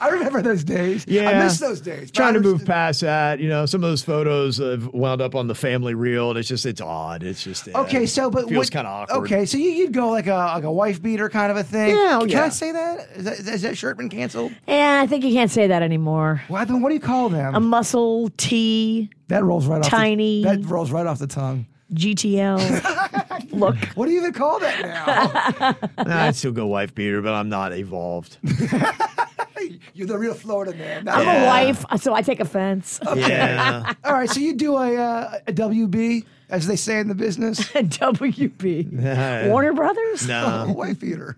conversation. 0.00 0.06
I 0.08 0.08
remember 0.08 0.42
those 0.42 0.64
days. 0.64 1.04
Yeah, 1.06 1.30
I 1.30 1.42
miss 1.44 1.58
those 1.58 1.80
days. 1.80 2.10
Trying 2.10 2.34
to 2.34 2.40
move 2.40 2.64
past 2.64 3.00
that, 3.02 3.38
you 3.40 3.48
know, 3.48 3.66
some 3.66 3.82
of 3.84 3.90
those 3.90 4.02
photos 4.02 4.58
have 4.58 4.86
wound 4.88 5.20
up 5.20 5.34
on 5.34 5.46
the 5.46 5.54
family 5.54 5.94
reel, 5.94 6.30
and 6.30 6.38
it's 6.38 6.48
just 6.48 6.66
it's 6.66 6.80
odd. 6.80 7.22
It's 7.22 7.42
just 7.44 7.68
uh, 7.68 7.80
Okay, 7.82 8.06
so 8.06 8.30
but 8.30 8.48
feels 8.48 8.70
kind 8.70 8.86
of 8.86 8.92
awkward. 9.10 9.24
Okay, 9.24 9.46
so 9.46 9.58
you, 9.58 9.70
you'd 9.70 9.92
go 9.92 10.08
like 10.10 10.26
a 10.26 10.34
like 10.34 10.64
a 10.64 10.72
wife 10.72 11.02
beater 11.02 11.28
kind 11.28 11.50
of 11.50 11.56
a 11.56 11.64
thing. 11.64 11.90
Yeah, 11.90 12.16
oh, 12.16 12.20
Can 12.20 12.28
yeah. 12.30 12.44
I 12.44 12.48
say 12.48 12.72
that? 12.72 13.08
Is 13.14 13.24
that, 13.24 13.38
is 13.54 13.62
that 13.62 13.76
shirt 13.76 13.96
been 13.98 14.08
canceled? 14.08 14.52
Yeah, 14.66 15.00
I 15.02 15.06
think 15.06 15.24
you 15.24 15.32
can't 15.32 15.50
say 15.50 15.66
that 15.66 15.82
anymore. 15.82 16.42
Well, 16.48 16.64
then 16.66 16.80
what 16.82 16.88
do 16.88 16.94
you 16.94 17.00
call 17.00 17.28
them? 17.28 17.54
A 17.54 17.60
muscle 17.60 18.30
T 18.36 19.10
that 19.28 19.44
rolls 19.44 19.66
right 19.66 19.78
off. 19.80 19.86
tiny- 19.88 20.42
The, 20.42 20.56
that 20.56 20.64
rolls 20.66 20.90
right 20.90 21.06
off 21.06 21.18
the 21.18 21.26
tongue. 21.26 21.66
GTL 21.92 23.50
look. 23.52 23.76
What 23.96 24.06
do 24.06 24.12
you 24.12 24.20
even 24.20 24.32
call 24.32 24.60
that 24.60 24.80
now? 24.80 25.76
Nah, 26.04 26.22
I'd 26.26 26.36
still 26.36 26.52
go 26.52 26.66
wife 26.68 26.94
beater, 26.94 27.20
but 27.20 27.32
I'm 27.34 27.48
not 27.48 27.72
evolved. 27.72 28.38
You're 29.94 30.06
the 30.06 30.18
real 30.18 30.34
Florida 30.34 30.74
man. 30.76 31.08
I'm 31.08 31.24
Yeah. 31.26 31.42
a 31.44 31.46
wife, 31.46 31.84
so 32.00 32.14
I 32.14 32.22
take 32.22 32.40
offense. 32.40 33.00
Yeah. 33.16 33.92
All 34.04 34.12
right, 34.12 34.28
so 34.30 34.40
you 34.40 34.54
do 34.54 34.76
a 34.76 34.96
uh, 34.96 35.38
a 35.46 35.52
WB, 35.52 36.24
as 36.48 36.66
they 36.66 36.76
say 36.76 36.98
in 37.00 37.08
the 37.08 37.14
business. 37.14 37.60
WB. 37.72 39.48
Warner 39.48 39.72
Brothers? 39.72 40.26
no. 40.26 40.66
a 40.68 40.72
wife 40.72 41.00
beater. 41.00 41.36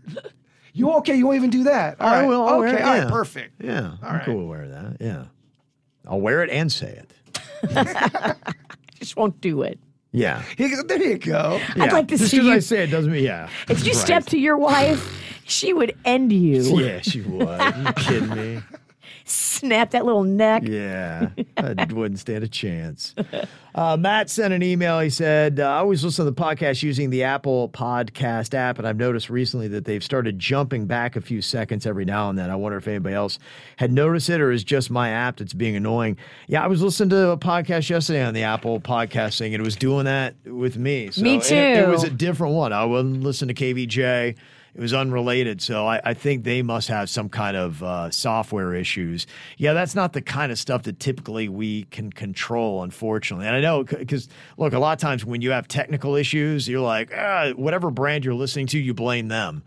You 0.75 0.91
okay? 0.95 1.17
You 1.17 1.27
won't 1.27 1.37
even 1.37 1.51
do 1.51 1.65
that. 1.65 2.01
All 2.01 2.09
I 2.09 2.21
right. 2.21 2.27
will. 2.29 2.43
I'll 2.47 2.55
okay. 2.63 2.73
wear 2.73 2.77
it, 2.79 2.83
All 2.83 2.89
right. 2.91 3.03
yeah. 3.05 3.11
Perfect. 3.11 3.63
Yeah. 3.63 3.97
I'm 4.03 4.15
right. 4.17 4.25
cool 4.25 4.39
with 4.39 4.49
wearing 4.49 4.71
that. 4.71 4.97
Yeah. 5.01 5.25
I'll 6.07 6.21
wear 6.21 6.43
it 6.43 6.49
and 6.51 6.73
say 6.73 7.03
it. 7.03 7.13
Just 8.99 9.17
won't 9.17 9.41
do 9.41 9.63
it. 9.63 9.79
Yeah. 10.13 10.43
Here 10.57 10.69
you 10.69 10.77
go- 10.77 10.83
There 10.87 11.03
you 11.03 11.19
go. 11.19 11.59
yeah. 11.77 11.85
I'd 11.85 11.93
like 11.93 12.09
to 12.09 12.17
Just 12.19 12.31
see 12.31 12.39
because 12.39 12.51
I 12.51 12.55
you- 12.57 12.61
say 12.61 12.85
it 12.85 12.89
doesn't 12.89 13.11
mean, 13.13 13.25
yeah. 13.25 13.49
If 13.69 13.85
you 13.85 13.93
Right. 13.93 14.01
step 14.01 14.27
to 14.27 14.39
your 14.39 14.57
wife, 14.59 15.21
she 15.53 15.73
would 15.73 15.95
end 16.05 16.33
you. 16.33 16.63
Yeah, 16.83 17.01
she 17.01 17.21
would. 17.21 17.43
you 17.77 17.93
kidding 17.97 18.29
me? 18.35 18.61
Snap 19.25 19.91
that 19.93 20.05
little 20.05 20.25
neck. 20.25 20.65
Yeah, 20.67 21.29
I 21.57 21.75
wouldn't 21.91 22.19
stand 22.19 22.43
a 22.43 22.49
chance. 22.49 23.15
Uh, 23.73 23.97
Matt 23.97 24.29
sent 24.29 24.53
an 24.53 24.65
email. 24.65 24.99
He 24.99 25.11
said, 25.11 25.61
uh, 25.61 25.65
I 25.65 25.77
always 25.79 26.03
listen 26.05 26.25
to 26.25 26.31
the 26.31 26.37
podcast 26.43 26.83
using 26.83 27.11
the 27.11 27.23
Apple 27.23 27.69
Podcast 27.69 28.53
app, 28.53 28.79
and 28.79 28.87
I've 28.87 28.97
noticed 28.97 29.31
recently 29.31 29.69
that 29.69 29.85
they've 29.85 30.03
started 30.03 30.41
jumping 30.41 30.87
back 30.87 31.15
a 31.15 31.21
few 31.21 31.41
seconds 31.41 31.87
every 31.87 32.05
now 32.05 32.31
and 32.31 32.39
then. 32.39 32.51
I 32.51 32.57
wonder 32.57 32.77
if 32.79 32.89
anybody 32.89 33.15
else 33.15 33.39
had 33.77 33.93
noticed 33.93 34.29
it 34.29 34.41
or 34.41 34.51
is 34.51 34.65
just 34.65 34.91
my 34.91 35.11
app 35.11 35.37
that's 35.37 35.55
being 35.55 35.77
annoying. 35.77 36.17
Yeah, 36.49 36.65
I 36.65 36.67
was 36.67 36.83
listening 36.83 37.11
to 37.11 37.29
a 37.31 37.39
podcast 37.39 37.89
yesterday 37.89 38.25
on 38.25 38.35
the 38.35 38.43
Apple 38.43 38.81
Podcast 38.81 39.39
thing, 39.39 39.55
and 39.55 39.61
it 39.63 39.65
was 39.65 39.77
doing 39.77 40.07
that 40.07 40.35
with 40.45 40.77
me. 40.77 41.11
So, 41.13 41.23
Me 41.23 41.39
too. 41.41 41.55
it- 41.55 41.79
It, 41.79 41.89
was 41.89 42.03
a 42.03 42.11
different 42.11 42.55
one. 42.55 42.73
I 42.73 42.85
wasn't 42.87 43.23
listening 43.23 43.55
to 43.55 43.65
KVJ. 43.65 44.37
It 44.75 44.81
was 44.81 44.95
unrelated. 44.95 45.61
So 45.61 45.87
I, 45.87 46.01
I 46.03 46.15
think 46.15 46.45
they 46.45 46.63
must 46.63 46.89
have 46.89 47.11
some 47.11 47.29
kind 47.29 47.57
of 47.57 47.83
uh, 47.83 48.11
software 48.11 48.75
issues. 48.75 49.27
Yeah, 49.59 49.75
that's 49.75 49.95
not 49.95 50.15
the 50.15 50.23
kind 50.23 50.51
of 50.51 50.59
stuff 50.59 50.85
that 50.85 50.99
typically 50.99 51.49
we 51.49 51.85
can 51.85 52.11
control, 52.11 52.83
unfortunately. 52.83 53.47
And 53.47 53.55
I 53.55 53.61
know 53.61 53.85
because, 53.85 54.29
look, 54.57 54.73
a 54.73 54.79
lot 54.79 54.93
of 54.95 54.99
times 54.99 55.27
when 55.27 55.43
you 55.43 55.51
have 55.51 55.69
technical 55.69 56.17
issues, 56.17 56.69
you're 56.69 56.81
like, 56.81 57.13
ah, 57.15 57.51
whatever 57.55 57.91
brand 57.91 58.25
you're 58.25 58.35
listening 58.35 58.67
to, 58.69 58.79
you 58.79 58.95
blame 58.95 59.29
them. 59.29 59.63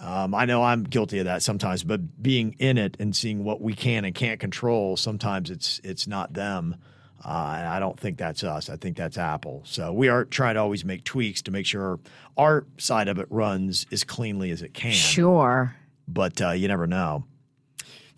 Um, 0.00 0.34
I 0.34 0.44
know 0.44 0.62
I'm 0.62 0.84
guilty 0.84 1.18
of 1.18 1.24
that 1.24 1.42
sometimes, 1.42 1.82
but 1.82 2.22
being 2.22 2.54
in 2.58 2.78
it 2.78 2.96
and 3.00 3.14
seeing 3.14 3.44
what 3.44 3.60
we 3.60 3.74
can 3.74 4.04
and 4.04 4.14
can't 4.14 4.38
control, 4.38 4.96
sometimes 4.96 5.50
it's 5.50 5.80
it's 5.82 6.06
not 6.06 6.32
them. 6.34 6.76
Uh, 7.24 7.56
and 7.58 7.66
I 7.66 7.80
don't 7.80 7.98
think 7.98 8.16
that's 8.16 8.44
us. 8.44 8.70
I 8.70 8.76
think 8.76 8.96
that's 8.96 9.18
Apple. 9.18 9.62
So 9.64 9.92
we 9.92 10.08
are 10.08 10.24
trying 10.24 10.54
to 10.54 10.60
always 10.60 10.84
make 10.84 11.04
tweaks 11.04 11.42
to 11.42 11.50
make 11.50 11.66
sure 11.66 11.98
our 12.36 12.64
side 12.78 13.08
of 13.08 13.18
it 13.18 13.26
runs 13.30 13.86
as 13.90 14.04
cleanly 14.04 14.50
as 14.50 14.62
it 14.62 14.72
can. 14.72 14.92
Sure. 14.92 15.74
But 16.06 16.40
uh, 16.40 16.50
you 16.52 16.68
never 16.68 16.86
know. 16.86 17.24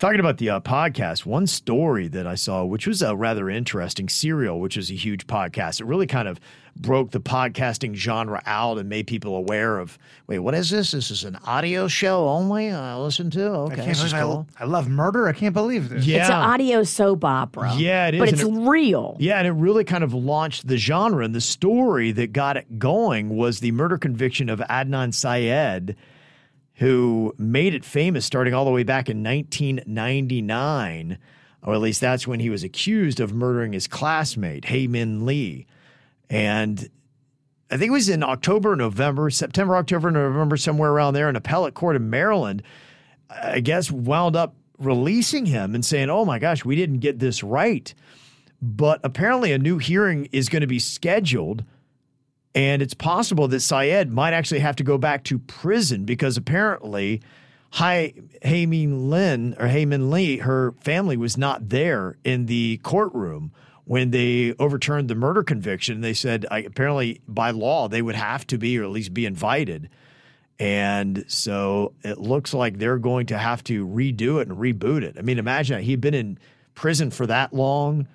Talking 0.01 0.19
about 0.19 0.39
the 0.39 0.49
uh, 0.49 0.59
podcast, 0.61 1.27
one 1.27 1.45
story 1.45 2.07
that 2.07 2.25
I 2.25 2.33
saw, 2.33 2.65
which 2.65 2.87
was 2.87 3.03
a 3.03 3.15
rather 3.15 3.51
interesting, 3.51 4.09
Serial, 4.09 4.59
which 4.59 4.75
is 4.75 4.89
a 4.89 4.95
huge 4.95 5.27
podcast, 5.27 5.79
it 5.79 5.85
really 5.85 6.07
kind 6.07 6.27
of 6.27 6.39
broke 6.75 7.11
the 7.11 7.19
podcasting 7.19 7.93
genre 7.93 8.41
out 8.47 8.79
and 8.79 8.89
made 8.89 9.05
people 9.05 9.35
aware 9.35 9.77
of 9.77 9.99
wait, 10.25 10.39
what 10.39 10.55
is 10.55 10.71
this? 10.71 10.89
This 10.89 11.11
is 11.11 11.23
an 11.23 11.35
audio 11.45 11.87
show 11.87 12.27
only? 12.29 12.71
I 12.71 12.97
listen 12.97 13.29
to? 13.29 13.43
I 13.45 13.47
Okay. 13.49 13.75
can't 13.75 13.87
This 13.89 14.01
is 14.03 14.11
believe 14.11 14.15
I, 14.15 14.27
cool. 14.27 14.47
I 14.59 14.65
love 14.65 14.89
murder. 14.89 15.27
I 15.27 15.33
can't 15.33 15.53
believe 15.53 15.89
this. 15.89 16.03
Yeah. 16.07 16.21
It's 16.21 16.29
an 16.29 16.35
audio 16.35 16.81
soap 16.81 17.23
opera. 17.23 17.75
Yeah, 17.77 18.07
it 18.07 18.15
is, 18.15 18.19
But 18.21 18.29
it's 18.29 18.41
it- 18.41 18.51
real. 18.51 19.17
Yeah, 19.19 19.37
and 19.37 19.45
it 19.47 19.51
really 19.51 19.83
kind 19.83 20.03
of 20.03 20.15
launched 20.15 20.65
the 20.67 20.77
genre. 20.77 21.23
And 21.23 21.35
the 21.35 21.41
story 21.41 22.11
that 22.13 22.33
got 22.33 22.57
it 22.57 22.79
going 22.79 23.29
was 23.29 23.59
the 23.59 23.71
murder 23.71 23.99
conviction 23.99 24.49
of 24.49 24.57
Adnan 24.61 25.13
Syed, 25.13 25.95
who 26.81 27.31
made 27.37 27.75
it 27.75 27.85
famous 27.85 28.25
starting 28.25 28.55
all 28.55 28.65
the 28.65 28.71
way 28.71 28.81
back 28.81 29.07
in 29.07 29.21
1999, 29.23 31.19
or 31.61 31.75
at 31.75 31.79
least 31.79 32.01
that's 32.01 32.25
when 32.25 32.39
he 32.39 32.49
was 32.49 32.63
accused 32.63 33.19
of 33.19 33.35
murdering 33.35 33.73
his 33.73 33.87
classmate, 33.87 34.65
Hae 34.65 34.87
Min 34.87 35.23
Lee. 35.23 35.67
And 36.27 36.89
I 37.69 37.77
think 37.77 37.89
it 37.89 37.93
was 37.93 38.09
in 38.09 38.23
October, 38.23 38.75
November, 38.75 39.29
September, 39.29 39.75
October, 39.75 40.09
November, 40.09 40.57
somewhere 40.57 40.89
around 40.89 41.13
there, 41.13 41.29
an 41.29 41.35
appellate 41.35 41.75
court 41.75 41.95
in 41.95 42.09
Maryland, 42.09 42.63
I 43.29 43.59
guess, 43.59 43.91
wound 43.91 44.35
up 44.35 44.55
releasing 44.79 45.45
him 45.45 45.75
and 45.75 45.85
saying, 45.85 46.09
oh 46.09 46.25
my 46.25 46.39
gosh, 46.39 46.65
we 46.65 46.75
didn't 46.75 46.97
get 46.97 47.19
this 47.19 47.43
right. 47.43 47.93
But 48.59 49.01
apparently, 49.03 49.51
a 49.51 49.59
new 49.59 49.77
hearing 49.77 50.29
is 50.31 50.49
going 50.49 50.61
to 50.61 50.67
be 50.67 50.79
scheduled. 50.79 51.63
And 52.53 52.81
it's 52.81 52.93
possible 52.93 53.47
that 53.47 53.61
Syed 53.61 54.11
might 54.11 54.33
actually 54.33 54.59
have 54.59 54.75
to 54.77 54.83
go 54.83 54.97
back 54.97 55.23
to 55.25 55.39
prison 55.39 56.03
because 56.03 56.35
apparently 56.35 57.21
Hai 57.71 58.13
Hae 58.41 58.65
Min 58.65 59.09
Lin 59.09 59.55
or 59.57 59.67
Hae 59.67 59.85
Min 59.85 60.11
Lee, 60.11 60.37
her 60.37 60.73
family 60.81 61.15
was 61.15 61.37
not 61.37 61.69
there 61.69 62.17
in 62.23 62.47
the 62.47 62.77
courtroom 62.83 63.51
when 63.85 64.11
they 64.11 64.53
overturned 64.59 65.09
the 65.09 65.15
murder 65.15 65.43
conviction. 65.43 66.01
They 66.01 66.13
said 66.13 66.45
I, 66.51 66.59
apparently 66.59 67.21
by 67.27 67.51
law 67.51 67.87
they 67.87 68.01
would 68.01 68.15
have 68.15 68.45
to 68.47 68.57
be 68.57 68.77
or 68.77 68.83
at 68.83 68.89
least 68.89 69.13
be 69.13 69.25
invited. 69.25 69.89
And 70.59 71.25
so 71.27 71.93
it 72.03 72.19
looks 72.19 72.53
like 72.53 72.77
they're 72.77 72.99
going 72.99 73.27
to 73.27 73.37
have 73.37 73.63
to 73.63 73.87
redo 73.87 74.41
it 74.41 74.47
and 74.47 74.57
reboot 74.57 75.01
it. 75.01 75.15
I 75.17 75.21
mean, 75.21 75.39
imagine 75.39 75.77
that. 75.77 75.83
he'd 75.83 76.01
been 76.01 76.13
in 76.13 76.37
prison 76.75 77.09
for 77.09 77.25
that 77.27 77.53
long, 77.53 78.07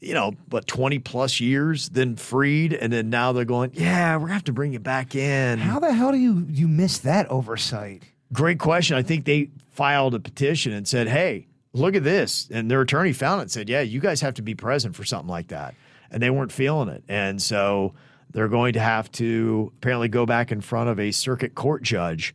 you 0.00 0.14
know, 0.14 0.32
but 0.48 0.66
20 0.66 0.98
plus 1.00 1.40
years, 1.40 1.90
then 1.90 2.16
freed, 2.16 2.72
and 2.72 2.92
then 2.92 3.10
now 3.10 3.32
they're 3.32 3.44
going, 3.44 3.70
yeah, 3.74 4.16
we're 4.16 4.22
gonna 4.22 4.34
have 4.34 4.44
to 4.44 4.52
bring 4.52 4.72
you 4.72 4.78
back 4.78 5.14
in. 5.14 5.58
How 5.58 5.78
the 5.78 5.92
hell 5.92 6.12
do 6.12 6.18
you 6.18 6.46
you 6.48 6.66
miss 6.68 6.98
that 6.98 7.30
oversight? 7.30 8.02
Great 8.32 8.58
question. 8.58 8.96
I 8.96 9.02
think 9.02 9.24
they 9.24 9.50
filed 9.70 10.14
a 10.14 10.20
petition 10.20 10.72
and 10.72 10.86
said, 10.86 11.08
hey, 11.08 11.46
look 11.72 11.94
at 11.94 12.04
this. 12.04 12.48
And 12.50 12.70
their 12.70 12.80
attorney 12.80 13.12
found 13.12 13.40
it 13.40 13.42
and 13.42 13.50
said, 13.50 13.68
yeah, 13.68 13.80
you 13.80 14.00
guys 14.00 14.20
have 14.20 14.34
to 14.34 14.42
be 14.42 14.54
present 14.54 14.94
for 14.94 15.04
something 15.04 15.28
like 15.28 15.48
that. 15.48 15.74
And 16.10 16.22
they 16.22 16.30
weren't 16.30 16.52
feeling 16.52 16.88
it. 16.88 17.04
And 17.08 17.40
so 17.40 17.94
they're 18.30 18.48
going 18.48 18.74
to 18.74 18.80
have 18.80 19.10
to 19.12 19.72
apparently 19.78 20.08
go 20.08 20.26
back 20.26 20.52
in 20.52 20.60
front 20.60 20.90
of 20.90 21.00
a 21.00 21.10
circuit 21.10 21.54
court 21.54 21.82
judge 21.82 22.34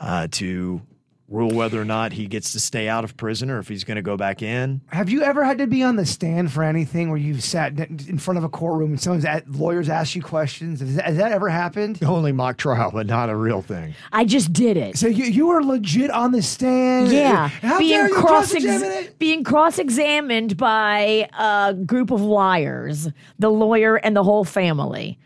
uh, 0.00 0.28
to 0.32 0.82
rule 1.28 1.50
whether 1.50 1.80
or 1.80 1.86
not 1.86 2.12
he 2.12 2.26
gets 2.26 2.52
to 2.52 2.60
stay 2.60 2.86
out 2.86 3.02
of 3.02 3.16
prison 3.16 3.50
or 3.50 3.58
if 3.58 3.66
he's 3.66 3.82
going 3.82 3.96
to 3.96 4.02
go 4.02 4.16
back 4.16 4.42
in. 4.42 4.82
Have 4.88 5.08
you 5.08 5.22
ever 5.22 5.42
had 5.42 5.56
to 5.58 5.66
be 5.66 5.82
on 5.82 5.96
the 5.96 6.04
stand 6.04 6.52
for 6.52 6.62
anything 6.62 7.08
where 7.08 7.18
you've 7.18 7.42
sat 7.42 7.78
in 7.78 8.18
front 8.18 8.36
of 8.36 8.44
a 8.44 8.48
courtroom 8.48 8.90
and 8.90 9.00
someone's 9.00 9.24
at, 9.24 9.50
lawyers 9.50 9.88
ask 9.88 10.14
you 10.14 10.22
questions? 10.22 10.80
Has 10.80 10.96
that, 10.96 11.06
has 11.06 11.16
that 11.16 11.32
ever 11.32 11.48
happened? 11.48 11.98
Only 12.04 12.32
mock 12.32 12.58
trial, 12.58 12.90
but 12.92 13.06
not 13.06 13.30
a 13.30 13.36
real 13.36 13.62
thing. 13.62 13.94
I 14.12 14.26
just 14.26 14.52
did 14.52 14.76
it. 14.76 14.98
So 14.98 15.06
you, 15.06 15.24
you 15.24 15.46
were 15.46 15.62
legit 15.62 16.10
on 16.10 16.32
the 16.32 16.42
stand? 16.42 17.10
Yeah, 17.10 17.48
How 17.48 17.78
being 17.78 17.90
dare 17.92 18.08
you 18.08 18.14
cross 18.14 18.52
cross-examine 18.52 18.92
it? 18.92 19.18
being 19.18 19.44
cross 19.44 19.78
examined 19.78 20.58
by 20.58 21.28
a 21.38 21.72
group 21.72 22.10
of 22.10 22.20
liars, 22.20 23.08
the 23.38 23.50
lawyer 23.50 23.96
and 23.96 24.14
the 24.14 24.22
whole 24.22 24.44
family, 24.44 25.18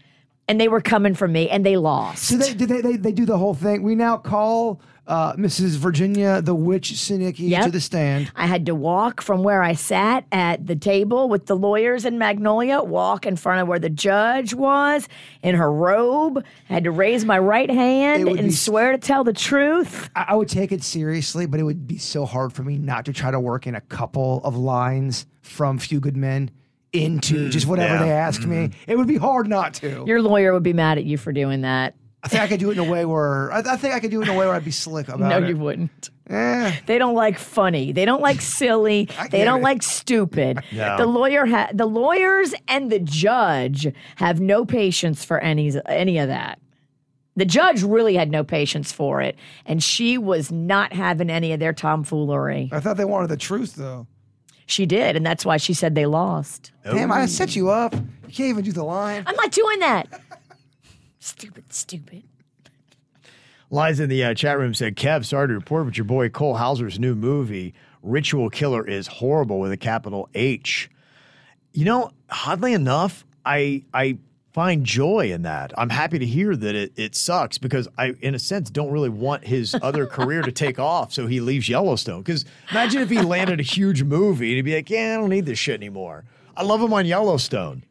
and 0.46 0.60
they 0.60 0.68
were 0.68 0.80
coming 0.80 1.14
for 1.14 1.26
me, 1.28 1.50
and 1.50 1.66
they 1.66 1.76
lost. 1.76 2.24
So 2.24 2.36
they, 2.36 2.54
did 2.54 2.68
they, 2.68 2.80
they, 2.80 2.96
they 2.96 3.12
do 3.12 3.26
the 3.26 3.36
whole 3.36 3.54
thing. 3.54 3.82
We 3.82 3.94
now 3.94 4.16
call 4.16 4.80
uh, 5.08 5.32
Mrs. 5.32 5.76
Virginia 5.76 6.40
the 6.42 6.54
witch 6.54 6.92
Sinicki 6.92 7.48
Yep. 7.48 7.64
to 7.64 7.70
the 7.70 7.80
stand. 7.80 8.30
I 8.36 8.46
had 8.46 8.66
to 8.66 8.74
walk 8.74 9.20
from 9.22 9.42
where 9.42 9.62
I 9.62 9.72
sat 9.72 10.24
at 10.30 10.66
the 10.66 10.76
table 10.76 11.28
with 11.28 11.46
the 11.46 11.56
lawyers 11.56 12.04
in 12.04 12.18
Magnolia, 12.18 12.82
walk 12.82 13.26
in 13.26 13.34
front 13.36 13.62
of 13.62 13.68
where 13.68 13.78
the 13.78 13.88
judge 13.90 14.54
was 14.54 15.08
in 15.42 15.54
her 15.54 15.72
robe. 15.72 16.44
I 16.68 16.74
had 16.74 16.84
to 16.84 16.90
raise 16.90 17.24
my 17.24 17.38
right 17.38 17.70
hand 17.70 18.28
and 18.28 18.38
be- 18.38 18.50
swear 18.50 18.92
to 18.92 18.98
tell 18.98 19.24
the 19.24 19.32
truth. 19.32 20.10
I, 20.14 20.26
I 20.28 20.34
would 20.36 20.48
take 20.48 20.70
it 20.70 20.84
seriously, 20.84 21.46
but 21.46 21.58
it 21.58 21.62
would 21.64 21.86
be 21.86 21.98
so 21.98 22.26
hard 22.26 22.52
for 22.52 22.62
me 22.62 22.78
not 22.78 23.06
to 23.06 23.12
try 23.12 23.30
to 23.30 23.40
work 23.40 23.66
in 23.66 23.74
a 23.74 23.80
couple 23.80 24.40
of 24.44 24.56
lines 24.56 25.26
from 25.40 25.78
Few 25.78 26.00
Good 26.00 26.16
Men 26.16 26.50
into 26.92 27.48
just 27.48 27.66
whatever 27.66 27.94
yeah. 27.94 28.02
they 28.02 28.10
ask 28.10 28.44
me. 28.44 28.70
It 28.86 28.96
would 28.96 29.08
be 29.08 29.16
hard 29.16 29.48
not 29.48 29.74
to. 29.74 30.04
Your 30.06 30.22
lawyer 30.22 30.52
would 30.52 30.62
be 30.62 30.72
mad 30.72 30.98
at 30.98 31.04
you 31.04 31.18
for 31.18 31.32
doing 31.32 31.62
that. 31.62 31.94
I 32.22 32.28
think 32.28 32.42
I 32.42 32.48
could 32.48 32.58
do 32.60 32.70
it 32.70 32.78
in 32.78 32.84
a 32.86 32.90
way 32.90 33.04
where 33.04 33.52
I, 33.52 33.58
I 33.60 33.76
think 33.76 33.94
I 33.94 34.00
could 34.00 34.10
do 34.10 34.20
it 34.20 34.28
in 34.28 34.34
a 34.34 34.38
way 34.38 34.46
where 34.46 34.54
I'd 34.54 34.64
be 34.64 34.70
slick 34.72 35.08
about 35.08 35.20
No, 35.20 35.38
it. 35.38 35.48
you 35.48 35.56
wouldn't. 35.56 36.10
Eh. 36.28 36.74
They 36.86 36.98
don't 36.98 37.14
like 37.14 37.38
funny. 37.38 37.92
They 37.92 38.04
don't 38.04 38.20
like 38.20 38.40
silly. 38.40 39.08
I 39.18 39.28
They 39.28 39.38
get 39.38 39.44
don't 39.44 39.60
it. 39.60 39.62
like 39.64 39.82
stupid. 39.82 40.58
No. 40.72 40.96
The 40.98 41.06
lawyer 41.06 41.46
ha- 41.46 41.70
the 41.72 41.86
lawyers 41.86 42.54
and 42.66 42.90
the 42.92 42.98
judge 42.98 43.86
have 44.16 44.40
no 44.40 44.64
patience 44.66 45.24
for 45.24 45.38
any 45.38 45.72
any 45.86 46.18
of 46.18 46.28
that. 46.28 46.58
The 47.36 47.44
judge 47.44 47.84
really 47.84 48.16
had 48.16 48.32
no 48.32 48.42
patience 48.42 48.90
for 48.90 49.22
it, 49.22 49.36
and 49.64 49.80
she 49.82 50.18
was 50.18 50.50
not 50.50 50.92
having 50.92 51.30
any 51.30 51.52
of 51.52 51.60
their 51.60 51.72
tomfoolery. 51.72 52.68
I 52.72 52.80
thought 52.80 52.96
they 52.96 53.04
wanted 53.04 53.28
the 53.30 53.36
truth 53.36 53.76
though. 53.76 54.08
She 54.66 54.84
did, 54.86 55.14
and 55.16 55.24
that's 55.24 55.46
why 55.46 55.56
she 55.56 55.72
said 55.72 55.94
they 55.94 56.04
lost. 56.06 56.72
Damn, 56.84 57.10
I 57.12 57.24
set 57.26 57.54
you 57.56 57.70
up. 57.70 57.94
You 57.94 58.00
can't 58.34 58.50
even 58.50 58.64
do 58.64 58.72
the 58.72 58.82
line. 58.84 59.22
I'm 59.26 59.36
not 59.36 59.50
doing 59.52 59.78
that. 59.78 60.20
Stupid, 61.28 61.72
stupid. 61.72 62.22
Lies 63.70 64.00
in 64.00 64.08
the 64.08 64.24
uh, 64.24 64.34
chat 64.34 64.58
room 64.58 64.72
said, 64.72 64.96
Kev, 64.96 65.26
sorry 65.26 65.48
to 65.48 65.54
report, 65.54 65.86
but 65.86 65.96
your 65.96 66.06
boy 66.06 66.30
Cole 66.30 66.54
Hauser's 66.54 66.98
new 66.98 67.14
movie, 67.14 67.74
Ritual 68.02 68.48
Killer, 68.48 68.86
is 68.86 69.06
horrible 69.06 69.60
with 69.60 69.70
a 69.70 69.76
capital 69.76 70.28
H. 70.34 70.90
You 71.72 71.84
know, 71.84 72.10
oddly 72.46 72.72
enough, 72.72 73.26
I 73.44 73.84
I 73.92 74.18
find 74.54 74.84
joy 74.84 75.30
in 75.30 75.42
that. 75.42 75.72
I'm 75.76 75.90
happy 75.90 76.18
to 76.18 76.26
hear 76.26 76.56
that 76.56 76.74
it, 76.74 76.92
it 76.96 77.14
sucks 77.14 77.58
because 77.58 77.86
I, 77.98 78.14
in 78.22 78.34
a 78.34 78.38
sense, 78.38 78.70
don't 78.70 78.90
really 78.90 79.10
want 79.10 79.44
his 79.44 79.76
other 79.82 80.06
career 80.16 80.42
to 80.42 80.50
take 80.50 80.78
off. 80.78 81.12
So 81.12 81.26
he 81.26 81.40
leaves 81.40 81.68
Yellowstone. 81.68 82.22
Because 82.22 82.46
imagine 82.70 83.02
if 83.02 83.10
he 83.10 83.20
landed 83.20 83.60
a 83.60 83.62
huge 83.62 84.02
movie 84.02 84.48
and 84.48 84.56
he'd 84.56 84.62
be 84.62 84.74
like, 84.74 84.90
yeah, 84.90 85.14
I 85.14 85.20
don't 85.20 85.28
need 85.28 85.46
this 85.46 85.58
shit 85.58 85.74
anymore. 85.74 86.24
I 86.56 86.64
love 86.64 86.80
him 86.80 86.92
on 86.92 87.06
Yellowstone. 87.06 87.84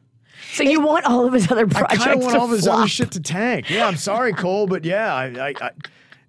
So 0.54 0.64
you 0.64 0.82
want 0.82 1.06
all 1.06 1.26
of 1.26 1.34
his 1.34 1.52
other 1.52 1.68
projects? 1.68 2.02
I 2.02 2.06
kind 2.06 2.18
of 2.18 2.24
want 2.24 2.34
to 2.36 2.40
all 2.40 2.46
of 2.46 2.52
his 2.52 2.68
other 2.68 2.88
shit 2.88 3.12
to 3.12 3.20
tank. 3.20 3.70
Yeah, 3.70 3.88
I'm 3.88 3.98
sorry, 3.98 4.34
Cole, 4.34 4.68
but 4.68 4.86
yeah, 4.86 5.14
I, 5.14 5.26
I, 5.26 5.54
I, 5.62 5.72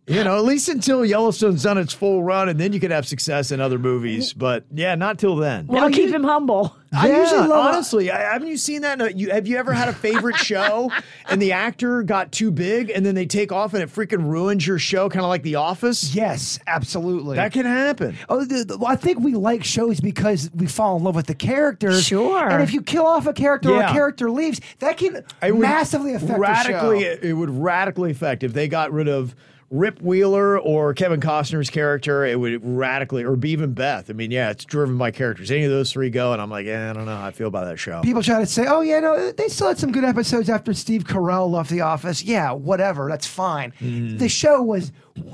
you 0.09 0.24
know, 0.24 0.36
at 0.38 0.44
least 0.44 0.68
until 0.68 1.04
Yellowstone's 1.04 1.62
done 1.62 1.78
its 1.78 1.92
full 1.92 2.22
run, 2.22 2.48
and 2.48 2.59
then 2.59 2.72
you 2.72 2.80
could 2.80 2.90
have 2.90 3.06
success 3.06 3.50
in 3.52 3.61
other 3.61 3.78
movies. 3.78 4.32
But 4.32 4.64
yeah, 4.74 4.94
not 4.94 5.18
till 5.18 5.36
then. 5.36 5.66
That'll 5.68 5.90
keep 5.90 6.11
him 6.11 6.24
humble. 6.24 6.74
I 6.90 7.09
Yeah, 7.09 7.20
usually 7.20 7.40
love 7.48 7.50
uh, 7.66 7.68
honestly. 7.68 8.11
I, 8.11 8.32
haven't 8.32 8.48
you 8.48 8.56
seen 8.56 8.80
that? 8.80 8.98
in 8.98 9.06
a- 9.06 9.11
you, 9.11 9.30
have 9.30 9.46
you 9.46 9.59
ever 9.59 9.74
had 9.74 9.88
a 9.88 9.92
favorite 9.92 10.36
show 10.36 10.90
and 11.28 11.40
the 11.42 11.52
actor 11.52 12.02
got 12.02 12.32
too 12.32 12.50
big 12.50 12.88
and 12.88 13.04
then 13.04 13.14
they 13.14 13.26
take 13.26 13.52
off 13.52 13.74
and 13.74 13.82
it 13.82 13.90
freaking 13.90 14.26
ruins 14.26 14.66
your 14.66 14.78
show, 14.78 15.11
kind 15.11 15.22
of 15.22 15.28
like 15.28 15.42
The 15.42 15.56
Office? 15.56 16.14
Yes, 16.14 16.59
absolutely. 16.66 17.36
That 17.36 17.52
can 17.52 17.66
happen. 17.66 18.16
Oh, 18.30 18.42
the, 18.42 18.64
the- 18.64 18.78
well, 18.78 18.90
I 18.90 18.96
think 18.96 19.20
we 19.20 19.34
like 19.34 19.64
shows 19.64 20.00
because 20.00 20.50
we 20.54 20.66
fall 20.66 20.96
in 20.96 21.04
love 21.04 21.14
with 21.14 21.26
the 21.26 21.34
characters. 21.34 22.04
Sure. 22.06 22.48
And 22.48 22.62
if 22.62 22.72
you 22.72 22.80
kill 22.80 23.06
off 23.06 23.26
a 23.26 23.34
character 23.34 23.70
or 23.74 23.82
a 23.82 23.92
character 23.92 24.30
leaves, 24.30 24.59
that 24.78 24.96
can 24.96 25.22
It 25.42 25.54
massively 25.54 26.14
affect 26.14 26.38
radically. 26.38 27.00
the 27.04 27.16
show. 27.16 27.20
It 27.28 27.32
would 27.34 27.50
radically 27.50 28.12
affect 28.12 28.42
if 28.42 28.54
they 28.54 28.66
got 28.66 28.92
rid 28.92 29.09
of 29.09 29.34
Rip 29.70 30.00
Wheeler 30.00 30.58
or 30.58 30.94
Kevin 30.94 31.20
Costner's 31.20 31.68
character. 31.68 32.24
It 32.24 32.40
would 32.40 32.64
radically, 32.64 33.22
or 33.24 33.38
even 33.44 33.74
Beth. 33.74 34.08
I 34.08 34.14
mean, 34.14 34.30
yeah, 34.30 34.50
it's 34.50 34.64
driven 34.64 34.96
by 34.96 35.10
characters. 35.10 35.50
Any 35.50 35.64
of 35.64 35.70
those 35.70 35.92
three 35.92 36.08
go, 36.08 36.32
and 36.32 36.40
I'm 36.40 36.50
like, 36.50 36.66
eh, 36.66 36.90
I 36.90 36.92
don't 36.94 37.04
know 37.04 37.16
how 37.16 37.26
I 37.26 37.30
feel 37.32 37.48
about 37.48 37.66
that 37.66 37.78
show. 37.78 38.00
People 38.00 38.22
try 38.22 38.40
to 38.40 38.46
say, 38.46 38.64
"Oh 38.66 38.80
yeah, 38.80 39.00
no, 39.00 39.30
they 39.32 39.48
still 39.48 39.68
had 39.68 39.78
some 39.78 39.92
good 39.92 40.04
episodes 40.04 40.48
after 40.48 40.72
Steve 40.72 41.04
Carell 41.04 41.50
left 41.50 41.68
The 41.68 41.82
Office." 41.82 42.22
Yeah, 42.22 42.52
whatever, 42.52 43.08
that's 43.10 43.26
fine. 43.26 43.72
Mm-hmm. 43.80 44.16
The 44.16 44.28
show 44.28 44.62
was 44.62 44.90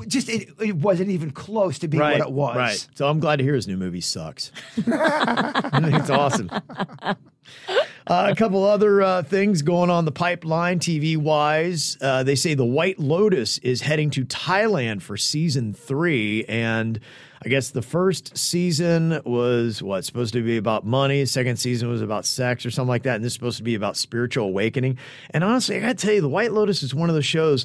just 0.08 0.28
it, 0.28 0.48
it 0.60 0.76
wasn't 0.76 1.10
even 1.10 1.30
close 1.30 1.78
to 1.80 1.88
being 1.88 2.00
right, 2.00 2.18
what 2.18 2.28
it 2.28 2.32
was. 2.32 2.56
right. 2.56 2.88
So 2.94 3.08
I'm 3.08 3.20
glad 3.20 3.36
to 3.36 3.44
hear 3.44 3.54
his 3.54 3.68
new 3.68 3.76
movie 3.76 4.00
sucks. 4.00 4.50
I 4.88 5.80
think 5.80 5.94
it's 5.94 6.10
awesome. 6.10 6.50
Uh, 8.06 8.28
a 8.30 8.36
couple 8.36 8.62
other 8.64 9.00
uh, 9.00 9.22
things 9.22 9.62
going 9.62 9.88
on 9.88 10.04
the 10.04 10.12
pipeline 10.12 10.78
TV 10.78 11.16
wise. 11.16 11.96
Uh, 12.02 12.22
they 12.22 12.34
say 12.34 12.52
The 12.52 12.64
White 12.64 12.98
Lotus 12.98 13.56
is 13.58 13.80
heading 13.80 14.10
to 14.10 14.26
Thailand 14.26 15.00
for 15.00 15.16
season 15.16 15.72
three. 15.72 16.44
And 16.44 17.00
I 17.42 17.48
guess 17.48 17.70
the 17.70 17.80
first 17.80 18.36
season 18.36 19.22
was 19.24 19.82
what 19.82 20.04
supposed 20.04 20.34
to 20.34 20.42
be 20.42 20.58
about 20.58 20.84
money. 20.84 21.24
Second 21.24 21.56
season 21.56 21.88
was 21.88 22.02
about 22.02 22.26
sex 22.26 22.66
or 22.66 22.70
something 22.70 22.90
like 22.90 23.04
that. 23.04 23.14
And 23.16 23.24
this 23.24 23.30
is 23.32 23.34
supposed 23.34 23.56
to 23.56 23.64
be 23.64 23.74
about 23.74 23.96
spiritual 23.96 24.48
awakening. 24.48 24.98
And 25.30 25.42
honestly, 25.42 25.76
I 25.76 25.80
got 25.80 25.88
to 25.98 26.06
tell 26.06 26.14
you, 26.14 26.20
The 26.20 26.28
White 26.28 26.52
Lotus 26.52 26.82
is 26.82 26.94
one 26.94 27.08
of 27.08 27.14
those 27.14 27.24
shows. 27.24 27.64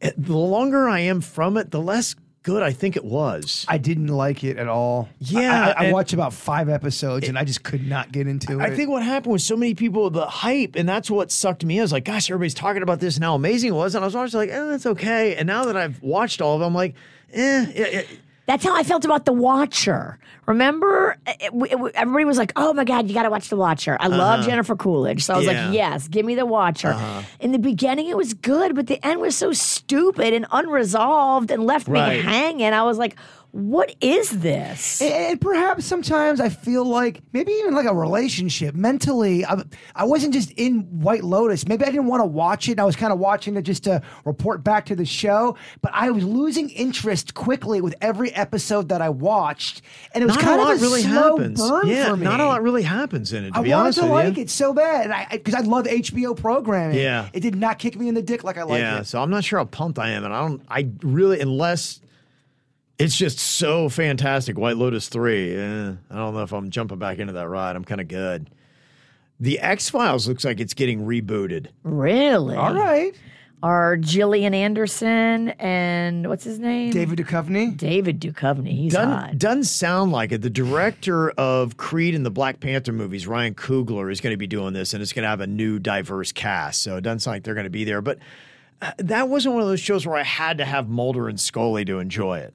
eh, 0.00 0.10
The 0.18 0.36
longer 0.36 0.88
I 0.88 0.98
am 0.98 1.20
from 1.20 1.56
it, 1.56 1.70
the 1.70 1.80
less 1.80 2.16
good 2.46 2.62
I 2.62 2.72
think 2.72 2.96
it 2.96 3.04
was. 3.04 3.66
I 3.68 3.76
didn't 3.76 4.06
like 4.06 4.44
it 4.44 4.56
at 4.56 4.68
all. 4.68 5.08
Yeah, 5.18 5.74
I, 5.76 5.86
I, 5.86 5.88
I 5.88 5.92
watched 5.92 6.12
about 6.12 6.32
five 6.32 6.68
episodes 6.68 7.28
and 7.28 7.36
I 7.36 7.42
just 7.42 7.64
could 7.64 7.84
not 7.84 8.12
get 8.12 8.28
into 8.28 8.60
it. 8.60 8.62
I 8.62 8.74
think 8.74 8.88
what 8.88 9.02
happened 9.02 9.32
was 9.32 9.44
so 9.44 9.56
many 9.56 9.74
people, 9.74 10.08
the 10.10 10.26
hype, 10.26 10.76
and 10.76 10.88
that's 10.88 11.10
what 11.10 11.32
sucked 11.32 11.64
me. 11.64 11.80
I 11.80 11.82
was 11.82 11.90
like, 11.90 12.04
gosh, 12.04 12.30
everybody's 12.30 12.54
talking 12.54 12.84
about 12.84 13.00
this 13.00 13.16
and 13.16 13.24
how 13.24 13.34
amazing 13.34 13.70
it 13.70 13.76
was. 13.76 13.96
And 13.96 14.04
I 14.04 14.06
was 14.06 14.14
always 14.14 14.32
like, 14.32 14.50
eh, 14.50 14.64
that's 14.64 14.86
okay. 14.86 15.34
And 15.34 15.48
now 15.48 15.64
that 15.64 15.76
I've 15.76 16.00
watched 16.00 16.40
all 16.40 16.54
of 16.54 16.60
them, 16.60 16.68
I'm 16.68 16.74
like, 16.74 16.94
eh. 17.32 17.66
yeah, 17.74 17.88
yeah. 17.88 18.02
That's 18.46 18.64
how 18.64 18.74
I 18.76 18.82
felt 18.84 19.04
about 19.04 19.24
The 19.24 19.32
Watcher. 19.32 20.18
Remember, 20.46 21.16
It- 21.26 21.36
it- 21.52 21.72
it- 21.72 21.92
everybody 21.96 22.24
was 22.24 22.38
like, 22.38 22.52
"Oh 22.54 22.72
my 22.72 22.84
God, 22.84 23.08
you 23.08 23.14
got 23.14 23.24
to 23.24 23.30
watch 23.30 23.48
The 23.48 23.56
Watcher." 23.56 23.96
I 23.98 24.06
love 24.06 24.44
Jennifer 24.46 24.76
Coolidge, 24.76 25.24
so 25.24 25.34
I 25.34 25.38
was 25.38 25.48
Uh-huh. 25.48 25.52
Yeah. 25.54 25.60
Uh-huh. 25.60 25.68
like, 25.70 25.76
"Yes, 25.76 26.08
give 26.08 26.24
me 26.24 26.34
The 26.36 26.46
Watcher." 26.46 26.96
In 27.40 27.50
the 27.52 27.58
beginning, 27.58 28.06
it 28.06 28.16
was 28.16 28.34
good, 28.34 28.74
but 28.76 28.86
the 28.86 29.04
end 29.04 29.20
was 29.20 29.34
so 29.34 29.52
stupid 29.52 30.32
and 30.32 30.46
unresolved 30.52 31.50
and 31.50 31.64
left 31.66 31.88
Right. 31.88 32.18
me 32.18 32.22
hanging. 32.22 32.72
I 32.72 32.82
was 32.84 32.98
like, 32.98 33.16
"What 33.56 33.94
is 34.00 34.30
this?" 34.30 35.00
And, 35.00 35.12
and 35.12 35.40
perhaps 35.40 35.84
sometimes 35.86 36.40
I 36.40 36.48
feel 36.48 36.84
like 36.84 37.22
maybe 37.32 37.52
even 37.52 37.74
like 37.74 37.86
a 37.86 37.94
relationship 37.94 38.74
mentally. 38.74 39.44
I, 39.44 39.62
I 39.94 40.04
wasn't 40.04 40.34
just 40.34 40.50
in 40.52 40.80
White 41.00 41.24
Lotus. 41.24 41.66
Maybe 41.66 41.84
I 41.84 41.90
didn't 41.90 42.06
want 42.06 42.20
to 42.20 42.26
watch 42.26 42.68
it. 42.68 42.72
And 42.72 42.80
I 42.80 42.84
was 42.84 42.96
kind 42.96 43.12
of 43.12 43.18
watching 43.18 43.56
it 43.56 43.62
just 43.62 43.84
to 43.84 44.02
report 44.24 44.62
back 44.62 44.86
to 44.86 44.96
the 44.96 45.04
show. 45.06 45.56
But 45.80 45.92
I 45.94 46.10
was 46.10 46.24
losing 46.24 46.70
interest 46.70 47.34
quickly 47.34 47.80
with 47.80 47.94
every 48.00 48.32
episode 48.34 48.88
that 48.90 49.00
I 49.00 49.08
watched, 49.08 49.82
and 50.12 50.22
it 50.22 50.26
was 50.26 50.36
Not 50.36 50.44
kind 50.44 50.60
a 50.60 50.62
of 50.62 50.68
lot 50.68 50.76
a 50.76 50.80
really 50.80 51.02
slow 51.02 51.36
happens. 51.38 51.60
burn 51.60 51.86
yeah, 51.88 52.08
for 52.10 52.16
me. 52.16 52.24
not 52.24 52.40
a 52.40 52.44
lot 52.46 52.62
really 52.62 52.82
happens 52.82 53.32
in 53.32 53.44
it, 53.44 53.52
to 53.54 53.58
I 53.58 53.62
be 53.62 53.70
wanted 53.70 53.82
honest 53.82 53.98
to 53.98 54.04
with 54.04 54.12
like 54.12 54.36
you. 54.36 54.42
it 54.42 54.50
so 54.50 54.72
bad, 54.74 55.04
and 55.04 55.12
I 55.14 55.26
because 55.30 55.54
I, 55.54 55.60
love 55.60 55.86
HBO 55.86 56.36
programming. 56.36 56.98
Yeah. 56.98 57.28
it 57.32 57.40
did 57.40 57.54
not 57.54 57.78
kick 57.78 57.96
me 57.98 58.08
in 58.08 58.14
the 58.14 58.22
dick 58.22 58.44
like 58.44 58.58
I 58.58 58.62
like 58.64 58.80
yeah, 58.80 59.00
it. 59.00 59.06
so 59.06 59.20
I'm 59.22 59.30
not 59.30 59.44
sure 59.44 59.58
how 59.58 59.64
pumped 59.64 59.98
I 59.98 60.10
am. 60.10 60.24
And 60.24 60.32
I 60.34 60.40
don't, 60.46 60.62
I 60.68 60.88
really, 61.02 61.40
unless 61.40 62.00
It's 62.98 63.16
just 63.16 63.38
so 63.38 63.88
fantastic. 63.88 64.56
White 64.58 64.76
Lotus 64.76 65.08
3. 65.08 65.54
Eh, 65.54 65.90
I 66.10 66.14
don't 66.14 66.34
know 66.34 66.42
if 66.42 66.52
I'm 66.52 66.70
jumping 66.70 66.98
back 66.98 67.18
into 67.18 67.34
that 67.34 67.48
ride. 67.48 67.76
I'm 67.76 67.84
kind 67.84 68.00
of 68.00 68.08
good. 68.08 68.50
The 69.38 69.58
X 69.60 69.90
Files 69.90 70.26
looks 70.26 70.44
like 70.44 70.60
it's 70.60 70.72
getting 70.72 71.00
rebooted. 71.04 71.66
Really? 71.82 72.56
All 72.56 72.72
right. 72.74 73.14
Are 73.62 73.96
Gillian 73.96 74.54
Anderson 74.54 75.48
and 75.58 76.28
what's 76.28 76.44
his 76.44 76.58
name? 76.58 76.90
David 76.92 77.18
Duchovny. 77.18 77.76
David 77.76 78.20
Duchovny. 78.20 78.70
He's 78.76 78.92
Doesn't, 78.92 79.10
hot. 79.10 79.38
doesn't 79.38 79.64
sound 79.64 80.12
like 80.12 80.30
it. 80.32 80.42
The 80.42 80.50
director 80.50 81.30
of 81.30 81.76
Creed 81.76 82.14
and 82.14 82.24
the 82.24 82.30
Black 82.30 82.60
Panther 82.60 82.92
movies, 82.92 83.26
Ryan 83.26 83.54
Coogler, 83.54 84.10
is 84.12 84.20
going 84.20 84.32
to 84.34 84.36
be 84.38 84.46
doing 84.46 84.72
this, 84.72 84.94
and 84.94 85.02
it's 85.02 85.12
going 85.12 85.24
to 85.24 85.28
have 85.28 85.40
a 85.40 85.46
new, 85.46 85.78
diverse 85.78 86.32
cast. 86.32 86.82
So 86.82 86.96
it 86.96 87.00
doesn't 87.00 87.20
sound 87.20 87.36
like 87.36 87.42
they're 87.44 87.54
going 87.54 87.64
to 87.64 87.70
be 87.70 87.84
there. 87.84 88.02
But 88.02 88.18
uh, 88.80 88.92
that 88.98 89.28
wasn't 89.28 89.54
one 89.54 89.62
of 89.62 89.68
those 89.68 89.80
shows 89.80 90.06
where 90.06 90.16
I 90.18 90.22
had 90.22 90.58
to 90.58 90.64
have 90.64 90.88
Mulder 90.88 91.28
and 91.28 91.40
Scully 91.40 91.84
to 91.86 91.98
enjoy 91.98 92.38
it. 92.38 92.54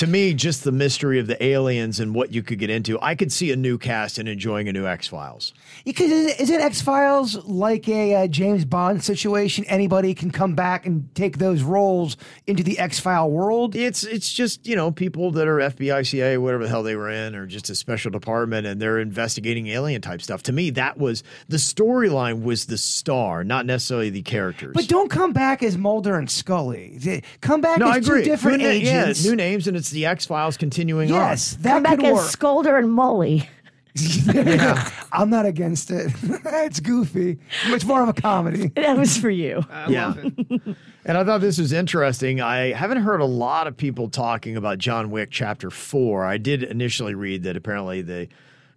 To 0.00 0.06
me, 0.06 0.32
just 0.32 0.64
the 0.64 0.72
mystery 0.72 1.18
of 1.18 1.26
the 1.26 1.44
aliens 1.44 2.00
and 2.00 2.14
what 2.14 2.32
you 2.32 2.42
could 2.42 2.58
get 2.58 2.70
into, 2.70 2.98
I 3.02 3.14
could 3.14 3.30
see 3.30 3.52
a 3.52 3.56
new 3.56 3.76
cast 3.76 4.16
and 4.16 4.30
enjoying 4.30 4.66
a 4.66 4.72
new 4.72 4.86
X 4.86 5.06
Files. 5.06 5.52
Because 5.84 6.10
is, 6.10 6.40
is 6.40 6.48
it 6.48 6.62
X 6.62 6.80
Files 6.80 7.36
like 7.44 7.86
a 7.86 8.14
uh, 8.14 8.26
James 8.26 8.64
Bond 8.64 9.04
situation? 9.04 9.66
Anybody 9.66 10.14
can 10.14 10.30
come 10.30 10.54
back 10.54 10.86
and 10.86 11.14
take 11.14 11.36
those 11.36 11.62
roles 11.62 12.16
into 12.46 12.62
the 12.62 12.78
X 12.78 12.98
File 12.98 13.30
world. 13.30 13.76
It's 13.76 14.02
it's 14.02 14.32
just 14.32 14.66
you 14.66 14.74
know 14.74 14.90
people 14.90 15.32
that 15.32 15.46
are 15.46 15.58
FBI, 15.58 16.06
CIA, 16.06 16.38
whatever 16.38 16.62
the 16.62 16.70
hell 16.70 16.82
they 16.82 16.96
were 16.96 17.10
in, 17.10 17.34
or 17.34 17.44
just 17.44 17.68
a 17.68 17.74
special 17.74 18.10
department, 18.10 18.66
and 18.66 18.80
they're 18.80 19.00
investigating 19.00 19.66
alien 19.66 20.00
type 20.00 20.22
stuff. 20.22 20.42
To 20.44 20.52
me, 20.52 20.70
that 20.70 20.96
was 20.96 21.22
the 21.48 21.58
storyline 21.58 22.42
was 22.42 22.64
the 22.64 22.78
star, 22.78 23.44
not 23.44 23.66
necessarily 23.66 24.08
the 24.08 24.22
characters. 24.22 24.72
But 24.74 24.88
don't 24.88 25.10
come 25.10 25.34
back 25.34 25.62
as 25.62 25.76
Mulder 25.76 26.16
and 26.16 26.30
Scully. 26.30 27.22
Come 27.42 27.60
back 27.60 27.80
no, 27.80 27.88
I 27.88 27.98
as 27.98 28.06
two 28.06 28.12
agree. 28.12 28.24
different 28.24 28.62
new, 28.62 28.68
agents. 28.68 29.22
Yeah, 29.22 29.30
new 29.30 29.36
names, 29.36 29.68
and 29.68 29.76
it's 29.76 29.89
the 29.90 30.06
X 30.06 30.26
Files 30.26 30.56
continuing 30.56 31.08
yes, 31.08 31.56
on. 31.56 31.62
that 31.62 31.72
Come 31.74 31.82
back 31.82 31.96
could 31.96 32.06
as 32.06 32.14
work. 32.14 32.26
Scolder 32.26 32.78
and 32.78 32.92
Molly. 32.92 33.48
I'm 35.12 35.30
not 35.30 35.46
against 35.46 35.90
it. 35.90 36.12
it's 36.22 36.80
goofy. 36.80 37.38
It's 37.66 37.84
more 37.84 38.02
of 38.02 38.08
a 38.08 38.12
comedy. 38.12 38.70
That 38.80 38.96
was 38.96 39.16
for 39.16 39.30
you. 39.30 39.64
yeah. 39.88 40.14
and 41.04 41.18
I 41.18 41.24
thought 41.24 41.40
this 41.40 41.58
was 41.58 41.72
interesting. 41.72 42.40
I 42.40 42.72
haven't 42.72 43.02
heard 43.02 43.20
a 43.20 43.26
lot 43.26 43.66
of 43.66 43.76
people 43.76 44.08
talking 44.08 44.56
about 44.56 44.78
John 44.78 45.10
Wick 45.10 45.28
Chapter 45.30 45.70
4. 45.70 46.24
I 46.24 46.38
did 46.38 46.62
initially 46.62 47.14
read 47.14 47.42
that 47.44 47.56
apparently 47.56 48.02
the 48.02 48.28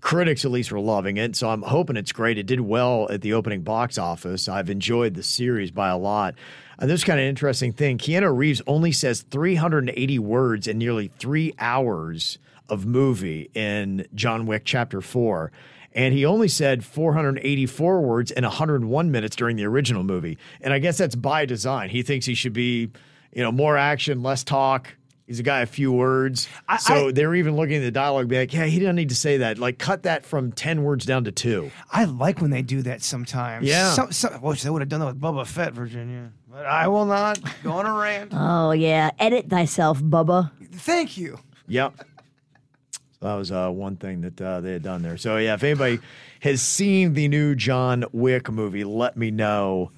critics 0.04 0.44
at 0.44 0.52
least 0.52 0.72
were 0.72 0.82
loving 0.82 1.18
it. 1.18 1.36
So 1.36 1.50
I'm 1.50 1.62
hoping 1.62 1.96
it's 1.96 2.12
great. 2.12 2.38
It 2.38 2.46
did 2.46 2.60
well 2.60 3.08
at 3.10 3.22
the 3.22 3.34
opening 3.34 3.62
box 3.62 3.98
office. 3.98 4.50
I've 4.50 4.70
enjoyed 4.70 5.16
the 5.16 5.24
series 5.24 5.72
by 5.72 5.90
a 5.90 5.98
lot. 5.98 6.36
And 6.78 6.90
this 6.90 7.06
kind 7.06 7.20
of 7.20 7.26
interesting 7.26 7.72
thing 7.72 7.98
Keanu 7.98 8.36
Reeves 8.36 8.62
only 8.68 8.92
says 8.92 9.22
380 9.22 10.20
words 10.20 10.68
in 10.68 10.78
nearly 10.78 11.08
three 11.08 11.54
hours 11.58 12.38
of 12.68 12.86
movie 12.86 13.50
in 13.54 14.06
John 14.14 14.46
Wick 14.46 14.64
Chapter 14.66 15.02
4 15.02 15.52
and 15.96 16.14
he 16.14 16.26
only 16.26 16.48
said 16.48 16.84
484 16.84 18.02
words 18.02 18.32
in 18.32 18.44
101 18.44 19.12
minutes 19.12 19.36
during 19.36 19.58
the 19.58 19.66
original 19.66 20.04
movie. 20.04 20.40
And 20.62 20.74
I 20.74 20.80
guess 20.80 20.98
that's 20.98 21.16
by 21.16 21.46
design. 21.46 21.90
He 21.90 22.02
thinks 22.02 22.26
he 22.26 22.34
should 22.34 22.52
be, 22.52 22.90
you 23.32 23.44
know, 23.44 23.52
more 23.52 23.78
action, 23.78 24.24
less 24.24 24.44
talk. 24.44 24.96
He's 25.26 25.40
a 25.40 25.44
guy 25.44 25.62
of 25.62 25.70
few 25.70 25.92
words. 25.92 26.50
so 26.80 27.08
I- 27.08 27.12
they're 27.14 27.34
even 27.36 27.56
looking 27.56 27.78
at 27.78 27.82
the 27.82 27.92
dialogue, 27.92 28.28
be 28.28 28.38
like, 28.38 28.54
yeah, 28.54 28.66
he 28.66 28.80
doesn't 28.80 28.98
need 28.98 29.10
to 29.10 29.16
say 29.16 29.38
that. 29.38 29.58
Like, 29.58 29.80
cut 29.80 30.04
that 30.04 30.26
from 30.26 30.52
10 30.52 30.84
words 30.84 31.06
down 31.06 31.24
to 31.24 31.32
two. 31.32 31.72
I 31.92 32.04
like 32.06 32.42
when 32.42 32.52
they 32.52 32.62
do 32.62 32.82
that 32.82 33.02
sometimes. 33.02 33.66
Yeah. 33.66 33.94
Some, 33.94 34.12
some, 34.12 34.42
wish 34.42 34.64
they 34.64 34.70
would 34.70 34.82
have 34.82 34.90
done 34.90 35.00
that 35.00 35.06
with 35.08 35.22
Boba 35.22 35.48
Fett, 35.48 35.72
Virginia. 35.74 36.32
But 36.52 36.66
I 36.66 36.88
will 36.90 37.06
not 37.06 37.40
go 37.64 37.72
on 37.72 37.86
a 37.86 37.94
rant. 37.94 38.32
Oh 38.36 38.72
yeah. 38.72 39.12
Edit 39.18 39.50
thyself, 39.50 40.00
Bubba. 40.02 40.52
Thank 40.74 41.18
you. 41.18 41.40
Yep. 41.68 41.94
So 42.00 43.28
that 43.28 43.34
was 43.36 43.52
uh, 43.52 43.70
one 43.70 43.96
thing 43.96 44.22
that 44.22 44.42
uh, 44.42 44.60
they 44.62 44.74
had 44.74 44.84
done 44.84 45.02
there. 45.02 45.18
So 45.18 45.38
yeah, 45.38 45.54
if 45.54 45.64
anybody 45.64 46.00
has 46.42 46.62
seen 46.62 47.14
the 47.14 47.28
new 47.30 47.56
John 47.56 48.04
Wick 48.12 48.52
movie, 48.52 48.84
let 48.84 49.16
me 49.16 49.32
know 49.32 49.92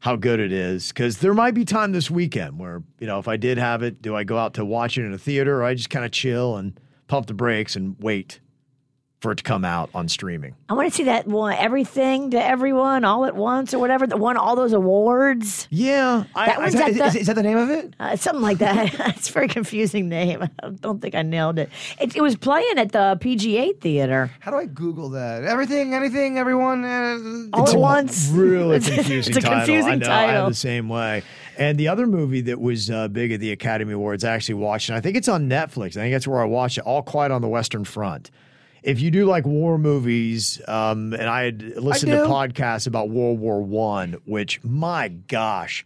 how 0.00 0.16
good 0.16 0.40
it 0.40 0.52
is. 0.52 0.88
Because 0.88 1.18
there 1.18 1.34
might 1.34 1.54
be 1.54 1.64
time 1.64 1.92
this 1.92 2.10
weekend 2.10 2.58
where 2.58 2.82
you 2.98 3.06
know 3.06 3.18
if 3.18 3.28
I 3.28 3.36
did 3.36 3.58
have 3.58 3.82
it, 3.82 4.02
do 4.02 4.16
I 4.16 4.24
go 4.24 4.36
out 4.36 4.54
to 4.54 4.64
watch 4.64 4.98
it 4.98 5.04
in 5.04 5.12
a 5.12 5.18
theater 5.18 5.60
or 5.60 5.64
I 5.64 5.74
just 5.74 5.90
kind 5.90 6.04
of 6.04 6.10
chill 6.10 6.56
and 6.56 6.78
pump 7.06 7.26
the 7.26 7.34
brakes 7.34 7.76
and 7.76 7.96
wait 8.00 8.40
for 9.20 9.32
it 9.32 9.36
to 9.36 9.42
come 9.42 9.64
out 9.64 9.90
on 9.94 10.08
streaming? 10.08 10.54
I 10.68 10.74
want 10.74 10.88
to 10.90 10.94
see 10.94 11.04
that 11.04 11.26
one, 11.26 11.52
everything 11.54 12.30
to 12.30 12.42
everyone, 12.42 13.04
all 13.04 13.24
at 13.26 13.34
once, 13.36 13.74
or 13.74 13.78
whatever. 13.78 14.06
That 14.06 14.18
won 14.18 14.36
all 14.36 14.56
those 14.56 14.72
awards. 14.72 15.68
Yeah, 15.70 16.24
That 16.34 16.58
I, 16.58 16.66
Is 16.66 16.72
that, 16.74 16.94
the- 16.94 17.04
is, 17.04 17.16
is 17.16 17.26
that 17.26 17.34
the 17.36 17.42
name 17.42 17.58
of 17.58 17.68
it? 17.70 17.94
Uh, 18.00 18.16
something 18.16 18.42
like 18.42 18.58
that. 18.58 18.94
it's 19.16 19.28
a 19.28 19.32
very 19.32 19.48
confusing 19.48 20.08
name. 20.08 20.42
I 20.62 20.68
don't 20.70 21.00
think 21.02 21.14
I 21.14 21.22
nailed 21.22 21.58
it. 21.58 21.68
It, 22.00 22.16
it 22.16 22.22
was 22.22 22.36
playing 22.36 22.78
at 22.78 22.92
the 22.92 23.18
PGA 23.20 23.78
Theater 23.80 24.30
How 24.40 24.50
do 24.50 24.56
I 24.56 24.66
Google 24.66 25.10
that? 25.10 25.44
Everything, 25.44 25.94
anything, 25.94 26.38
everyone. 26.38 26.84
Uh, 26.84 27.18
all 27.52 27.68
at 27.68 27.76
once. 27.76 28.28
really 28.32 28.76
It's- 28.76 28.94
confusing 28.94 29.36
it's 29.36 29.44
a 29.44 29.48
title. 29.48 29.58
confusing 29.58 29.92
I 29.92 29.94
know, 29.96 30.06
I 30.06 30.26
title. 30.26 30.42
am 30.44 30.50
the 30.50 30.54
same 30.54 30.88
way. 30.88 31.22
And 31.58 31.76
the 31.78 31.88
other 31.88 32.06
movie 32.06 32.40
that 32.42 32.58
was 32.58 32.90
uh, 32.90 33.08
big 33.08 33.32
at 33.32 33.40
the 33.40 33.52
Academy 33.52 33.92
Awards, 33.92 34.24
I 34.24 34.32
actually 34.32 34.54
watched, 34.54 34.88
and 34.88 34.96
I 34.96 35.02
think 35.02 35.16
it's 35.18 35.28
on 35.28 35.46
Netflix. 35.50 35.88
I 35.90 36.00
think 36.00 36.14
that's 36.14 36.26
where 36.26 36.40
I 36.40 36.46
watched 36.46 36.78
it. 36.78 36.84
All 36.84 37.02
Quiet 37.02 37.30
on 37.32 37.42
the 37.42 37.48
Western 37.48 37.84
Front. 37.84 38.30
If 38.82 39.00
you 39.00 39.10
do 39.10 39.26
like 39.26 39.44
war 39.44 39.78
movies, 39.78 40.60
um, 40.68 41.12
and 41.12 41.22
I 41.28 41.44
had 41.44 41.62
listened 41.76 42.12
to 42.12 42.18
podcasts 42.18 42.86
about 42.86 43.10
World 43.10 43.38
War 43.38 43.60
One, 43.62 44.16
which 44.24 44.62
my 44.64 45.08
gosh, 45.08 45.84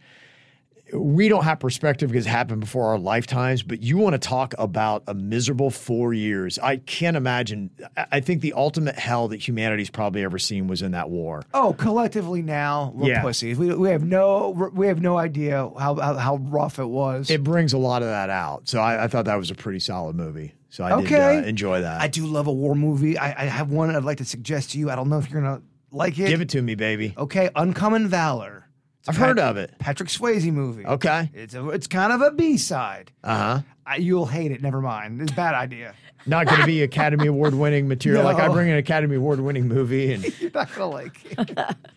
we 0.93 1.27
don't 1.27 1.43
have 1.43 1.59
perspective 1.59 2.11
because 2.11 2.27
it 2.27 2.29
happened 2.29 2.61
before 2.61 2.89
our 2.89 2.99
lifetimes, 2.99 3.63
but 3.63 3.81
you 3.81 3.97
want 3.97 4.13
to 4.13 4.19
talk 4.19 4.53
about 4.59 5.01
a 5.07 5.15
miserable 5.15 5.71
four 5.71 6.13
years. 6.13 6.59
I 6.59 6.77
can't 6.77 7.17
imagine. 7.17 7.71
I- 7.97 8.05
I 8.13 8.19
think 8.19 8.41
the 8.41 8.53
ultimate 8.53 8.95
hell 8.95 9.27
that 9.29 9.45
humanity's 9.45 9.89
probably 9.89 10.23
ever 10.23 10.37
seen 10.37 10.67
was 10.67 10.81
in 10.83 10.91
that 10.91 11.09
war. 11.09 11.43
oh, 11.55 11.73
collectively 11.73 12.43
now 12.43 12.91
we're 12.95 13.09
Yeah. 13.09 13.21
pussies. 13.23 13.57
We, 13.57 13.73
we 13.73 13.89
have 13.89 14.03
no 14.05 14.71
we 14.73 14.87
have 14.87 15.01
no 15.01 15.17
idea 15.17 15.69
how 15.77 15.95
how, 15.95 16.13
how 16.13 16.35
rough 16.37 16.77
it 16.79 16.87
was. 16.87 17.29
it 17.31 17.43
brings 17.43 17.73
a 17.73 17.77
lot 17.79 18.03
of 18.03 18.07
that 18.07 18.29
out. 18.29 18.69
So 18.69 18.79
I, 18.79 19.05
I 19.05 19.07
thought 19.07 19.25
that 19.25 19.35
was 19.37 19.49
a 19.51 19.55
pretty 19.55 19.79
solid 19.79 20.15
movie. 20.15 20.53
So 20.75 20.83
I 20.83 20.91
okay, 20.91 21.35
did 21.35 21.45
uh, 21.45 21.47
enjoy 21.47 21.81
that. 21.83 22.01
I 22.01 22.09
do 22.09 22.25
love 22.25 22.47
a 22.47 22.51
war 22.51 22.75
movie. 22.75 23.17
I, 23.17 23.43
I 23.43 23.45
have 23.45 23.71
one 23.71 23.95
I'd 23.95 24.03
like 24.03 24.17
to 24.17 24.25
suggest 24.25 24.71
to 24.71 24.77
you. 24.77 24.89
I 24.89 24.95
don't 24.97 25.07
know 25.07 25.17
if 25.17 25.29
you're 25.29 25.41
gonna 25.41 25.61
like 25.89 26.19
it. 26.19 26.27
Give 26.27 26.41
it 26.41 26.49
to 26.49 26.61
me, 26.61 26.75
baby. 26.75 27.13
Okay, 27.17 27.49
Uncommon 27.55 28.09
Valor. 28.09 28.67
It's 28.99 29.07
a 29.07 29.11
I've 29.11 29.17
heard 29.17 29.39
of 29.39 29.55
it. 29.55 29.73
Patrick 29.79 30.09
Swayze 30.09 30.51
movie. 30.51 30.85
Okay. 30.85 31.31
It's 31.33 31.53
a, 31.53 31.69
it's 31.69 31.87
kind 31.87 32.11
of 32.11 32.19
a 32.19 32.31
B 32.31 32.57
side. 32.57 33.13
Uh 33.23 33.61
huh. 33.87 33.95
You'll 33.99 34.25
hate 34.25 34.51
it. 34.51 34.61
Never 34.61 34.81
mind. 34.81 35.21
It's 35.21 35.31
a 35.31 35.35
bad 35.35 35.55
idea. 35.55 35.93
Not 36.25 36.47
going 36.47 36.59
to 36.59 36.65
be 36.65 36.81
Academy 36.81 37.27
Award 37.27 37.53
winning 37.53 37.87
material. 37.87 38.23
Like 38.23 38.37
I 38.37 38.49
bring 38.49 38.69
an 38.69 38.77
Academy 38.77 39.15
Award 39.15 39.39
winning 39.39 39.67
movie 39.69 40.11
and 40.11 40.23
You're 40.41 40.51
not 40.51 40.73
gonna 40.73 40.89
like 40.89 41.23
it. 41.23 41.59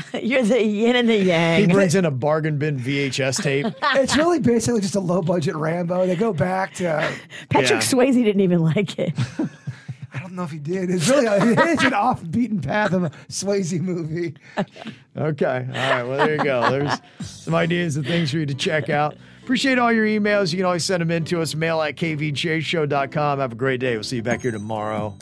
You're 0.22 0.42
the 0.42 0.62
yin 0.64 0.96
and 0.96 1.08
the 1.08 1.16
yang. 1.16 1.60
he 1.60 1.66
brings 1.72 1.94
in 1.94 2.04
a 2.04 2.10
bargain 2.10 2.58
bin 2.58 2.78
VHS 2.78 3.42
tape. 3.42 3.66
it's 3.94 4.16
really 4.16 4.38
basically 4.40 4.80
just 4.80 4.94
a 4.96 5.00
low 5.00 5.22
budget 5.22 5.54
Rambo. 5.56 6.06
They 6.06 6.16
go 6.16 6.32
back 6.32 6.74
to 6.74 6.84
Patrick 7.50 7.70
Yeah. 7.70 7.78
Swayze 7.80 8.14
didn't 8.14 8.40
even 8.40 8.60
like 8.60 8.98
it. 8.98 9.12
I 10.14 10.20
don't 10.20 10.32
know 10.34 10.44
if 10.44 10.50
he 10.50 10.58
did. 10.58 10.90
It's 10.90 11.08
really 11.08 11.26
it's 11.28 11.84
an 11.84 11.92
off 11.94 12.22
beaten 12.30 12.60
path 12.60 12.92
of 12.92 13.04
a 13.04 13.10
Swayze 13.28 13.78
movie. 13.80 14.34
Okay. 15.16 15.66
All 15.68 15.74
right. 15.74 16.02
Well, 16.02 16.16
there 16.18 16.36
you 16.36 16.44
go. 16.44 16.70
There's 16.70 17.00
some 17.20 17.54
ideas 17.54 17.96
and 17.96 18.06
things 18.06 18.30
for 18.30 18.38
you 18.38 18.46
to 18.46 18.54
check 18.54 18.88
out. 18.88 19.16
Appreciate 19.42 19.78
all 19.78 19.92
your 19.92 20.06
emails. 20.06 20.52
You 20.52 20.58
can 20.58 20.66
always 20.66 20.84
send 20.84 21.00
them 21.00 21.10
in 21.10 21.24
to 21.26 21.40
us, 21.40 21.54
mail 21.54 21.80
at 21.82 21.96
kvjshow.com. 21.96 23.38
Have 23.38 23.52
a 23.52 23.54
great 23.54 23.80
day. 23.80 23.94
We'll 23.94 24.02
see 24.02 24.16
you 24.16 24.22
back 24.22 24.42
here 24.42 24.50
tomorrow. 24.50 25.16